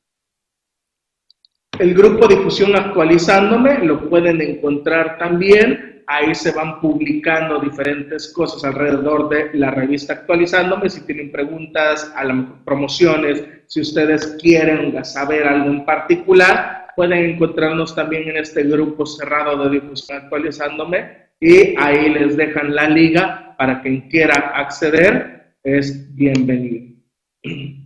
El 1.80 1.94
grupo 1.94 2.28
Difusión 2.28 2.76
Actualizándome 2.76 3.80
lo 3.86 4.10
pueden 4.10 4.42
encontrar 4.42 5.18
también. 5.18 6.04
Ahí 6.06 6.36
se 6.36 6.52
van 6.52 6.82
publicando 6.82 7.60
diferentes 7.60 8.34
cosas 8.34 8.64
alrededor 8.66 9.30
de 9.30 9.50
la 9.54 9.72
revista 9.72 10.14
Actualizándome. 10.14 10.90
Si 10.90 11.06
tienen 11.06 11.32
preguntas, 11.32 12.12
a 12.16 12.26
las 12.26 12.46
promociones, 12.66 13.46
si 13.68 13.82
ustedes 13.82 14.38
quieren 14.42 15.04
saber 15.06 15.48
algo 15.48 15.70
en 15.70 15.86
particular, 15.86 16.88
pueden 16.96 17.32
encontrarnos 17.32 17.96
también 17.96 18.30
en 18.30 18.38
este 18.38 18.64
grupo 18.64 19.06
cerrado 19.06 19.64
de 19.64 19.80
Difusión 19.80 20.20
Actualizándome 20.24 21.32
y 21.40 21.76
ahí 21.80 22.10
les 22.10 22.38
dejan 22.38 22.76
la 22.76 22.88
liga 22.88 23.56
para 23.58 23.82
quien 23.82 24.10
quiera 24.10 24.52
acceder, 24.56 25.56
es 25.64 26.14
bienvenido. 26.16 26.96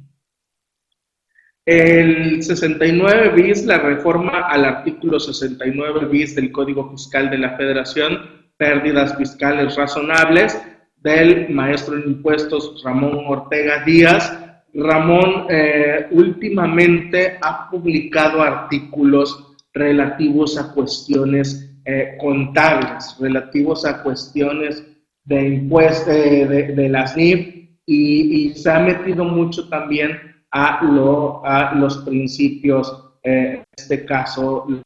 El 1.65 2.43
69 2.43 3.29
bis, 3.29 3.65
la 3.65 3.79
reforma 3.79 4.47
al 4.49 4.65
artículo 4.65 5.19
69 5.19 6.05
bis 6.05 6.35
del 6.35 6.51
Código 6.51 6.91
Fiscal 6.91 7.31
de 7.31 7.39
la 7.39 7.57
Federación, 7.57 8.45
pérdidas 8.57 9.17
fiscales 9.17 9.75
razonables, 9.75 10.61
del 10.97 11.49
maestro 11.49 11.97
en 11.97 12.09
impuestos 12.09 12.81
Ramón 12.83 13.19
Ortega 13.27 13.83
Díaz. 13.83 14.37
Ramón 14.73 15.47
eh, 15.49 16.07
últimamente 16.11 17.37
ha 17.41 17.69
publicado 17.69 18.41
artículos 18.41 19.55
relativos 19.73 20.57
a 20.57 20.73
cuestiones 20.73 21.71
eh, 21.85 22.17
contables 22.19 23.15
relativos 23.19 23.85
a 23.85 24.01
cuestiones 24.01 24.83
de 25.23 25.47
impuestos 25.47 26.07
de, 26.07 26.73
de, 26.75 26.89
las 26.89 27.15
NIF 27.15 27.69
y, 27.85 28.53
se 28.55 28.71
ha 28.71 28.79
metido 28.79 29.23
mucho 29.23 29.67
también 29.69 30.34
a, 30.55 30.81
lo, 30.85 31.45
a 31.45 31.75
los 31.75 31.97
principios, 31.97 33.11
eh, 33.23 33.55
en 33.55 33.63
este 33.75 34.05
caso, 34.05 34.65
los 34.69 34.81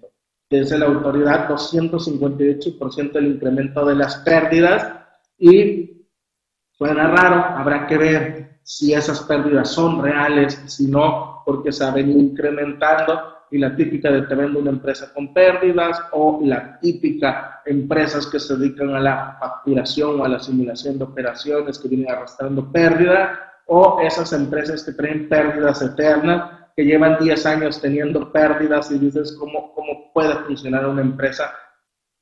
Desde 0.49 0.79
la 0.79 0.87
autoridad, 0.87 1.47
258% 1.47 3.11
del 3.11 3.27
incremento 3.27 3.85
de 3.85 3.95
las 3.95 4.17
pérdidas 4.17 4.91
y 5.37 6.07
suena 6.71 7.07
raro, 7.07 7.55
habrá 7.55 7.85
que 7.85 7.97
ver 7.97 8.59
si 8.63 8.93
esas 8.93 9.19
pérdidas 9.21 9.71
son 9.71 10.01
reales, 10.01 10.59
si 10.65 10.87
no, 10.87 11.43
porque 11.45 11.71
se 11.71 11.83
ha 11.83 11.91
venido 11.91 12.19
incrementando 12.19 13.38
y 13.51 13.57
la 13.57 13.75
típica 13.75 14.11
de 14.11 14.23
te 14.23 14.35
vendo 14.35 14.59
una 14.59 14.69
empresa 14.69 15.11
con 15.13 15.33
pérdidas 15.33 16.01
o 16.11 16.39
la 16.43 16.79
típica 16.79 17.61
empresas 17.65 18.27
que 18.27 18.39
se 18.39 18.57
dedican 18.57 18.95
a 18.95 18.99
la 18.99 19.37
facturación 19.39 20.21
o 20.21 20.25
a 20.25 20.29
la 20.29 20.39
simulación 20.39 20.97
de 20.97 21.03
operaciones 21.03 21.79
que 21.79 21.87
vienen 21.87 22.11
arrastrando 22.11 22.71
pérdida 22.71 23.53
o 23.65 23.99
esas 24.01 24.33
empresas 24.33 24.83
que 24.83 24.93
traen 24.93 25.29
pérdidas 25.29 25.81
eternas 25.81 26.51
que 26.75 26.85
llevan 26.85 27.17
10 27.19 27.45
años 27.45 27.81
teniendo 27.81 28.31
pérdidas 28.31 28.91
y 28.91 28.99
dices 28.99 29.35
cómo, 29.37 29.73
cómo 29.73 30.11
puede 30.13 30.35
funcionar 30.45 30.87
una 30.87 31.01
empresa 31.01 31.51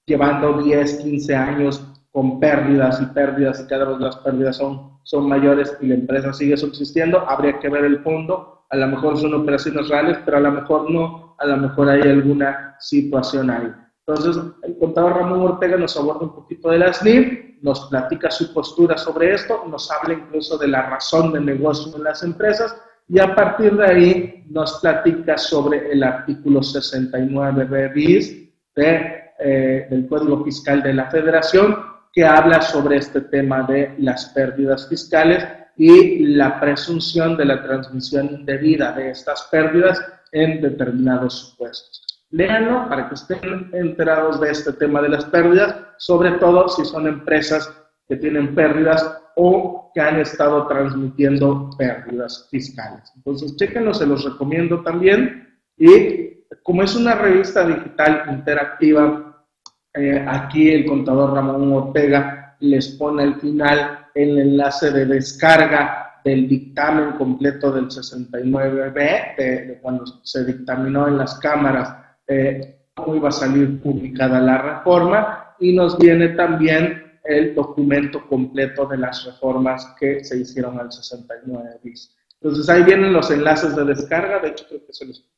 llevando 0.08 0.62
10, 0.64 1.04
15 1.04 1.36
años 1.36 1.86
con 2.12 2.40
pérdidas 2.40 3.00
y 3.02 3.06
pérdidas 3.08 3.62
y 3.62 3.68
cada 3.68 3.86
vez 3.86 4.00
las 4.00 4.16
pérdidas 4.18 4.58
son, 4.58 4.98
son 5.04 5.30
mayores 5.30 5.78
y 5.82 5.88
la 5.88 5.96
empresa 5.96 6.34
sigue 6.34 6.58
subsistiendo, 6.58 7.20
habría 7.30 7.60
que 7.60 7.70
ver 7.70 7.86
el 7.86 8.00
fondo, 8.00 8.57
a 8.70 8.78
lo 8.78 8.88
mejor 8.88 9.18
son 9.18 9.34
operaciones 9.34 9.88
reales, 9.88 10.18
pero 10.26 10.38
a 10.38 10.42
lo 10.42 10.52
mejor 10.52 10.90
no, 10.90 11.36
a 11.40 11.46
lo 11.46 11.58
mejor 11.58 11.90
hay 11.90 12.02
alguna 12.02 12.76
situación 12.80 13.50
ahí. 13.50 13.72
Entonces, 14.06 14.42
el 14.64 14.78
contador 14.78 15.18
Ramón 15.18 15.42
Ortega 15.42 15.78
nos 15.78 15.98
aborda 15.98 16.22
un 16.22 16.36
poquito 16.36 16.70
de 16.70 16.80
las 16.80 17.04
NIF, 17.04 17.62
nos 17.62 17.88
platica 17.90 18.32
su 18.32 18.54
postura 18.54 18.98
sobre 18.98 19.34
esto, 19.34 19.64
nos 19.68 19.92
habla 19.92 20.14
incluso 20.14 20.58
de 20.58 20.68
la 20.68 20.84
razón 20.84 21.34
de 21.34 21.42
negocio 21.42 21.96
en 21.96 22.04
las 22.04 22.24
empresas 22.24 22.76
y 23.10 23.20
a 23.20 23.36
partir 23.36 23.76
de 23.76 23.86
ahí 23.86 24.46
nos 24.50 24.80
platica 24.80 25.38
sobre 25.38 25.92
el 25.92 26.04
artículo 26.04 26.60
69b 26.60 27.94
bis 27.94 28.50
de, 28.76 29.32
eh, 29.40 29.88
del 29.90 30.08
Código 30.08 30.44
Fiscal 30.44 30.84
de 30.84 30.94
la 30.94 31.10
Federación, 31.10 31.78
que 32.14 32.26
habla 32.26 32.62
sobre 32.62 32.98
este 32.98 33.22
tema 33.22 33.64
de 33.64 33.96
las 34.00 34.26
pérdidas 34.30 34.88
fiscales 34.90 35.46
y 35.78 36.26
la 36.26 36.60
presunción 36.60 37.38
de 37.38 37.46
la 37.46 37.62
transmisión 37.62 38.30
indebida 38.32 38.92
de 38.94 39.12
estas 39.12 39.48
pérdidas 39.52 40.02
en 40.32 40.62
determinados 40.62 41.36
supuestos. 41.36 42.04
Léanlo 42.32 42.90
para 42.90 43.08
que 43.08 43.16
estén 43.16 43.70
enterados 43.74 44.42
de 44.42 44.52
este 44.52 44.74
tema 44.74 45.02
de 45.02 45.10
las 45.10 45.26
pérdidas, 45.26 45.76
sobre 45.98 46.32
todo 46.32 46.68
si 46.68 46.84
son 46.84 47.08
empresas 47.08 47.72
que 48.08 48.18
tienen 48.18 48.54
pérdidas 48.56 49.22
o 49.36 49.92
que 49.94 50.02
han 50.02 50.20
estado 50.20 50.68
transmitiendo 50.68 51.70
pérdidas 51.78 52.48
fiscales. 52.50 53.12
Entonces, 53.16 53.56
chéquenlo, 53.56 53.94
se 53.94 54.08
los 54.08 54.26
recomiendo 54.26 54.82
también. 54.82 55.60
Y 55.78 56.44
como 56.64 56.84
es 56.84 56.96
una 56.96 57.16
revista 57.16 57.66
digital 57.66 58.24
interactiva, 58.30 59.46
eh, 59.94 60.26
aquí 60.28 60.72
el 60.72 60.86
contador 60.86 61.34
Ramón 61.34 61.72
Ortega 61.72 62.56
les 62.60 62.90
pone 62.90 63.24
al 63.24 63.40
final 63.40 64.07
el 64.18 64.40
enlace 64.40 64.92
de 64.92 65.06
descarga 65.06 66.22
del 66.24 66.50
dictamen 66.50 67.14
completo 67.14 67.72
del 67.72 67.88
69B, 67.88 69.36
de, 69.38 69.80
cuando 69.82 70.06
se 70.24 70.44
dictaminó 70.44 71.08
en 71.08 71.18
las 71.18 71.40
cámaras 71.40 71.96
eh, 72.28 72.80
cómo 72.96 73.16
iba 73.16 73.30
a 73.30 73.32
salir 73.32 73.80
publicada 73.82 74.42
la 74.42 74.58
reforma, 74.58 75.56
y 75.60 75.74
nos 75.74 75.98
viene 75.98 76.30
también 76.30 77.20
el 77.24 77.54
documento 77.54 78.26
completo 78.28 78.86
de 78.88 78.98
las 78.98 79.26
reformas 79.26 79.96
que 80.00 80.24
se 80.24 80.40
hicieron 80.40 80.80
al 80.80 80.92
69 80.92 81.80
bis. 81.84 82.16
Entonces 82.42 82.70
ahí 82.70 82.84
vienen 82.84 83.14
los 83.14 83.30
enlaces 83.32 83.76
de 83.76 83.86
descarga, 83.86 84.40
de 84.40 84.50
hecho 84.50 84.66
creo 84.68 84.86
que 84.86 84.94
se 84.94 85.06
los, 85.06 85.30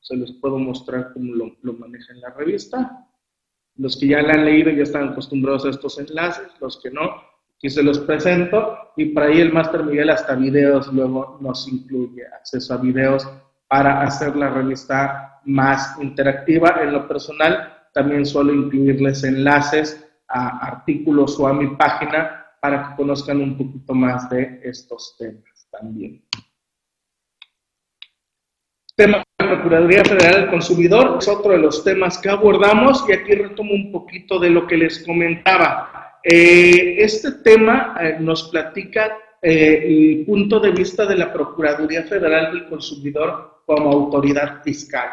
se 0.00 0.16
los 0.16 0.32
puedo 0.40 0.58
mostrar 0.58 1.12
cómo 1.12 1.34
lo, 1.34 1.56
lo 1.62 1.72
maneja 1.74 2.12
en 2.12 2.20
la 2.20 2.30
revista. 2.30 3.08
Los 3.76 3.98
que 3.98 4.08
ya 4.08 4.22
la 4.22 4.34
han 4.34 4.44
leído 4.44 4.70
ya 4.70 4.84
están 4.84 5.08
acostumbrados 5.08 5.64
a 5.64 5.70
estos 5.70 5.98
enlaces, 5.98 6.48
los 6.60 6.80
que 6.80 6.90
no, 6.90 7.10
aquí 7.56 7.70
se 7.70 7.82
los 7.82 8.00
presento 8.00 8.78
y 8.96 9.06
por 9.06 9.24
ahí 9.24 9.40
el 9.40 9.52
Máster 9.52 9.84
Miguel 9.84 10.10
hasta 10.10 10.34
videos 10.34 10.92
luego 10.92 11.38
nos 11.40 11.66
incluye 11.68 12.26
acceso 12.26 12.74
a 12.74 12.78
videos 12.78 13.28
para 13.68 14.02
hacer 14.02 14.36
la 14.36 14.50
revista 14.50 15.40
más 15.44 15.96
interactiva. 16.00 16.80
En 16.82 16.92
lo 16.92 17.08
personal 17.08 17.72
también 17.92 18.26
suelo 18.26 18.52
incluirles 18.52 19.24
enlaces 19.24 20.04
a 20.28 20.66
artículos 20.66 21.38
o 21.38 21.46
a 21.46 21.52
mi 21.52 21.68
página 21.76 22.46
para 22.60 22.88
que 22.88 22.96
conozcan 22.96 23.40
un 23.40 23.56
poquito 23.56 23.94
más 23.94 24.28
de 24.30 24.60
estos 24.64 25.16
temas 25.18 25.68
también. 25.70 26.24
Tema 28.96 29.18
de 29.18 29.44
la 29.44 29.54
Procuraduría 29.54 30.04
Federal 30.04 30.42
del 30.42 30.50
Consumidor 30.50 31.16
es 31.18 31.26
otro 31.26 31.52
de 31.52 31.58
los 31.58 31.82
temas 31.82 32.16
que 32.18 32.30
abordamos 32.30 33.04
y 33.08 33.12
aquí 33.12 33.34
retomo 33.34 33.74
un 33.74 33.90
poquito 33.90 34.38
de 34.38 34.50
lo 34.50 34.66
que 34.66 34.76
les 34.76 35.04
comentaba. 35.04 36.13
Eh, 36.26 37.04
este 37.04 37.32
tema 37.32 37.94
eh, 38.00 38.16
nos 38.18 38.48
platica 38.48 39.18
eh, 39.42 39.82
el 39.84 40.24
punto 40.24 40.58
de 40.58 40.70
vista 40.70 41.04
de 41.04 41.16
la 41.16 41.30
Procuraduría 41.30 42.04
Federal 42.04 42.50
del 42.50 42.66
Consumidor 42.66 43.62
como 43.66 43.92
autoridad 43.92 44.62
fiscal. 44.62 45.10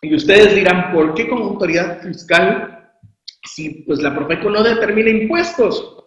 Y 0.00 0.14
ustedes 0.14 0.54
dirán, 0.54 0.92
¿por 0.92 1.12
qué 1.14 1.28
como 1.28 1.46
autoridad 1.46 2.00
fiscal 2.02 2.94
si 3.42 3.82
pues 3.82 4.00
la 4.00 4.14
Profeco 4.14 4.48
no 4.48 4.62
determina 4.62 5.10
impuestos 5.10 6.04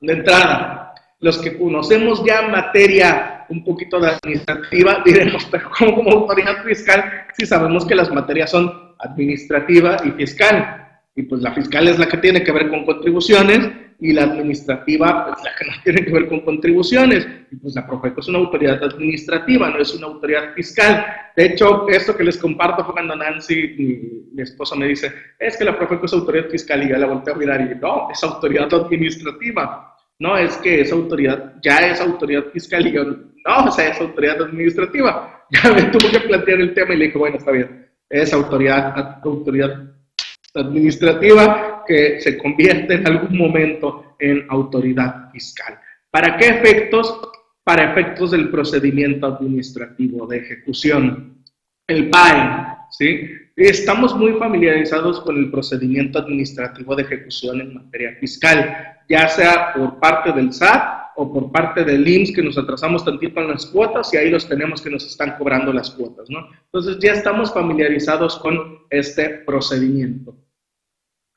de 0.00 0.14
entrada? 0.14 0.92
Los 1.20 1.38
que 1.38 1.56
conocemos 1.56 2.24
ya 2.24 2.48
materia 2.48 3.46
un 3.50 3.62
poquito 3.62 4.00
de 4.00 4.10
administrativa, 4.10 5.00
diremos, 5.04 5.44
pero 5.44 5.70
¿cómo 5.78 5.94
como 5.94 6.10
autoridad 6.10 6.64
fiscal 6.64 7.28
si 7.38 7.46
sabemos 7.46 7.86
que 7.86 7.94
las 7.94 8.10
materias 8.10 8.50
son 8.50 8.96
administrativa 8.98 9.98
y 10.04 10.10
fiscal? 10.10 10.81
Y 11.14 11.22
pues 11.24 11.42
la 11.42 11.52
fiscal 11.52 11.88
es 11.88 11.98
la 11.98 12.08
que 12.08 12.16
tiene 12.16 12.42
que 12.42 12.52
ver 12.52 12.68
con 12.70 12.86
contribuciones 12.86 13.70
y 14.00 14.12
la 14.12 14.24
administrativa 14.24 15.32
es 15.36 15.44
la 15.44 15.54
que 15.56 15.64
no 15.64 15.72
tiene 15.84 16.04
que 16.04 16.12
ver 16.12 16.28
con 16.28 16.40
contribuciones. 16.40 17.26
Y 17.50 17.56
pues 17.56 17.74
la 17.74 17.86
Profeco 17.86 18.20
es 18.20 18.28
una 18.28 18.38
autoridad 18.38 18.82
administrativa, 18.82 19.70
no 19.70 19.78
es 19.78 19.94
una 19.94 20.06
autoridad 20.08 20.54
fiscal. 20.54 21.04
De 21.36 21.46
hecho, 21.46 21.88
esto 21.88 22.16
que 22.16 22.24
les 22.24 22.38
comparto 22.38 22.84
fue 22.84 22.94
cuando 22.94 23.14
Nancy 23.14 24.26
mi 24.32 24.42
esposa 24.42 24.74
me 24.74 24.88
dice, 24.88 25.12
es 25.38 25.56
que 25.56 25.64
la 25.64 25.76
Profeco 25.76 26.06
es 26.06 26.12
autoridad 26.14 26.48
fiscal 26.48 26.82
y 26.82 26.88
ya 26.88 26.98
la 26.98 27.06
volteo 27.06 27.34
a 27.34 27.38
mirar 27.38 27.60
y 27.60 27.78
no, 27.78 28.08
es 28.10 28.22
autoridad 28.24 28.72
administrativa. 28.72 29.94
No, 30.18 30.36
es 30.36 30.56
que 30.58 30.80
esa 30.80 30.94
autoridad 30.94 31.54
ya 31.62 31.78
es 31.78 32.00
autoridad 32.00 32.44
fiscal 32.52 32.86
y 32.86 32.92
yo, 32.92 33.04
no, 33.04 33.64
o 33.66 33.70
sea, 33.70 33.88
es 33.88 34.00
autoridad 34.00 34.42
administrativa. 34.42 35.38
Ya 35.52 35.70
me 35.70 35.82
tuvo 35.82 36.10
que 36.10 36.20
plantear 36.20 36.60
el 36.62 36.72
tema 36.72 36.94
y 36.94 36.96
le 36.96 37.04
dije, 37.04 37.18
bueno, 37.18 37.36
está 37.36 37.50
bien, 37.50 37.86
es 38.08 38.32
autoridad, 38.32 39.20
autoridad 39.22 39.92
administrativa 40.54 41.84
que 41.86 42.20
se 42.20 42.38
convierte 42.38 42.94
en 42.94 43.06
algún 43.06 43.36
momento 43.36 44.16
en 44.18 44.46
autoridad 44.48 45.30
fiscal. 45.30 45.78
¿Para 46.10 46.36
qué 46.36 46.48
efectos? 46.48 47.20
Para 47.64 47.92
efectos 47.92 48.32
del 48.32 48.50
procedimiento 48.50 49.26
administrativo 49.26 50.26
de 50.26 50.38
ejecución. 50.38 51.42
El 51.86 52.10
PAE, 52.10 52.76
¿sí? 52.90 53.30
Estamos 53.56 54.16
muy 54.16 54.32
familiarizados 54.34 55.20
con 55.20 55.36
el 55.36 55.50
procedimiento 55.50 56.18
administrativo 56.18 56.96
de 56.96 57.02
ejecución 57.02 57.60
en 57.60 57.74
materia 57.74 58.16
fiscal, 58.18 58.98
ya 59.08 59.28
sea 59.28 59.72
por 59.74 60.00
parte 60.00 60.32
del 60.32 60.52
SAT 60.52 61.02
o 61.16 61.32
por 61.32 61.52
parte 61.52 61.84
del 61.84 62.06
IMSS 62.06 62.34
que 62.34 62.42
nos 62.42 62.56
atrasamos 62.56 63.04
tantito 63.04 63.40
en 63.40 63.48
las 63.48 63.66
cuotas 63.66 64.12
y 64.14 64.16
ahí 64.16 64.30
los 64.30 64.48
tenemos 64.48 64.80
que 64.80 64.90
nos 64.90 65.06
están 65.06 65.36
cobrando 65.36 65.72
las 65.72 65.90
cuotas, 65.90 66.30
¿no? 66.30 66.48
Entonces 66.64 66.98
ya 67.00 67.12
estamos 67.12 67.52
familiarizados 67.52 68.38
con 68.38 68.78
este 68.88 69.28
procedimiento. 69.46 70.34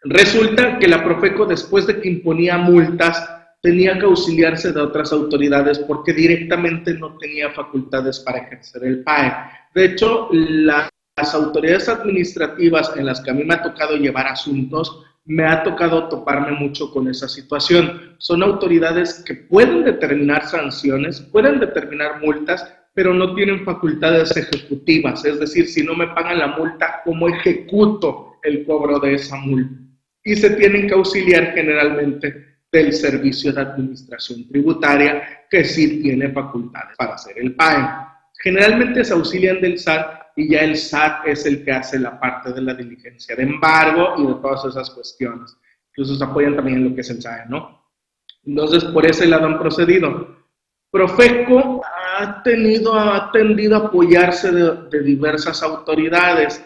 Resulta 0.08 0.78
que 0.78 0.88
la 0.88 1.04
Profeco 1.04 1.48
después 1.48 1.88
de 1.88 2.00
que 2.00 2.08
imponía 2.08 2.60
multas 2.60 3.28
tenía 3.62 3.98
que 3.98 4.06
auxiliarse 4.06 4.72
de 4.72 4.80
otras 4.80 5.12
autoridades 5.12 5.80
porque 5.80 6.14
directamente 6.14 6.94
no 6.94 7.18
tenía 7.18 7.50
facultades 7.50 8.20
para 8.20 8.38
ejercer 8.38 8.84
el 8.84 9.04
PAE. 9.04 9.34
De 9.74 9.86
hecho, 9.86 10.30
las 10.32 10.90
autoridades 11.34 11.90
administrativas 11.90 12.96
en 12.96 13.08
las 13.08 13.22
que 13.22 13.32
a 13.32 13.34
mí 13.34 13.44
me 13.44 13.56
ha 13.56 13.64
tocado 13.64 13.96
llevar 13.96 14.28
asuntos, 14.28 15.04
me 15.26 15.48
ha 15.48 15.64
tocado 15.64 16.08
toparme 16.08 16.52
mucho 16.52 16.92
con 16.92 17.08
esa 17.08 17.28
situación. 17.28 18.16
Son 18.20 18.44
autoridades 18.44 19.24
que 19.26 19.34
pueden 19.34 19.84
determinar 19.84 20.48
sanciones, 20.48 21.20
pueden 21.20 21.60
determinar 21.60 22.22
multas, 22.22 22.72
pero 22.94 23.12
no 23.12 23.34
tienen 23.34 23.66
facultades 23.66 24.38
ejecutivas. 24.38 25.26
Es 25.26 25.40
decir, 25.40 25.68
si 25.68 25.84
no 25.84 25.96
me 25.96 26.08
pagan 26.10 26.38
la 26.38 26.50
multa, 26.50 27.02
¿cómo 27.04 27.28
ejecuto 27.28 28.36
el 28.44 28.64
cobro 28.66 29.00
de 29.00 29.16
esa 29.16 29.38
multa? 29.38 29.85
Y 30.26 30.36
se 30.36 30.50
tienen 30.50 30.88
que 30.88 30.94
auxiliar 30.94 31.54
generalmente 31.54 32.58
del 32.70 32.92
Servicio 32.92 33.54
de 33.54 33.62
Administración 33.62 34.46
Tributaria, 34.50 35.46
que 35.50 35.64
sí 35.64 36.02
tiene 36.02 36.30
facultades 36.34 36.98
para 36.98 37.14
hacer 37.14 37.38
el 37.40 37.56
PAE. 37.56 37.88
Generalmente 38.44 39.06
se 39.06 39.14
auxilian 39.14 39.62
del 39.62 39.80
SAT 39.80 40.24
y 40.36 40.50
ya 40.50 40.60
el 40.60 40.76
SAT 40.76 41.28
es 41.28 41.46
el 41.46 41.64
que 41.64 41.72
hace 41.72 41.98
la 42.00 42.20
parte 42.20 42.52
de 42.52 42.62
la 42.62 42.74
diligencia 42.74 43.36
de 43.36 43.44
embargo 43.44 44.16
y 44.18 44.28
de 44.28 44.34
todas 44.42 44.66
esas 44.66 44.90
cuestiones. 44.90 45.56
Incluso 45.92 46.16
se 46.16 46.24
apoyan 46.26 46.56
también 46.56 46.80
en 46.80 46.90
lo 46.90 46.96
que 46.96 47.02
es 47.02 47.10
el 47.10 47.22
SAE, 47.22 47.46
¿no? 47.48 47.86
Entonces, 48.46 48.84
por 48.86 49.06
ese 49.06 49.28
lado 49.28 49.46
han 49.46 49.60
procedido. 49.60 50.36
Profeco 50.92 51.82
ha 52.18 52.42
tenido, 52.44 52.94
ha 52.94 53.32
tendido 53.32 53.76
a 53.76 53.88
apoyarse 53.88 54.52
de, 54.52 55.02
diversas 55.02 55.62
autoridades, 55.64 56.64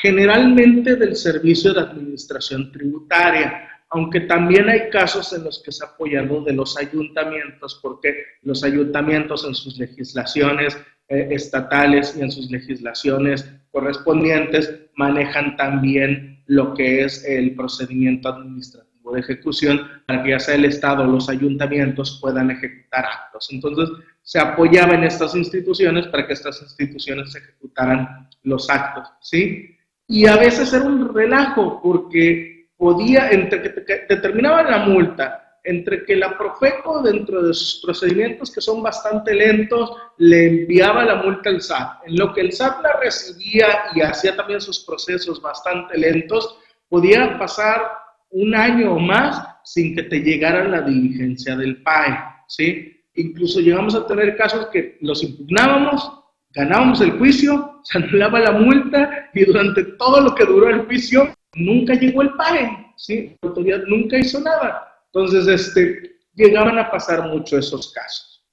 generalmente 0.00 0.96
del 0.96 1.16
Servicio 1.16 1.74
de 1.74 1.80
Administración 1.80 2.70
Tributaria, 2.70 3.68
aunque 3.90 4.20
también 4.20 4.68
hay 4.68 4.90
casos 4.90 5.32
en 5.32 5.44
los 5.44 5.62
que 5.62 5.72
se 5.72 5.84
ha 5.84 5.88
apoyado 5.88 6.42
de 6.44 6.52
los 6.52 6.76
ayuntamientos, 6.76 7.80
porque 7.82 8.14
los 8.42 8.62
ayuntamientos 8.62 9.44
en 9.44 9.54
sus 9.54 9.78
legislaciones 9.78 10.76
eh, 11.08 11.28
estatales 11.30 12.14
y 12.16 12.22
en 12.22 12.30
sus 12.30 12.50
legislaciones 12.50 13.50
correspondientes 13.70 14.70
manejan 14.94 15.56
también 15.56 16.42
lo 16.46 16.74
que 16.74 17.04
es 17.04 17.24
el 17.24 17.54
procedimiento 17.54 18.28
administrativo 18.28 19.12
de 19.12 19.20
ejecución 19.20 19.80
para 20.06 20.22
que 20.22 20.30
ya 20.30 20.38
sea 20.38 20.54
el 20.56 20.66
Estado 20.66 21.04
o 21.04 21.06
los 21.06 21.30
ayuntamientos 21.30 22.18
puedan 22.20 22.50
ejecutar 22.50 23.06
actos. 23.06 23.48
Entonces, 23.50 23.88
se 24.28 24.38
apoyaba 24.38 24.92
en 24.92 25.04
estas 25.04 25.34
instituciones 25.34 26.06
para 26.08 26.26
que 26.26 26.34
estas 26.34 26.60
instituciones 26.60 27.34
ejecutaran 27.34 28.28
los 28.42 28.68
actos, 28.68 29.08
¿sí? 29.22 29.74
Y 30.06 30.26
a 30.26 30.36
veces 30.36 30.70
era 30.74 30.84
un 30.84 31.14
relajo 31.14 31.80
porque 31.82 32.68
podía, 32.76 33.30
entre 33.30 33.62
que 33.62 34.04
determinaban 34.06 34.70
la 34.70 34.78
multa, 34.80 35.60
entre 35.64 36.04
que 36.04 36.14
la 36.14 36.36
Profeco, 36.36 37.00
dentro 37.00 37.42
de 37.42 37.54
sus 37.54 37.80
procedimientos 37.82 38.52
que 38.52 38.60
son 38.60 38.82
bastante 38.82 39.34
lentos, 39.34 39.92
le 40.18 40.60
enviaba 40.60 41.06
la 41.06 41.22
multa 41.22 41.48
al 41.48 41.62
SAT. 41.62 42.08
En 42.08 42.18
lo 42.18 42.34
que 42.34 42.42
el 42.42 42.52
SAT 42.52 42.82
la 42.82 43.00
recibía 43.00 43.66
y 43.94 44.02
hacía 44.02 44.36
también 44.36 44.60
sus 44.60 44.80
procesos 44.80 45.40
bastante 45.40 45.96
lentos, 45.96 46.58
podía 46.90 47.38
pasar 47.38 47.80
un 48.28 48.54
año 48.54 48.92
o 48.92 48.98
más 48.98 49.42
sin 49.64 49.96
que 49.96 50.02
te 50.02 50.18
llegara 50.18 50.68
la 50.68 50.82
diligencia 50.82 51.56
del 51.56 51.82
PAE, 51.82 52.18
¿sí? 52.46 52.97
Incluso 53.18 53.58
llegamos 53.58 53.96
a 53.96 54.06
tener 54.06 54.36
casos 54.36 54.68
que 54.68 54.96
los 55.00 55.24
impugnábamos, 55.24 56.08
ganábamos 56.54 57.00
el 57.00 57.18
juicio, 57.18 57.80
se 57.84 57.98
anulaba 57.98 58.38
la 58.38 58.52
multa 58.52 59.28
y 59.34 59.44
durante 59.44 59.82
todo 59.98 60.20
lo 60.20 60.34
que 60.34 60.44
duró 60.44 60.68
el 60.68 60.86
juicio 60.86 61.34
nunca 61.54 61.94
llegó 61.94 62.22
el 62.22 62.30
PAE, 62.34 62.92
¿sí? 62.96 63.36
La 63.42 63.48
autoridad 63.48 63.82
nunca 63.88 64.18
hizo 64.18 64.40
nada. 64.40 65.02
Entonces, 65.06 65.48
este, 65.48 66.20
llegaban 66.34 66.78
a 66.78 66.90
pasar 66.90 67.28
mucho 67.28 67.58
esos 67.58 67.92
casos. 67.92 68.44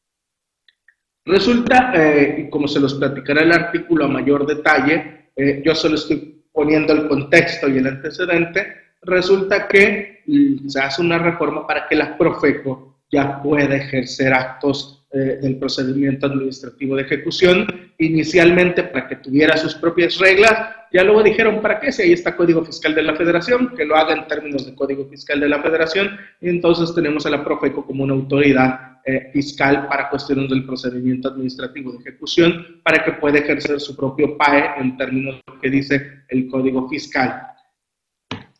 Resulta, 1.26 1.91
eh, 1.95 2.49
como 2.49 2.68
se 2.68 2.80
los 2.80 2.95
platicará 2.95 3.41
el 3.41 3.51
artículo 3.51 4.05
a 4.05 4.07
mayor 4.07 4.47
detalle, 4.47 5.30
eh, 5.36 5.61
yo 5.63 5.76
solo 5.76 5.95
estoy 5.95 6.43
poniendo 6.51 6.93
el 6.93 7.07
contexto 7.07 7.68
y 7.68 7.78
el 7.78 7.88
antecedente, 7.88 8.66
resulta 9.03 9.68
que 9.68 10.24
mm, 10.26 10.70
se 10.70 10.80
hace 10.80 11.01
una 11.03 11.20
reforma 11.20 11.68
para 11.68 11.88
que 11.88 11.95
la 11.95 12.18
Profeco 12.18 12.95
ya 13.12 13.41
pueda 13.41 13.76
ejercer 13.76 14.34
actos 14.34 15.06
eh, 15.12 15.39
del 15.41 15.58
procedimiento 15.58 16.26
administrativo 16.26 16.95
de 16.95 17.03
ejecución, 17.03 17.68
inicialmente 17.97 18.84
para 18.84 19.08
que 19.08 19.16
tuviera 19.16 19.56
sus 19.56 19.76
propias 19.76 20.18
reglas, 20.20 20.51
ya 20.91 21.03
luego 21.03 21.24
dijeron, 21.24 21.62
¿para 21.62 21.80
qué? 21.80 21.91
Si 21.91 22.01
ahí 22.01 22.14
está 22.14 22.36
Código 22.36 22.64
Fiscal 22.66 22.93
de 22.95 23.03
la 23.03 23.16
Federación, 23.16 23.74
que 23.76 23.86
lo 23.86 23.95
haga 23.95 24.14
en 24.14 24.28
términos 24.28 24.66
de 24.66 24.76
Código 24.76 25.06
Fiscal 25.08 25.39
de 25.39 25.49
la 25.49 25.62
Federación, 25.62 26.18
y 26.41 26.49
entonces 26.49 26.93
tenemos 26.93 27.26
a 27.26 27.30
la 27.30 27.43
Profeco 27.43 27.86
como 27.86 28.03
una 28.03 28.14
autoridad 28.14 28.99
eh, 29.06 29.30
fiscal 29.32 29.88
para 29.88 30.10
cuestiones 30.10 30.49
del 30.49 30.66
procedimiento 30.66 31.30
administrativo 31.30 31.91
de 31.91 31.99
ejecución, 31.99 32.82
para 32.84 33.03
que 33.03 33.14
pueda 33.14 33.39
ejercer 33.39 33.80
su 33.80 33.95
propio 33.95 34.38
PAE 34.38 34.82
en 34.82 34.97
términos 34.97 35.36
de 35.36 35.53
lo 35.53 35.62
que 35.62 35.70
dice 35.70 36.24
el 36.30 36.47
Código 36.47 36.89
Fiscal. 36.89 37.41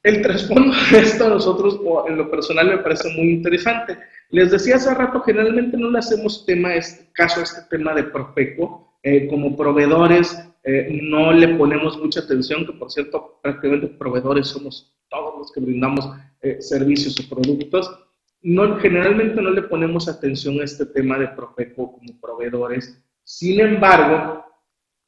El 0.04 0.22
trasfondo 0.22 0.76
de 0.92 1.00
esto 1.00 1.26
a 1.26 1.30
nosotros, 1.30 1.80
en 2.08 2.18
lo 2.18 2.30
personal, 2.30 2.68
me 2.68 2.78
parece 2.78 3.10
muy 3.10 3.32
interesante. 3.32 3.98
Les 4.30 4.52
decía 4.52 4.76
hace 4.76 4.94
rato, 4.94 5.22
generalmente 5.22 5.78
no 5.78 5.90
le 5.90 6.00
hacemos 6.00 6.46
tema, 6.46 6.76
este, 6.76 7.12
caso 7.14 7.40
a 7.40 7.44
este 7.44 7.62
tema 7.70 7.94
de 7.94 8.04
Profeco, 8.04 8.98
eh, 9.04 9.28
como 9.28 9.56
proveedores 9.56 10.38
eh, 10.68 11.00
no 11.04 11.32
le 11.32 11.50
ponemos 11.50 11.96
mucha 12.00 12.22
atención, 12.22 12.66
que 12.66 12.74
por 12.74 12.92
cierto, 12.92 13.40
prácticamente 13.44 13.88
proveedores 13.88 14.48
somos 14.48 14.98
todos 15.10 15.38
los 15.38 15.52
que 15.52 15.60
brindamos 15.60 16.10
eh, 16.42 16.60
servicios 16.60 17.20
o 17.20 17.30
productos. 17.30 18.00
No, 18.42 18.78
generalmente 18.78 19.40
no 19.42 19.52
le 19.52 19.62
ponemos 19.62 20.08
atención 20.08 20.60
a 20.60 20.64
este 20.64 20.88
tema 20.88 21.20
de 21.20 21.28
Profeco 21.30 21.94
como 21.94 22.20
proveedores. 22.20 23.00
Sin 23.24 23.60
embargo, 23.60 24.44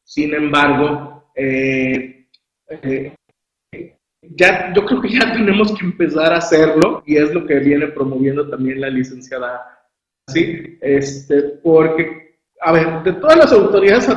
sin 0.04 0.34
embargo, 0.36 1.32
eh, 1.36 2.28
ya, 4.36 4.74
yo 4.74 4.86
creo 4.86 5.02
que 5.02 5.10
ya 5.10 5.32
tenemos 5.34 5.78
que 5.78 5.86
empezar 5.86 6.34
a 6.34 6.38
hacerlo 6.38 7.04
y 7.06 7.18
es 7.18 7.34
lo 7.34 7.46
que 7.46 7.60
viene 7.60 7.88
promoviendo 7.88 8.50
también 8.50 8.82
la 8.82 8.90
licenciada, 8.90 9.62
¿sí? 10.28 10.78
Este, 10.82 11.42
porque 11.64 12.28
a 12.62 12.72
ver, 12.72 13.04
de 13.04 13.14
todas 13.14 13.38
las 13.38 13.52
autoridades 13.52 14.08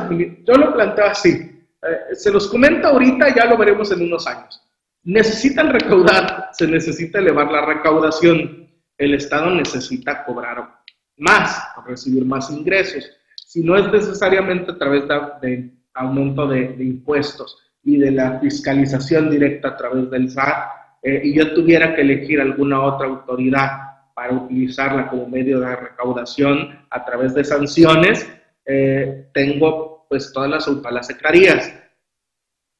yo 0.45 0.53
lo 0.53 0.73
planteo 0.73 1.05
así, 1.05 1.29
eh, 1.29 2.15
se 2.15 2.31
los 2.31 2.47
comenta 2.47 2.89
ahorita, 2.89 3.35
ya 3.35 3.45
lo 3.45 3.57
veremos 3.57 3.91
en 3.91 4.03
unos 4.03 4.27
años. 4.27 4.61
Necesitan 5.03 5.71
recaudar, 5.71 6.49
se 6.53 6.67
necesita 6.67 7.19
elevar 7.19 7.51
la 7.51 7.65
recaudación, 7.65 8.69
el 8.97 9.13
Estado 9.15 9.49
necesita 9.51 10.23
cobrar 10.25 10.81
más, 11.17 11.59
recibir 11.85 12.25
más 12.25 12.49
ingresos, 12.51 13.09
si 13.35 13.63
no 13.63 13.75
es 13.75 13.91
necesariamente 13.91 14.71
a 14.71 14.77
través 14.77 15.07
de, 15.07 15.71
aumento 15.93 16.47
de, 16.47 16.75
impuestos 16.79 17.57
y 17.83 17.97
de 17.97 18.11
la 18.11 18.39
fiscalización 18.39 19.29
directa 19.29 19.69
a 19.69 19.77
través 19.77 20.09
del 20.09 20.29
SAT, 20.29 20.81
eh, 21.03 21.21
y 21.23 21.33
yo 21.33 21.53
tuviera 21.53 21.95
que 21.95 22.01
elegir 22.01 22.39
alguna 22.39 22.83
otra 22.83 23.07
autoridad 23.07 23.69
para 24.13 24.33
utilizarla 24.33 25.09
como 25.09 25.27
medio 25.27 25.59
de 25.59 25.75
recaudación 25.75 26.85
a 26.89 27.03
través 27.03 27.33
de 27.33 27.43
sanciones, 27.43 28.29
eh, 28.65 29.29
tengo 29.33 30.05
pues 30.07 30.31
todas 30.31 30.49
las, 30.49 30.67
las 30.67 31.07
secretarías. 31.07 31.73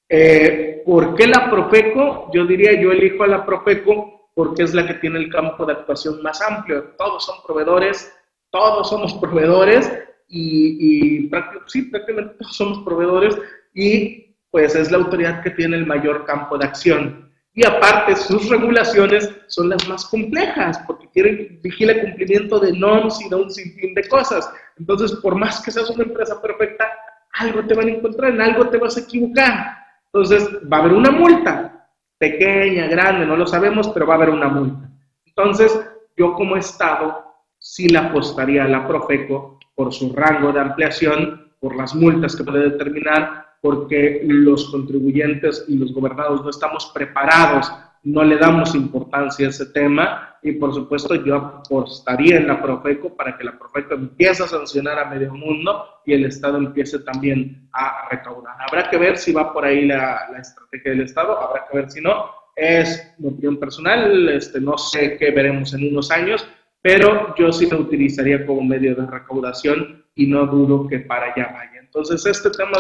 Eh, 0.10 0.84
¿Por 0.86 1.16
qué 1.16 1.28
la 1.28 1.50
Profeco? 1.50 2.30
Yo 2.34 2.46
diría, 2.46 2.80
yo 2.80 2.92
elijo 2.92 3.24
a 3.24 3.28
la 3.28 3.46
Profeco 3.46 4.30
porque 4.36 4.64
es 4.64 4.74
la 4.74 4.86
que 4.86 4.96
tiene 4.96 5.20
el 5.20 5.32
campo 5.32 5.66
de 5.66 5.74
actuación 5.74 6.22
más 6.22 6.42
amplio. 6.42 6.94
Todos 6.98 7.26
son 7.26 7.38
proveedores, 7.46 8.14
todos 8.50 8.90
somos 8.90 9.14
proveedores 9.16 9.92
y, 10.28 11.26
y 11.26 11.32
sí, 11.68 11.84
prácticamente 11.84 12.36
todos 12.40 12.56
somos 12.56 12.80
proveedores 12.84 13.38
y 13.74 14.31
pues 14.52 14.76
es 14.76 14.92
la 14.92 14.98
autoridad 14.98 15.42
que 15.42 15.52
tiene 15.52 15.78
el 15.78 15.86
mayor 15.86 16.26
campo 16.26 16.58
de 16.58 16.66
acción. 16.66 17.32
Y 17.54 17.66
aparte, 17.66 18.16
sus 18.16 18.50
regulaciones 18.50 19.30
son 19.48 19.70
las 19.70 19.88
más 19.88 20.06
complejas, 20.06 20.80
porque 20.86 21.10
quieren 21.10 21.60
vigilar 21.62 21.98
el 21.98 22.02
cumplimiento 22.04 22.60
de 22.60 22.72
normas 22.74 23.20
y 23.22 23.30
de 23.30 23.36
un 23.36 23.50
sinfín 23.50 23.94
de 23.94 24.08
cosas. 24.08 24.50
Entonces, 24.78 25.14
por 25.14 25.36
más 25.36 25.62
que 25.62 25.72
seas 25.72 25.90
una 25.90 26.04
empresa 26.04 26.42
perfecta, 26.42 26.88
algo 27.34 27.66
te 27.66 27.74
van 27.74 27.88
a 27.88 27.92
encontrar, 27.92 28.32
en 28.34 28.42
algo 28.42 28.70
te 28.70 28.78
vas 28.78 28.96
a 28.98 29.02
equivocar. 29.02 29.78
Entonces, 30.14 30.50
va 30.72 30.78
a 30.78 30.80
haber 30.82 30.94
una 30.94 31.12
multa, 31.12 31.90
pequeña, 32.18 32.88
grande, 32.88 33.26
no 33.26 33.36
lo 33.36 33.48
sabemos, 33.48 33.90
pero 33.90 34.06
va 34.06 34.14
a 34.14 34.18
haber 34.18 34.30
una 34.30 34.48
multa. 34.48 34.90
Entonces, 35.26 35.78
yo 36.16 36.34
como 36.34 36.56
Estado 36.56 37.26
sí 37.58 37.90
le 37.90 37.98
apostaría 37.98 38.64
a 38.64 38.68
la 38.68 38.88
Profeco 38.88 39.60
por 39.76 39.94
su 39.94 40.14
rango 40.14 40.52
de 40.52 40.60
ampliación, 40.60 41.52
por 41.60 41.76
las 41.76 41.96
multas 41.96 42.36
que 42.36 42.44
puede 42.44 42.70
determinar, 42.70 43.51
porque 43.62 44.22
los 44.26 44.70
contribuyentes 44.72 45.66
y 45.68 45.78
los 45.78 45.94
gobernados 45.94 46.44
no 46.44 46.50
estamos 46.50 46.92
preparados, 46.94 47.72
no 48.04 48.24
le 48.24 48.38
damos 48.38 48.74
importancia 48.74 49.46
a 49.46 49.50
ese 49.50 49.68
tema 49.68 50.38
y 50.42 50.54
por 50.54 50.74
supuesto 50.74 51.14
yo 51.16 51.36
apostaría 51.36 52.38
en 52.38 52.48
la 52.48 52.62
Profeco 52.62 53.16
para 53.16 53.38
que 53.38 53.44
la 53.44 53.58
Profeco 53.58 53.94
empiece 53.94 54.44
a 54.44 54.48
sancionar 54.48 54.98
a 54.98 55.10
medio 55.10 55.34
mundo 55.34 55.86
y 56.06 56.14
el 56.14 56.26
Estado 56.26 56.58
empiece 56.58 57.00
también 57.00 57.70
a 57.74 58.10
recaudar. 58.10 58.56
Habrá 58.68 58.90
que 58.90 58.98
ver 58.98 59.18
si 59.18 59.32
va 59.32 59.54
por 59.54 59.66
ahí 59.66 59.86
la, 59.86 60.28
la 60.32 60.40
estrategia 60.40 60.92
del 60.92 61.02
Estado, 61.02 61.40
habrá 61.40 61.68
que 61.70 61.78
ver 61.78 61.92
si 61.92 62.02
no. 62.02 62.32
Es 62.56 63.14
mi 63.20 63.30
opinión 63.30 63.58
personal, 63.58 64.30
este, 64.30 64.60
no 64.60 64.78
sé 64.78 65.18
qué 65.18 65.32
veremos 65.32 65.74
en 65.74 65.88
unos 65.88 66.12
años, 66.12 66.46
pero 66.82 67.36
yo 67.36 67.52
sí 67.52 67.70
lo 67.70 67.80
utilizaría 67.80 68.46
como 68.46 68.64
medio 68.64 68.96
de 68.96 69.06
recaudación 69.06 70.04
y 70.16 70.26
no 70.26 70.48
dudo 70.48 70.88
que 70.88 71.00
para 71.00 71.28
allá 71.28 71.52
vaya. 71.54 71.80
Entonces, 71.80 72.26
este 72.26 72.50
tema 72.50 72.80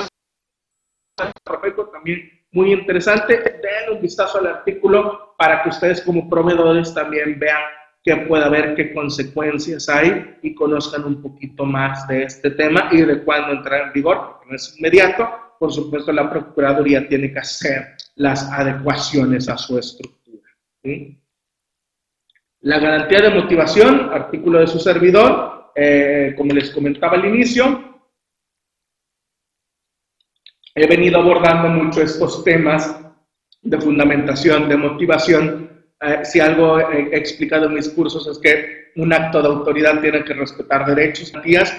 también 1.91 2.29
muy 2.51 2.73
interesante. 2.73 3.37
Den 3.37 3.95
un 3.95 4.01
vistazo 4.01 4.39
al 4.39 4.47
artículo 4.47 5.35
para 5.37 5.63
que 5.63 5.69
ustedes 5.69 6.01
como 6.01 6.29
proveedores 6.29 6.93
también 6.93 7.39
vean 7.39 7.61
qué 8.03 8.17
puede 8.27 8.43
haber, 8.43 8.75
qué 8.75 8.93
consecuencias 8.93 9.87
hay 9.89 10.37
y 10.41 10.55
conozcan 10.55 11.05
un 11.05 11.21
poquito 11.21 11.65
más 11.65 12.07
de 12.07 12.23
este 12.23 12.51
tema 12.51 12.89
y 12.91 13.01
de 13.01 13.23
cuándo 13.23 13.53
entrará 13.53 13.87
en 13.87 13.93
vigor, 13.93 14.17
porque 14.27 14.49
no 14.49 14.55
es 14.55 14.75
inmediato. 14.77 15.29
Por 15.59 15.71
supuesto, 15.71 16.11
la 16.11 16.29
Procuraduría 16.29 17.07
tiene 17.07 17.31
que 17.31 17.39
hacer 17.39 17.95
las 18.15 18.51
adecuaciones 18.51 19.47
a 19.47 19.57
su 19.57 19.77
estructura. 19.77 20.49
La 22.61 22.79
garantía 22.79 23.21
de 23.21 23.29
motivación, 23.29 24.09
artículo 24.11 24.59
de 24.59 24.67
su 24.67 24.79
servidor, 24.79 25.71
eh, 25.75 26.33
como 26.35 26.53
les 26.53 26.71
comentaba 26.71 27.13
al 27.13 27.25
inicio, 27.25 27.90
he 30.75 30.87
venido 30.87 31.19
abordando 31.19 31.69
mucho 31.69 32.01
estos 32.01 32.43
temas 32.43 32.99
de 33.61 33.79
fundamentación, 33.79 34.69
de 34.69 34.77
motivación. 34.77 35.85
Eh, 36.01 36.19
si 36.23 36.39
algo 36.39 36.79
he 36.79 37.15
explicado 37.15 37.67
en 37.67 37.75
mis 37.75 37.89
cursos 37.89 38.27
es 38.27 38.39
que 38.39 38.81
un 38.95 39.13
acto 39.13 39.41
de 39.41 39.47
autoridad 39.47 40.01
tiene 40.01 40.23
que 40.23 40.33
respetar 40.33 40.85
derechos 40.85 41.31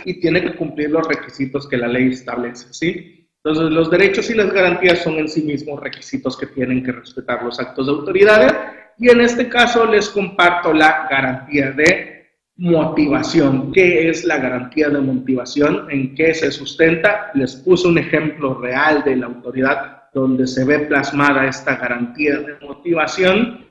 y 0.04 0.20
tiene 0.20 0.42
que 0.42 0.54
cumplir 0.54 0.90
los 0.90 1.06
requisitos 1.06 1.68
que 1.68 1.76
la 1.76 1.88
ley 1.88 2.08
establece, 2.12 2.72
¿sí? 2.72 3.28
Entonces, 3.44 3.72
los 3.72 3.90
derechos 3.90 4.30
y 4.30 4.34
las 4.34 4.52
garantías 4.52 5.00
son 5.00 5.14
en 5.14 5.28
sí 5.28 5.42
mismos 5.42 5.80
requisitos 5.80 6.36
que 6.36 6.46
tienen 6.46 6.84
que 6.84 6.92
respetar 6.92 7.42
los 7.42 7.58
actos 7.58 7.86
de 7.86 7.92
autoridades 7.92 8.54
y 8.98 9.10
en 9.10 9.20
este 9.20 9.48
caso 9.48 9.84
les 9.84 10.08
comparto 10.10 10.72
la 10.72 11.08
garantía 11.10 11.72
de 11.72 12.21
motivación. 12.56 13.72
¿Qué 13.72 14.08
es 14.08 14.24
la 14.24 14.38
garantía 14.38 14.88
de 14.88 15.00
motivación? 15.00 15.90
¿En 15.90 16.14
qué 16.14 16.34
se 16.34 16.50
sustenta? 16.50 17.30
Les 17.34 17.56
puse 17.56 17.88
un 17.88 17.98
ejemplo 17.98 18.54
real 18.54 19.02
de 19.04 19.16
la 19.16 19.26
autoridad 19.26 20.02
donde 20.12 20.46
se 20.46 20.64
ve 20.64 20.80
plasmada 20.80 21.46
esta 21.46 21.76
garantía 21.76 22.38
de 22.38 22.66
motivación 22.66 23.68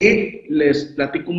y 0.00 0.52
les 0.52 0.86
platico 0.96 1.32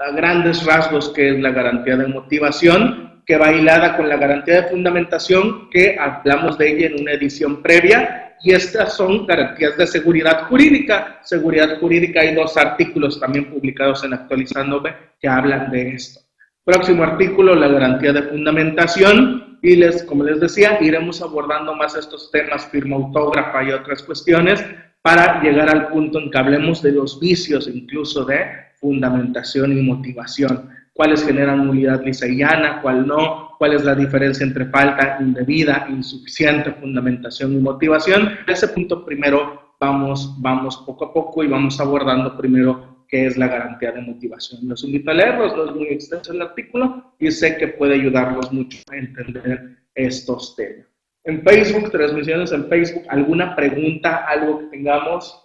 a 0.00 0.10
grandes 0.12 0.64
rasgos 0.66 1.12
qué 1.14 1.30
es 1.30 1.40
la 1.40 1.50
garantía 1.50 1.96
de 1.96 2.08
motivación, 2.08 3.22
que 3.24 3.36
va 3.36 3.52
hilada 3.52 3.96
con 3.96 4.08
la 4.08 4.16
garantía 4.16 4.62
de 4.62 4.68
fundamentación, 4.68 5.70
que 5.70 5.96
hablamos 5.98 6.58
de 6.58 6.72
ella 6.72 6.86
en 6.88 7.00
una 7.02 7.12
edición 7.12 7.62
previa, 7.62 8.31
y 8.42 8.52
estas 8.52 8.96
son 8.96 9.26
garantías 9.26 9.76
de 9.76 9.86
seguridad 9.86 10.48
jurídica. 10.48 11.20
Seguridad 11.22 11.78
jurídica, 11.78 12.20
hay 12.20 12.34
dos 12.34 12.56
artículos 12.56 13.20
también 13.20 13.50
publicados 13.50 14.02
en 14.04 14.14
Actualizándome 14.14 14.94
que 15.20 15.28
hablan 15.28 15.70
de 15.70 15.90
esto. 15.90 16.20
Próximo 16.64 17.04
artículo, 17.04 17.54
la 17.54 17.68
garantía 17.68 18.12
de 18.12 18.22
fundamentación. 18.22 19.58
Y 19.62 19.76
les, 19.76 20.02
como 20.02 20.24
les 20.24 20.40
decía, 20.40 20.78
iremos 20.80 21.22
abordando 21.22 21.76
más 21.76 21.94
estos 21.94 22.30
temas, 22.32 22.66
firma 22.66 22.96
autógrafa 22.96 23.62
y 23.62 23.70
otras 23.70 24.02
cuestiones, 24.02 24.64
para 25.02 25.40
llegar 25.40 25.70
al 25.70 25.88
punto 25.88 26.18
en 26.18 26.30
que 26.30 26.38
hablemos 26.38 26.82
de 26.82 26.92
los 26.92 27.20
vicios 27.20 27.68
incluso 27.68 28.24
de 28.24 28.44
fundamentación 28.80 29.76
y 29.78 29.82
motivación 29.82 30.68
cuáles 30.92 31.24
generan 31.24 31.66
nulidad 31.66 32.02
lisa 32.04 32.26
y 32.26 32.38
llana, 32.38 32.80
cuál 32.82 33.06
no, 33.06 33.56
cuál 33.58 33.74
es 33.74 33.84
la 33.84 33.94
diferencia 33.94 34.44
entre 34.44 34.66
falta 34.66 35.18
indebida, 35.20 35.86
insuficiente, 35.88 36.72
fundamentación 36.72 37.52
y 37.54 37.58
motivación. 37.58 38.28
En 38.46 38.52
ese 38.52 38.68
punto 38.68 39.04
primero 39.04 39.74
vamos, 39.80 40.34
vamos 40.40 40.76
poco 40.86 41.06
a 41.06 41.12
poco 41.12 41.42
y 41.42 41.48
vamos 41.48 41.80
abordando 41.80 42.36
primero 42.36 43.04
qué 43.08 43.26
es 43.26 43.36
la 43.36 43.48
garantía 43.48 43.92
de 43.92 44.00
motivación. 44.00 44.60
Los 44.68 44.84
invito 44.84 45.10
a 45.10 45.14
leerlos, 45.14 45.56
no 45.56 45.64
es 45.64 45.74
muy 45.74 45.88
extenso 45.88 46.32
el 46.32 46.42
artículo 46.42 47.14
y 47.18 47.30
sé 47.30 47.56
que 47.56 47.68
puede 47.68 47.94
ayudarlos 47.94 48.52
mucho 48.52 48.78
a 48.90 48.96
entender 48.96 49.78
estos 49.94 50.56
temas. 50.56 50.86
En 51.24 51.42
Facebook, 51.42 51.90
transmisiones 51.90 52.50
en 52.52 52.68
Facebook, 52.68 53.04
¿alguna 53.08 53.54
pregunta, 53.54 54.24
algo 54.26 54.58
que 54.58 54.66
tengamos? 54.66 55.38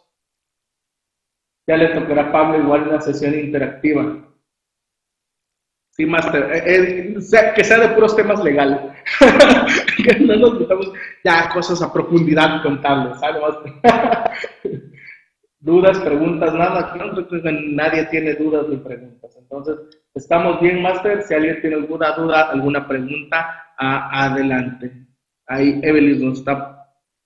Ya 1.68 1.78
le 1.78 1.90
tocará 1.90 2.30
a 2.30 2.32
Pablo 2.32 2.64
igual 2.64 2.88
una 2.88 3.02
sesión 3.02 3.38
interactiva. 3.38 4.27
Sí, 5.98 6.06
Master. 6.06 6.52
Eh, 6.54 7.16
eh, 7.16 7.54
que 7.56 7.64
sea 7.64 7.80
de 7.80 7.90
puros 7.90 8.16
temas 8.16 8.44
legales. 8.44 8.80
que 9.98 10.20
no 10.20 10.36
nos 10.36 10.60
metamos 10.60 10.94
ya 11.24 11.50
cosas 11.50 11.82
a 11.82 11.92
profundidad 11.92 12.62
contables, 12.62 13.20
¿sabes, 13.20 13.42
Master? 13.42 13.74
dudas, 15.60 16.00
preguntas, 16.00 16.54
nada. 16.54 16.96
Nadie 17.72 18.06
tiene 18.06 18.36
dudas 18.36 18.70
ni 18.70 18.78
preguntas. 18.78 19.36
Entonces, 19.40 19.76
estamos 20.14 20.62
bien, 20.62 20.84
Master. 20.84 21.24
Si 21.24 21.34
alguien 21.34 21.62
tiene 21.62 21.78
alguna 21.78 22.12
duda, 22.12 22.52
alguna 22.52 22.88
pregunta, 22.88 23.66
adelante. 23.78 24.92
Ahí 25.48 25.80
Evelyn 25.82 26.30
nos 26.30 26.40
está 26.40 26.77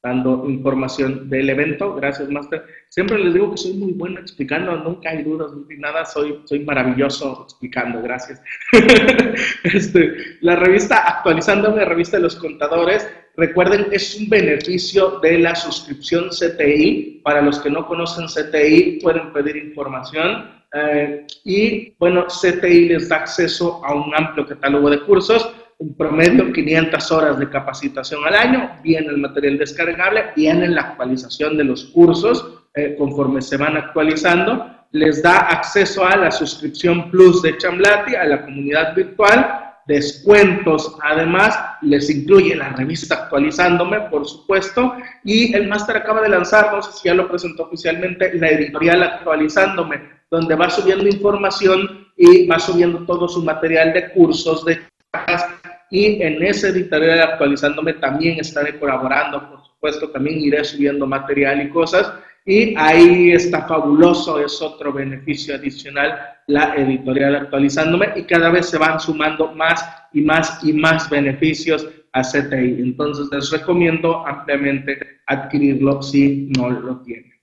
dando 0.04 0.50
información 0.50 1.30
del 1.30 1.50
evento. 1.50 1.94
Gracias, 1.96 2.30
Master. 2.30 2.66
Siempre 2.90 3.20
les 3.20 3.34
digo 3.34 3.52
que 3.52 3.58
soy 3.58 3.74
muy 3.74 3.92
bueno 3.94 4.20
explicando, 4.20 4.76
nunca 4.78 5.12
hay 5.12 5.24
dudas, 5.24 5.52
ni 5.70 5.78
nada, 5.78 6.06
soy, 6.06 6.42
soy 6.46 6.60
maravilloso 6.62 7.44
explicando, 7.44 8.02
gracias. 8.02 8.42
este, 9.64 10.16
la 10.42 10.56
revista 10.56 11.08
Actualizando 11.08 11.76
la 11.76 11.86
revista 11.86 12.18
de 12.18 12.24
los 12.24 12.36
contadores, 12.36 13.08
recuerden, 13.38 13.88
es 13.92 14.20
un 14.20 14.28
beneficio 14.28 15.20
de 15.20 15.38
la 15.38 15.54
suscripción 15.54 16.30
CTI. 16.30 17.22
Para 17.24 17.42
los 17.42 17.60
que 17.60 17.70
no 17.70 17.86
conocen 17.86 18.26
CTI, 18.26 19.00
pueden 19.04 19.32
pedir 19.32 19.56
información. 19.58 20.62
Eh, 20.74 21.28
y 21.44 21.94
bueno, 22.00 22.26
CTI 22.26 22.90
les 22.90 23.10
da 23.10 23.18
acceso 23.18 23.86
a 23.86 23.94
un 23.94 24.16
amplio 24.16 24.48
catálogo 24.48 24.90
de 24.90 25.02
cursos 25.02 25.54
un 25.82 25.96
promedio 25.96 26.54
500 26.54 27.12
horas 27.12 27.40
de 27.40 27.50
capacitación 27.50 28.24
al 28.24 28.36
año, 28.36 28.72
viene 28.84 29.08
el 29.08 29.18
material 29.18 29.58
descargable, 29.58 30.26
viene 30.36 30.68
la 30.68 30.82
actualización 30.82 31.58
de 31.58 31.64
los 31.64 31.86
cursos 31.86 32.62
eh, 32.76 32.96
conforme 32.98 33.42
se 33.42 33.58
van 33.58 33.76
actualizando, 33.76 34.64
les 34.92 35.24
da 35.24 35.38
acceso 35.38 36.06
a 36.06 36.16
la 36.16 36.30
suscripción 36.30 37.10
plus 37.10 37.42
de 37.42 37.58
Chamblati, 37.58 38.16
a 38.16 38.26
la 38.26 38.44
comunidad 38.44 38.94
virtual, 38.96 39.74
descuentos, 39.88 40.98
además 41.02 41.60
les 41.82 42.10
incluye 42.12 42.56
la 42.56 42.70
revista 42.70 43.16
actualizándome, 43.16 44.02
por 44.02 44.28
supuesto, 44.28 44.94
y 45.24 45.54
el 45.56 45.68
máster 45.68 45.98
acaba 45.98 46.22
de 46.22 46.30
lanzar, 46.30 46.72
no 46.72 46.84
sé 46.84 46.92
si 46.92 47.08
ya 47.08 47.16
lo 47.16 47.28
presentó 47.28 47.64
oficialmente, 47.64 48.32
la 48.36 48.50
editorial 48.50 49.02
actualizándome, 49.02 50.00
donde 50.30 50.54
va 50.54 50.70
subiendo 50.70 51.08
información 51.08 52.08
y 52.16 52.46
va 52.46 52.60
subiendo 52.60 53.04
todo 53.06 53.28
su 53.28 53.44
material 53.44 53.94
de 53.94 54.12
cursos, 54.12 54.64
de 54.64 54.80
y 55.92 56.22
en 56.22 56.42
ese 56.42 56.70
editorial 56.70 57.20
actualizándome 57.20 57.94
también 57.94 58.40
estaré 58.40 58.80
colaborando, 58.80 59.50
por 59.50 59.62
supuesto, 59.66 60.10
también 60.10 60.40
iré 60.40 60.64
subiendo 60.64 61.06
material 61.06 61.62
y 61.62 61.70
cosas. 61.70 62.14
Y 62.46 62.74
ahí 62.78 63.34
está 63.34 63.68
fabuloso, 63.68 64.40
es 64.40 64.60
otro 64.62 64.94
beneficio 64.94 65.54
adicional, 65.54 66.18
la 66.48 66.74
editorial 66.76 67.36
actualizándome 67.36 68.14
y 68.16 68.24
cada 68.24 68.50
vez 68.50 68.70
se 68.70 68.78
van 68.78 69.00
sumando 69.02 69.54
más 69.54 69.86
y 70.14 70.22
más 70.22 70.64
y 70.64 70.72
más 70.74 71.10
beneficios 71.10 71.88
a 72.14 72.22
CTI. 72.22 72.82
Entonces 72.82 73.28
les 73.30 73.52
recomiendo 73.52 74.26
ampliamente 74.26 74.98
adquirirlo 75.28 76.02
si 76.02 76.50
no 76.58 76.70
lo 76.70 77.02
tienen. 77.02 77.34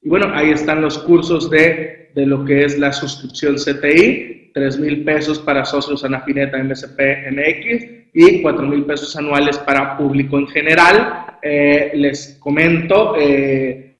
Y 0.00 0.08
bueno, 0.08 0.32
ahí 0.34 0.50
están 0.50 0.80
los 0.80 0.98
cursos 0.98 1.50
de, 1.50 2.05
de 2.16 2.26
lo 2.26 2.44
que 2.44 2.64
es 2.64 2.78
la 2.78 2.92
suscripción 2.92 3.56
CTI. 3.56 4.50
3 4.54 4.78
mil 4.78 5.04
pesos 5.04 5.38
para 5.38 5.66
socios 5.66 6.02
Anafineta 6.02 6.56
MSP 6.56 6.98
MX 7.30 7.84
y 8.14 8.40
4 8.40 8.66
mil 8.66 8.86
pesos 8.86 9.14
anuales 9.16 9.58
para 9.58 9.98
público 9.98 10.38
en 10.38 10.48
general. 10.48 11.26
Eh, 11.42 11.92
les 11.94 12.38
comento, 12.40 13.14
eh, 13.18 13.98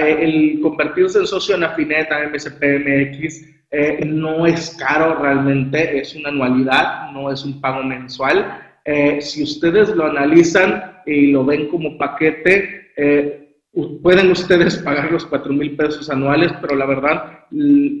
el 0.00 0.60
convertirse 0.62 1.18
en 1.18 1.26
socio 1.26 1.56
en 1.56 1.64
Afineta 1.64 2.26
MSPMX 2.26 3.48
eh, 3.70 4.04
no 4.06 4.46
es 4.46 4.74
caro 4.78 5.22
realmente, 5.22 5.98
es 5.98 6.16
una 6.16 6.30
anualidad, 6.30 7.10
no 7.12 7.30
es 7.30 7.44
un 7.44 7.60
pago 7.60 7.82
mensual. 7.82 8.60
si 9.20 9.42
ustedes 9.42 9.90
lo 9.90 10.06
analizan 10.06 11.00
y 11.04 11.32
lo 11.32 11.44
ven 11.44 11.68
como 11.68 11.98
paquete, 11.98 13.41
pueden 13.72 14.30
ustedes 14.30 14.76
pagar 14.78 15.10
los 15.10 15.24
4 15.26 15.52
mil 15.52 15.76
pesos 15.76 16.10
anuales, 16.10 16.52
pero 16.60 16.76
la 16.76 16.86
verdad, 16.86 17.40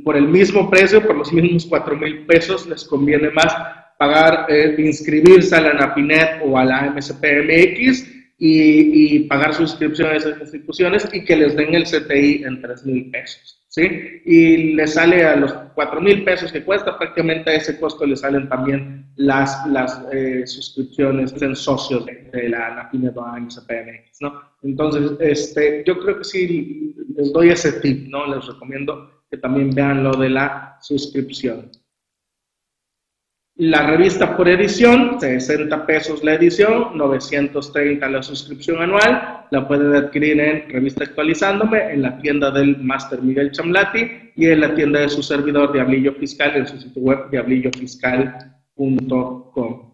por 0.04 0.16
el 0.16 0.28
mismo 0.28 0.70
precio, 0.70 1.06
por 1.06 1.16
los 1.16 1.32
mismos 1.32 1.66
4 1.66 1.96
mil 1.96 2.26
pesos, 2.26 2.66
les 2.66 2.84
conviene 2.84 3.30
más 3.30 3.54
pagar, 3.98 4.46
eh, 4.48 4.74
inscribirse 4.78 5.54
a 5.54 5.60
la 5.60 5.74
NAPINET 5.74 6.42
o 6.44 6.58
a 6.58 6.64
la 6.64 6.90
MSPMX 6.90 8.08
y, 8.38 9.16
y, 9.16 9.18
pagar 9.20 9.54
suscripción 9.54 10.10
a 10.10 10.16
esas 10.16 10.40
instituciones 10.40 11.08
y 11.12 11.24
que 11.24 11.36
les 11.36 11.54
den 11.56 11.74
el 11.74 11.84
CTI 11.84 12.42
en 12.44 12.60
3 12.60 12.86
mil 12.86 13.10
pesos. 13.10 13.61
¿Sí? 13.74 14.20
Y 14.26 14.74
le 14.74 14.86
sale 14.86 15.24
a 15.24 15.34
los 15.34 15.50
4 15.74 15.98
mil 16.02 16.24
pesos 16.24 16.52
que 16.52 16.62
cuesta, 16.62 16.98
prácticamente 16.98 17.48
a 17.48 17.54
ese 17.54 17.80
costo 17.80 18.04
le 18.04 18.16
salen 18.16 18.46
también 18.46 19.06
las, 19.16 19.66
las 19.66 19.98
eh, 20.12 20.46
suscripciones 20.46 21.32
en 21.40 21.56
socios 21.56 22.04
de, 22.04 22.50
la 22.50 22.74
NAPINET 22.74 23.16
la 23.16 23.40
MSPMX, 23.40 24.20
¿no? 24.20 24.42
Entonces, 24.62 25.12
este, 25.20 25.84
yo 25.86 25.98
creo 26.00 26.18
que 26.18 26.24
sí 26.24 26.94
les 27.16 27.32
doy 27.32 27.48
ese 27.48 27.80
tip, 27.80 28.08
¿no? 28.08 28.26
Les 28.26 28.46
recomiendo 28.46 29.10
que 29.30 29.38
también 29.38 29.70
vean 29.70 30.04
lo 30.04 30.12
de 30.16 30.28
la 30.28 30.76
suscripción. 30.82 31.70
La 33.64 33.86
revista 33.86 34.36
por 34.36 34.48
edición, 34.48 35.20
60 35.20 35.86
pesos 35.86 36.24
la 36.24 36.34
edición, 36.34 36.98
930 36.98 38.08
la 38.08 38.20
suscripción 38.20 38.82
anual, 38.82 39.46
la 39.52 39.68
pueden 39.68 39.94
adquirir 39.94 40.40
en 40.40 40.68
Revista 40.68 41.04
Actualizándome, 41.04 41.92
en 41.92 42.02
la 42.02 42.18
tienda 42.18 42.50
del 42.50 42.78
Master 42.78 43.22
Miguel 43.22 43.52
Chamlati 43.52 44.32
y 44.34 44.48
en 44.48 44.62
la 44.62 44.74
tienda 44.74 45.02
de 45.02 45.08
su 45.08 45.22
servidor 45.22 45.72
Diablillo 45.72 46.12
Fiscal, 46.14 46.56
en 46.56 46.66
su 46.66 46.76
sitio 46.76 47.02
web 47.02 47.30
diablillofiscal.com 47.30 49.91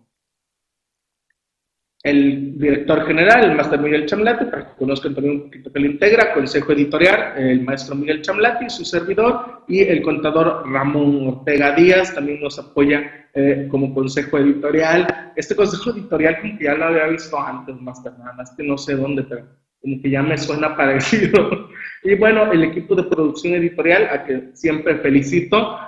el 2.09 2.59
director 2.59 3.07
general, 3.07 3.45
el 3.45 3.57
maestro 3.57 3.79
Miguel 3.79 4.07
Chamlati, 4.07 4.47
para 4.47 4.69
que 4.69 4.77
conozcan 4.77 5.15
también 5.15 5.37
un 5.37 5.43
poquito 5.45 5.73
que 5.73 5.81
lo 5.81 5.87
integra, 5.87 6.35
consejo 6.35 6.73
editorial, 6.73 7.35
el 7.37 7.63
maestro 7.63 7.95
Miguel 7.95 8.23
Chamlati, 8.23 8.71
su 8.71 8.85
servidor, 8.85 9.65
y 9.69 9.81
el 9.81 10.03
contador 10.03 10.65
Ramón 10.71 11.29
Ortega 11.29 11.75
Díaz 11.75 12.15
también 12.15 12.41
nos 12.41 12.59
apoya 12.59 13.29
eh, 13.35 13.69
como 13.71 13.95
consejo 13.95 14.39
editorial. 14.39 15.33
Este 15.37 15.55
consejo 15.55 15.91
editorial 15.91 16.41
como 16.41 16.59
que 16.59 16.65
ya 16.65 16.75
lo 16.75 16.87
había 16.87 17.07
visto 17.07 17.39
antes, 17.39 17.81
más 17.81 18.03
nada 18.05 18.33
más 18.33 18.55
que 18.57 18.65
no 18.65 18.79
sé 18.79 18.97
dónde, 18.97 19.23
pero 19.23 19.47
como 19.81 20.01
que 20.01 20.11
ya 20.11 20.23
me 20.23 20.39
suena 20.39 20.77
parecido. 20.77 21.69
y 22.03 22.15
bueno, 22.15 22.51
el 22.51 22.65
equipo 22.65 22.95
de 22.95 23.05
producción 23.05 23.55
editorial, 23.55 24.09
a 24.11 24.25
que 24.25 24.51
siempre 24.55 24.97
felicito, 24.97 25.79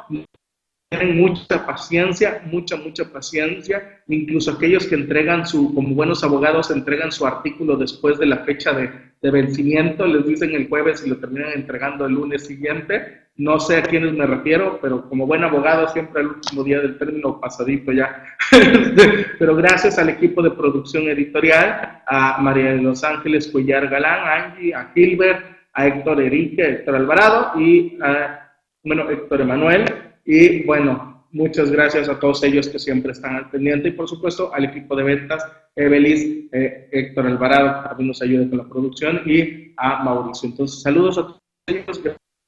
tienen 0.91 1.19
mucha 1.19 1.65
paciencia, 1.65 2.43
mucha, 2.47 2.75
mucha 2.75 3.05
paciencia, 3.05 4.03
incluso 4.09 4.51
aquellos 4.51 4.89
que 4.89 4.97
entregan 4.97 5.47
su, 5.47 5.73
como 5.73 5.95
buenos 5.95 6.25
abogados, 6.25 6.73
entregan 6.73 7.13
su 7.13 7.25
artículo 7.25 7.77
después 7.77 8.19
de 8.19 8.27
la 8.27 8.39
fecha 8.39 8.73
de, 8.73 8.91
vencimiento, 9.31 10.05
les 10.07 10.27
dicen 10.27 10.53
el 10.53 10.69
jueves 10.69 11.05
y 11.07 11.11
lo 11.11 11.19
terminan 11.19 11.53
entregando 11.55 12.07
el 12.07 12.15
lunes 12.15 12.45
siguiente. 12.47 13.21
No 13.37 13.61
sé 13.61 13.77
a 13.77 13.83
quiénes 13.83 14.15
me 14.15 14.27
refiero, 14.27 14.81
pero 14.83 15.09
como 15.09 15.27
buen 15.27 15.45
abogado 15.45 15.87
siempre 15.89 16.23
el 16.23 16.29
último 16.29 16.65
día 16.65 16.81
del 16.81 16.99
término 16.99 17.39
pasadito 17.39 17.93
ya. 17.93 18.25
pero 19.39 19.55
gracias 19.55 19.97
al 19.99 20.09
equipo 20.09 20.43
de 20.43 20.51
producción 20.51 21.05
editorial, 21.05 22.03
a 22.07 22.39
María 22.41 22.73
de 22.73 22.83
Los 22.83 23.05
Ángeles 23.05 23.47
Cuellar 23.47 23.89
Galán, 23.89 24.27
a 24.27 24.45
Angie, 24.47 24.75
a 24.75 24.91
Gilbert, 24.93 25.45
a 25.75 25.87
Héctor 25.87 26.21
Enrique, 26.21 26.63
Héctor 26.63 26.97
Alvarado 26.97 27.61
y 27.61 27.97
a, 28.03 28.55
bueno, 28.83 29.09
Héctor 29.09 29.43
Emanuel, 29.43 30.10
y 30.33 30.63
bueno, 30.63 31.27
muchas 31.33 31.73
gracias 31.73 32.09
a 32.09 32.21
todos 32.21 32.45
ellos 32.45 32.69
que 32.69 32.79
siempre 32.79 33.11
están 33.11 33.35
al 33.35 33.51
pendiente 33.51 33.89
y 33.89 33.93
por 33.93 34.09
supuesto 34.09 34.55
al 34.55 34.65
equipo 34.67 34.95
de 34.95 35.03
ventas, 35.03 35.45
Evelis, 35.75 36.49
eh, 36.53 36.89
Héctor 36.93 37.27
Alvarado, 37.27 37.83
que 37.83 37.89
también 37.89 38.09
nos 38.09 38.23
ayuda 38.23 38.49
con 38.49 38.59
la 38.59 38.69
producción, 38.69 39.23
y 39.27 39.75
a 39.77 40.05
Mauricio. 40.05 40.51
Entonces, 40.51 40.83
saludos 40.83 41.19
a 41.19 41.23
todos 41.23 41.41
ellos, 41.67 42.01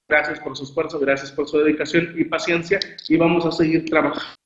gracias 0.08 0.38
por 0.38 0.56
su 0.56 0.62
esfuerzo, 0.62 1.00
gracias 1.00 1.32
por 1.32 1.48
su 1.48 1.58
dedicación 1.58 2.14
y 2.16 2.24
paciencia 2.24 2.78
y 3.08 3.16
vamos 3.16 3.44
a 3.46 3.50
seguir 3.50 3.84
trabajando. 3.86 4.36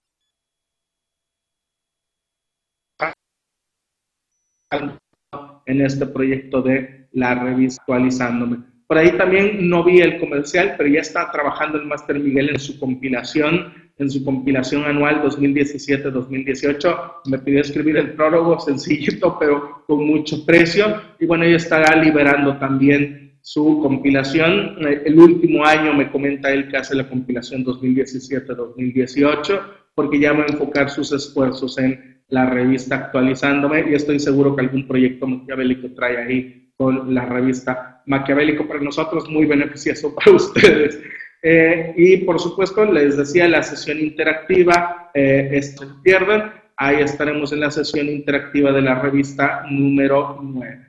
en 5.67 5.81
este 5.83 6.07
proyecto 6.07 6.63
de 6.63 7.09
la 7.13 7.35
revista 7.35 7.83
actualizándome. 7.83 8.76
Por 8.87 8.99
ahí 8.99 9.13
también 9.13 9.69
no 9.69 9.83
vi 9.83 10.01
el 10.01 10.19
comercial, 10.21 10.75
pero 10.79 10.89
ya 10.89 11.01
está 11.01 11.31
trabajando 11.33 11.79
el 11.79 11.87
Máster 11.87 12.21
Miguel 12.21 12.51
en 12.51 12.61
su 12.61 12.79
compilación, 12.79 13.73
en 13.99 14.09
su 14.11 14.25
compilación 14.25 14.85
anual 14.85 15.23
2017-2018. 15.25 17.13
Me 17.27 17.41
pidió 17.41 17.63
escribir 17.63 17.97
el 17.97 18.13
prólogo 18.13 18.61
sencillito, 18.61 19.37
pero 19.41 19.83
con 19.87 20.07
mucho 20.07 20.47
precio. 20.47 21.03
Y 21.19 21.27
bueno, 21.27 21.45
ya 21.45 21.57
estará 21.57 21.97
liberando 21.97 22.59
también 22.59 23.39
su 23.41 23.81
compilación. 23.83 24.77
El 24.81 25.19
último 25.19 25.65
año 25.65 25.93
me 25.93 26.09
comenta 26.11 26.53
él 26.53 26.69
que 26.69 26.77
hace 26.77 26.95
la 26.95 27.09
compilación 27.09 27.65
2017-2018, 27.65 29.61
porque 29.97 30.21
ya 30.21 30.33
va 30.33 30.45
a 30.45 30.47
enfocar 30.47 30.91
sus 30.91 31.11
esfuerzos 31.13 31.77
en 31.79 32.23
la 32.29 32.51
revista 32.51 32.97
actualizándome 32.97 33.91
y 33.91 33.95
estoy 33.95 34.19
seguro 34.19 34.55
que 34.55 34.63
algún 34.63 34.87
proyecto 34.87 35.27
maquiavélico 35.27 35.89
trae 35.95 36.17
ahí 36.19 36.66
con 36.77 37.15
la 37.15 37.25
revista 37.25 38.03
Maquiavélico 38.07 38.67
para 38.69 38.81
nosotros, 38.81 39.29
muy 39.29 39.47
beneficioso 39.47 40.15
para 40.15 40.33
ustedes. 40.37 41.01
Eh, 41.43 41.95
y 41.97 42.17
por 42.19 42.41
supuesto, 42.41 42.85
les 42.85 43.17
decía, 43.17 43.49
la 43.49 43.63
sesión 43.63 43.99
interactiva, 43.99 45.11
eh, 45.15 45.51
esto 45.53 45.87
se 45.87 45.95
pierden, 46.03 46.53
ahí 46.77 46.97
estaremos 47.01 47.53
en 47.53 47.61
la 47.61 47.71
sesión 47.71 48.09
interactiva 48.09 48.73
de 48.73 48.83
la 48.83 49.01
revista 49.01 49.65
número 49.71 50.39
9. 50.43 50.87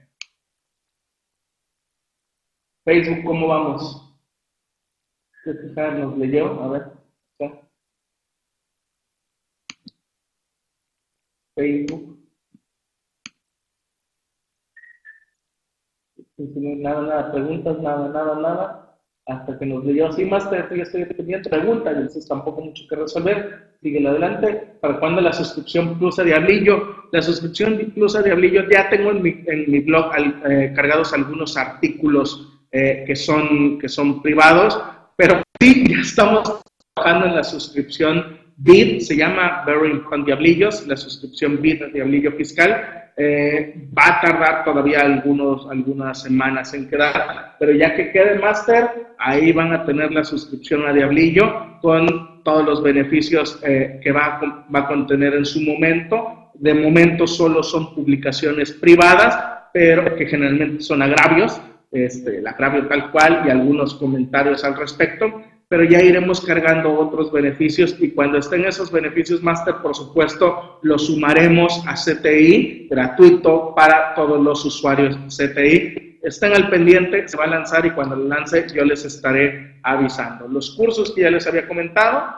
Facebook, 2.85 3.23
¿cómo 3.25 3.47
vamos? 3.47 4.03
¿Nos 5.45 6.17
leyó? 6.17 6.63
A 6.63 6.67
ver. 6.69 6.83
Facebook. 11.55 12.16
Nada, 16.37 17.01
nada, 17.01 17.31
preguntas, 17.31 17.79
nada, 17.81 18.09
nada, 18.09 18.35
nada, 18.39 18.97
hasta 19.25 19.57
que 19.57 19.65
nos 19.65 19.83
leyó, 19.83 20.11
sí, 20.11 20.23
más 20.25 20.49
ya 20.49 20.67
estoy 20.83 21.05
pendiente, 21.05 21.49
pregunta, 21.49 21.91
entonces 21.91 22.27
tampoco 22.27 22.61
mucho 22.61 22.85
que 22.87 22.95
resolver, 22.95 23.75
sigue 23.81 24.07
adelante, 24.07 24.75
¿para 24.79 24.99
cuándo 24.99 25.21
la 25.21 25.33
suscripción 25.33 25.97
Plus 25.97 26.19
a 26.19 26.23
Diablillo? 26.23 27.07
La 27.11 27.21
suscripción 27.21 27.77
Plus 27.93 28.15
a 28.15 28.21
Diablillo, 28.21 28.69
ya 28.69 28.89
tengo 28.89 29.11
en 29.11 29.21
mi, 29.21 29.43
en 29.47 29.69
mi 29.69 29.79
blog 29.79 30.11
eh, 30.49 30.71
cargados 30.75 31.13
algunos 31.13 31.57
artículos 31.57 32.61
eh, 32.71 33.03
que, 33.05 33.15
son, 33.15 33.79
que 33.79 33.89
son 33.89 34.21
privados, 34.21 34.79
pero 35.15 35.41
sí, 35.59 35.85
ya 35.89 36.01
estamos 36.01 36.61
trabajando 36.93 37.27
en 37.27 37.35
la 37.35 37.43
suscripción 37.43 38.37
BID, 38.57 38.99
se 38.99 39.17
llama 39.17 39.63
Bearing 39.65 40.03
con 40.03 40.23
Diablillos, 40.23 40.87
la 40.87 40.97
suscripción 40.97 41.61
BID 41.61 41.93
Diablillo 41.93 42.31
Fiscal, 42.33 43.06
eh, 43.19 43.89
va 43.97 44.17
a 44.17 44.21
tardar 44.21 44.63
todavía 44.63 45.01
algunos, 45.01 45.67
algunas 45.71 46.21
semanas 46.21 46.73
en 46.75 46.87
quedar, 46.87 47.55
pero 47.59 47.71
ya 47.71 47.95
que 47.95 48.11
quede 48.11 48.37
máster, 48.37 49.07
ahí 49.17 49.51
van 49.51 49.73
a 49.73 49.85
tener 49.85 50.11
la 50.11 50.23
suscripción 50.23 50.85
a 50.85 50.93
Diablillo 50.93 51.79
con 51.81 52.43
todos 52.43 52.63
los 52.63 52.83
beneficios 52.83 53.59
eh, 53.63 53.99
que 54.03 54.11
va 54.11 54.25
a, 54.25 54.65
va 54.73 54.79
a 54.81 54.87
contener 54.87 55.33
en 55.33 55.45
su 55.45 55.61
momento. 55.61 56.51
De 56.53 56.75
momento 56.75 57.25
solo 57.25 57.63
son 57.63 57.95
publicaciones 57.95 58.71
privadas, 58.73 59.37
pero 59.73 60.15
que 60.15 60.27
generalmente 60.27 60.83
son 60.83 61.01
agravios, 61.01 61.59
este, 61.91 62.37
el 62.37 62.47
agravio 62.47 62.87
tal 62.87 63.11
cual 63.11 63.43
y 63.47 63.49
algunos 63.49 63.95
comentarios 63.95 64.63
al 64.63 64.75
respecto 64.77 65.41
pero 65.69 65.83
ya 65.83 66.01
iremos 66.01 66.39
cargando 66.41 66.97
otros 66.97 67.31
beneficios 67.31 67.95
y 67.99 68.11
cuando 68.11 68.37
estén 68.37 68.65
esos 68.65 68.89
beneficios 68.89 69.43
máster, 69.43 69.75
por 69.81 69.95
supuesto, 69.95 70.79
los 70.81 71.07
sumaremos 71.07 71.83
a 71.85 71.93
CTI 71.93 72.87
gratuito 72.89 73.75
para 73.75 74.13
todos 74.15 74.41
los 74.41 74.63
usuarios 74.63 75.17
CTI. 75.27 76.19
Estén 76.23 76.53
al 76.53 76.69
pendiente, 76.69 77.27
se 77.27 77.37
va 77.37 77.45
a 77.45 77.47
lanzar 77.47 77.85
y 77.85 77.91
cuando 77.91 78.15
lo 78.15 78.25
lance 78.25 78.65
yo 78.73 78.85
les 78.85 79.03
estaré 79.03 79.79
avisando. 79.83 80.47
Los 80.47 80.71
cursos 80.71 81.13
que 81.13 81.21
ya 81.21 81.29
les 81.29 81.45
había 81.47 81.67
comentado. 81.67 82.33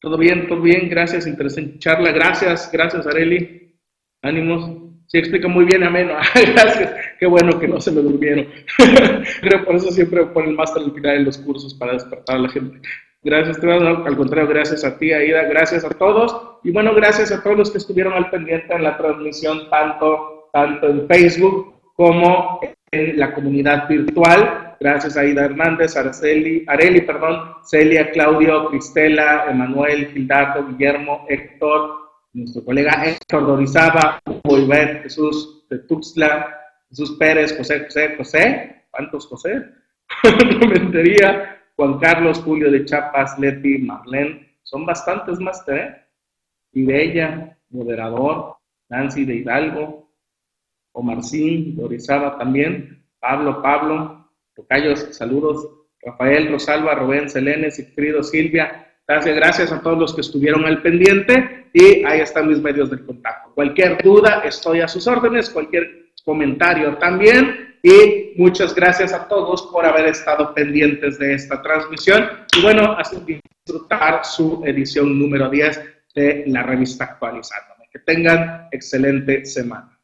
Todo 0.00 0.16
bien, 0.16 0.46
todo 0.46 0.60
bien, 0.60 0.88
gracias, 0.88 1.26
interesante 1.26 1.78
charla. 1.78 2.12
Gracias, 2.12 2.70
gracias, 2.72 3.06
Areli. 3.06 3.74
Ánimos. 4.22 4.88
Sí, 5.06 5.18
explica 5.18 5.48
muy 5.48 5.64
bien, 5.64 5.82
ameno. 5.84 6.14
Gracias. 6.34 6.92
Qué 7.18 7.26
bueno 7.26 7.58
que 7.58 7.66
no 7.66 7.80
se 7.80 7.90
me 7.90 8.02
durmieron. 8.02 8.46
Creo 9.40 9.64
por 9.64 9.76
eso 9.76 9.90
siempre 9.90 10.26
ponen 10.26 10.54
más 10.54 10.76
al 10.76 10.92
final 10.92 11.16
en 11.16 11.24
los 11.24 11.38
cursos 11.38 11.72
para 11.72 11.94
despertar 11.94 12.36
a 12.36 12.40
la 12.40 12.48
gente. 12.50 12.78
Gracias, 13.22 13.58
al 13.64 14.16
contrario, 14.16 14.48
gracias 14.48 14.84
a 14.84 14.98
ti, 14.98 15.12
Aida, 15.12 15.44
gracias 15.44 15.84
a 15.84 15.90
todos. 15.90 16.58
Y 16.62 16.70
bueno, 16.70 16.94
gracias 16.94 17.32
a 17.32 17.42
todos 17.42 17.56
los 17.56 17.70
que 17.70 17.78
estuvieron 17.78 18.12
al 18.12 18.30
pendiente 18.30 18.72
en 18.74 18.84
la 18.84 18.96
transmisión, 18.98 19.68
tanto, 19.70 20.50
tanto 20.52 20.88
en 20.88 21.08
Facebook 21.08 21.74
como 21.94 22.60
en 22.90 23.18
la 23.18 23.32
comunidad 23.32 23.88
virtual. 23.88 24.67
Gracias 24.80 25.16
Aida 25.16 25.44
Hernández, 25.44 25.96
Araceli, 25.96 26.64
Areli, 26.66 27.00
perdón, 27.00 27.54
Celia, 27.64 28.10
Claudio, 28.12 28.68
Cristela, 28.68 29.46
Emanuel, 29.50 30.12
Gildardo, 30.12 30.66
Guillermo, 30.68 31.26
Héctor, 31.28 32.10
nuestro 32.32 32.64
colega 32.64 33.04
Héctor 33.04 33.46
Dorizaba, 33.46 34.20
Hugo 34.24 34.58
Ivette, 34.58 35.02
Jesús 35.02 35.66
de 35.68 35.78
Tuxtla, 35.80 36.56
Jesús 36.90 37.16
Pérez, 37.18 37.56
José, 37.56 37.84
José, 37.84 38.14
José, 38.16 38.84
¿cuántos 38.90 39.26
José? 39.26 39.66
Mentería, 40.68 41.60
Juan 41.76 41.98
Carlos, 41.98 42.40
Julio 42.40 42.70
de 42.70 42.84
Chapas, 42.84 43.38
Leti, 43.38 43.78
Marlene, 43.78 44.48
son 44.62 44.86
bastantes 44.86 45.40
más, 45.40 45.62
¿eh? 45.68 45.96
Y 46.72 46.86
moderador, 47.70 48.56
Nancy 48.88 49.24
de 49.24 49.36
Hidalgo, 49.36 50.10
Omarcín, 50.92 51.76
Dorizaba 51.76 52.38
también, 52.38 53.04
Pablo, 53.18 53.62
Pablo, 53.62 54.17
Tocayos, 54.58 55.06
saludos, 55.12 55.68
Rafael, 56.02 56.50
Rosalba, 56.50 56.96
Rubén, 56.96 57.30
Selene, 57.30 57.70
Sigfrido, 57.70 58.24
Silvia, 58.24 58.88
Gracias, 59.08 59.36
gracias 59.36 59.72
a 59.72 59.80
todos 59.80 59.98
los 59.98 60.14
que 60.14 60.20
estuvieron 60.20 60.66
al 60.66 60.82
pendiente 60.82 61.70
y 61.72 62.04
ahí 62.04 62.20
están 62.20 62.46
mis 62.46 62.60
medios 62.60 62.90
de 62.90 63.02
contacto. 63.06 63.52
Cualquier 63.54 64.02
duda, 64.02 64.42
estoy 64.44 64.82
a 64.82 64.88
sus 64.88 65.06
órdenes, 65.06 65.48
cualquier 65.48 66.10
comentario 66.26 66.98
también 66.98 67.78
y 67.82 68.34
muchas 68.36 68.74
gracias 68.74 69.14
a 69.14 69.26
todos 69.26 69.62
por 69.72 69.86
haber 69.86 70.08
estado 70.08 70.52
pendientes 70.52 71.18
de 71.18 71.32
esta 71.32 71.62
transmisión 71.62 72.28
y 72.54 72.60
bueno, 72.60 72.92
así 72.98 73.16
disfrutar 73.64 74.26
su 74.26 74.62
edición 74.66 75.18
número 75.18 75.48
10 75.48 75.80
de 76.14 76.44
la 76.48 76.64
revista 76.64 77.04
Actualizándome. 77.04 77.88
Que 77.90 78.00
tengan 78.00 78.68
excelente 78.72 79.46
semana. 79.46 79.97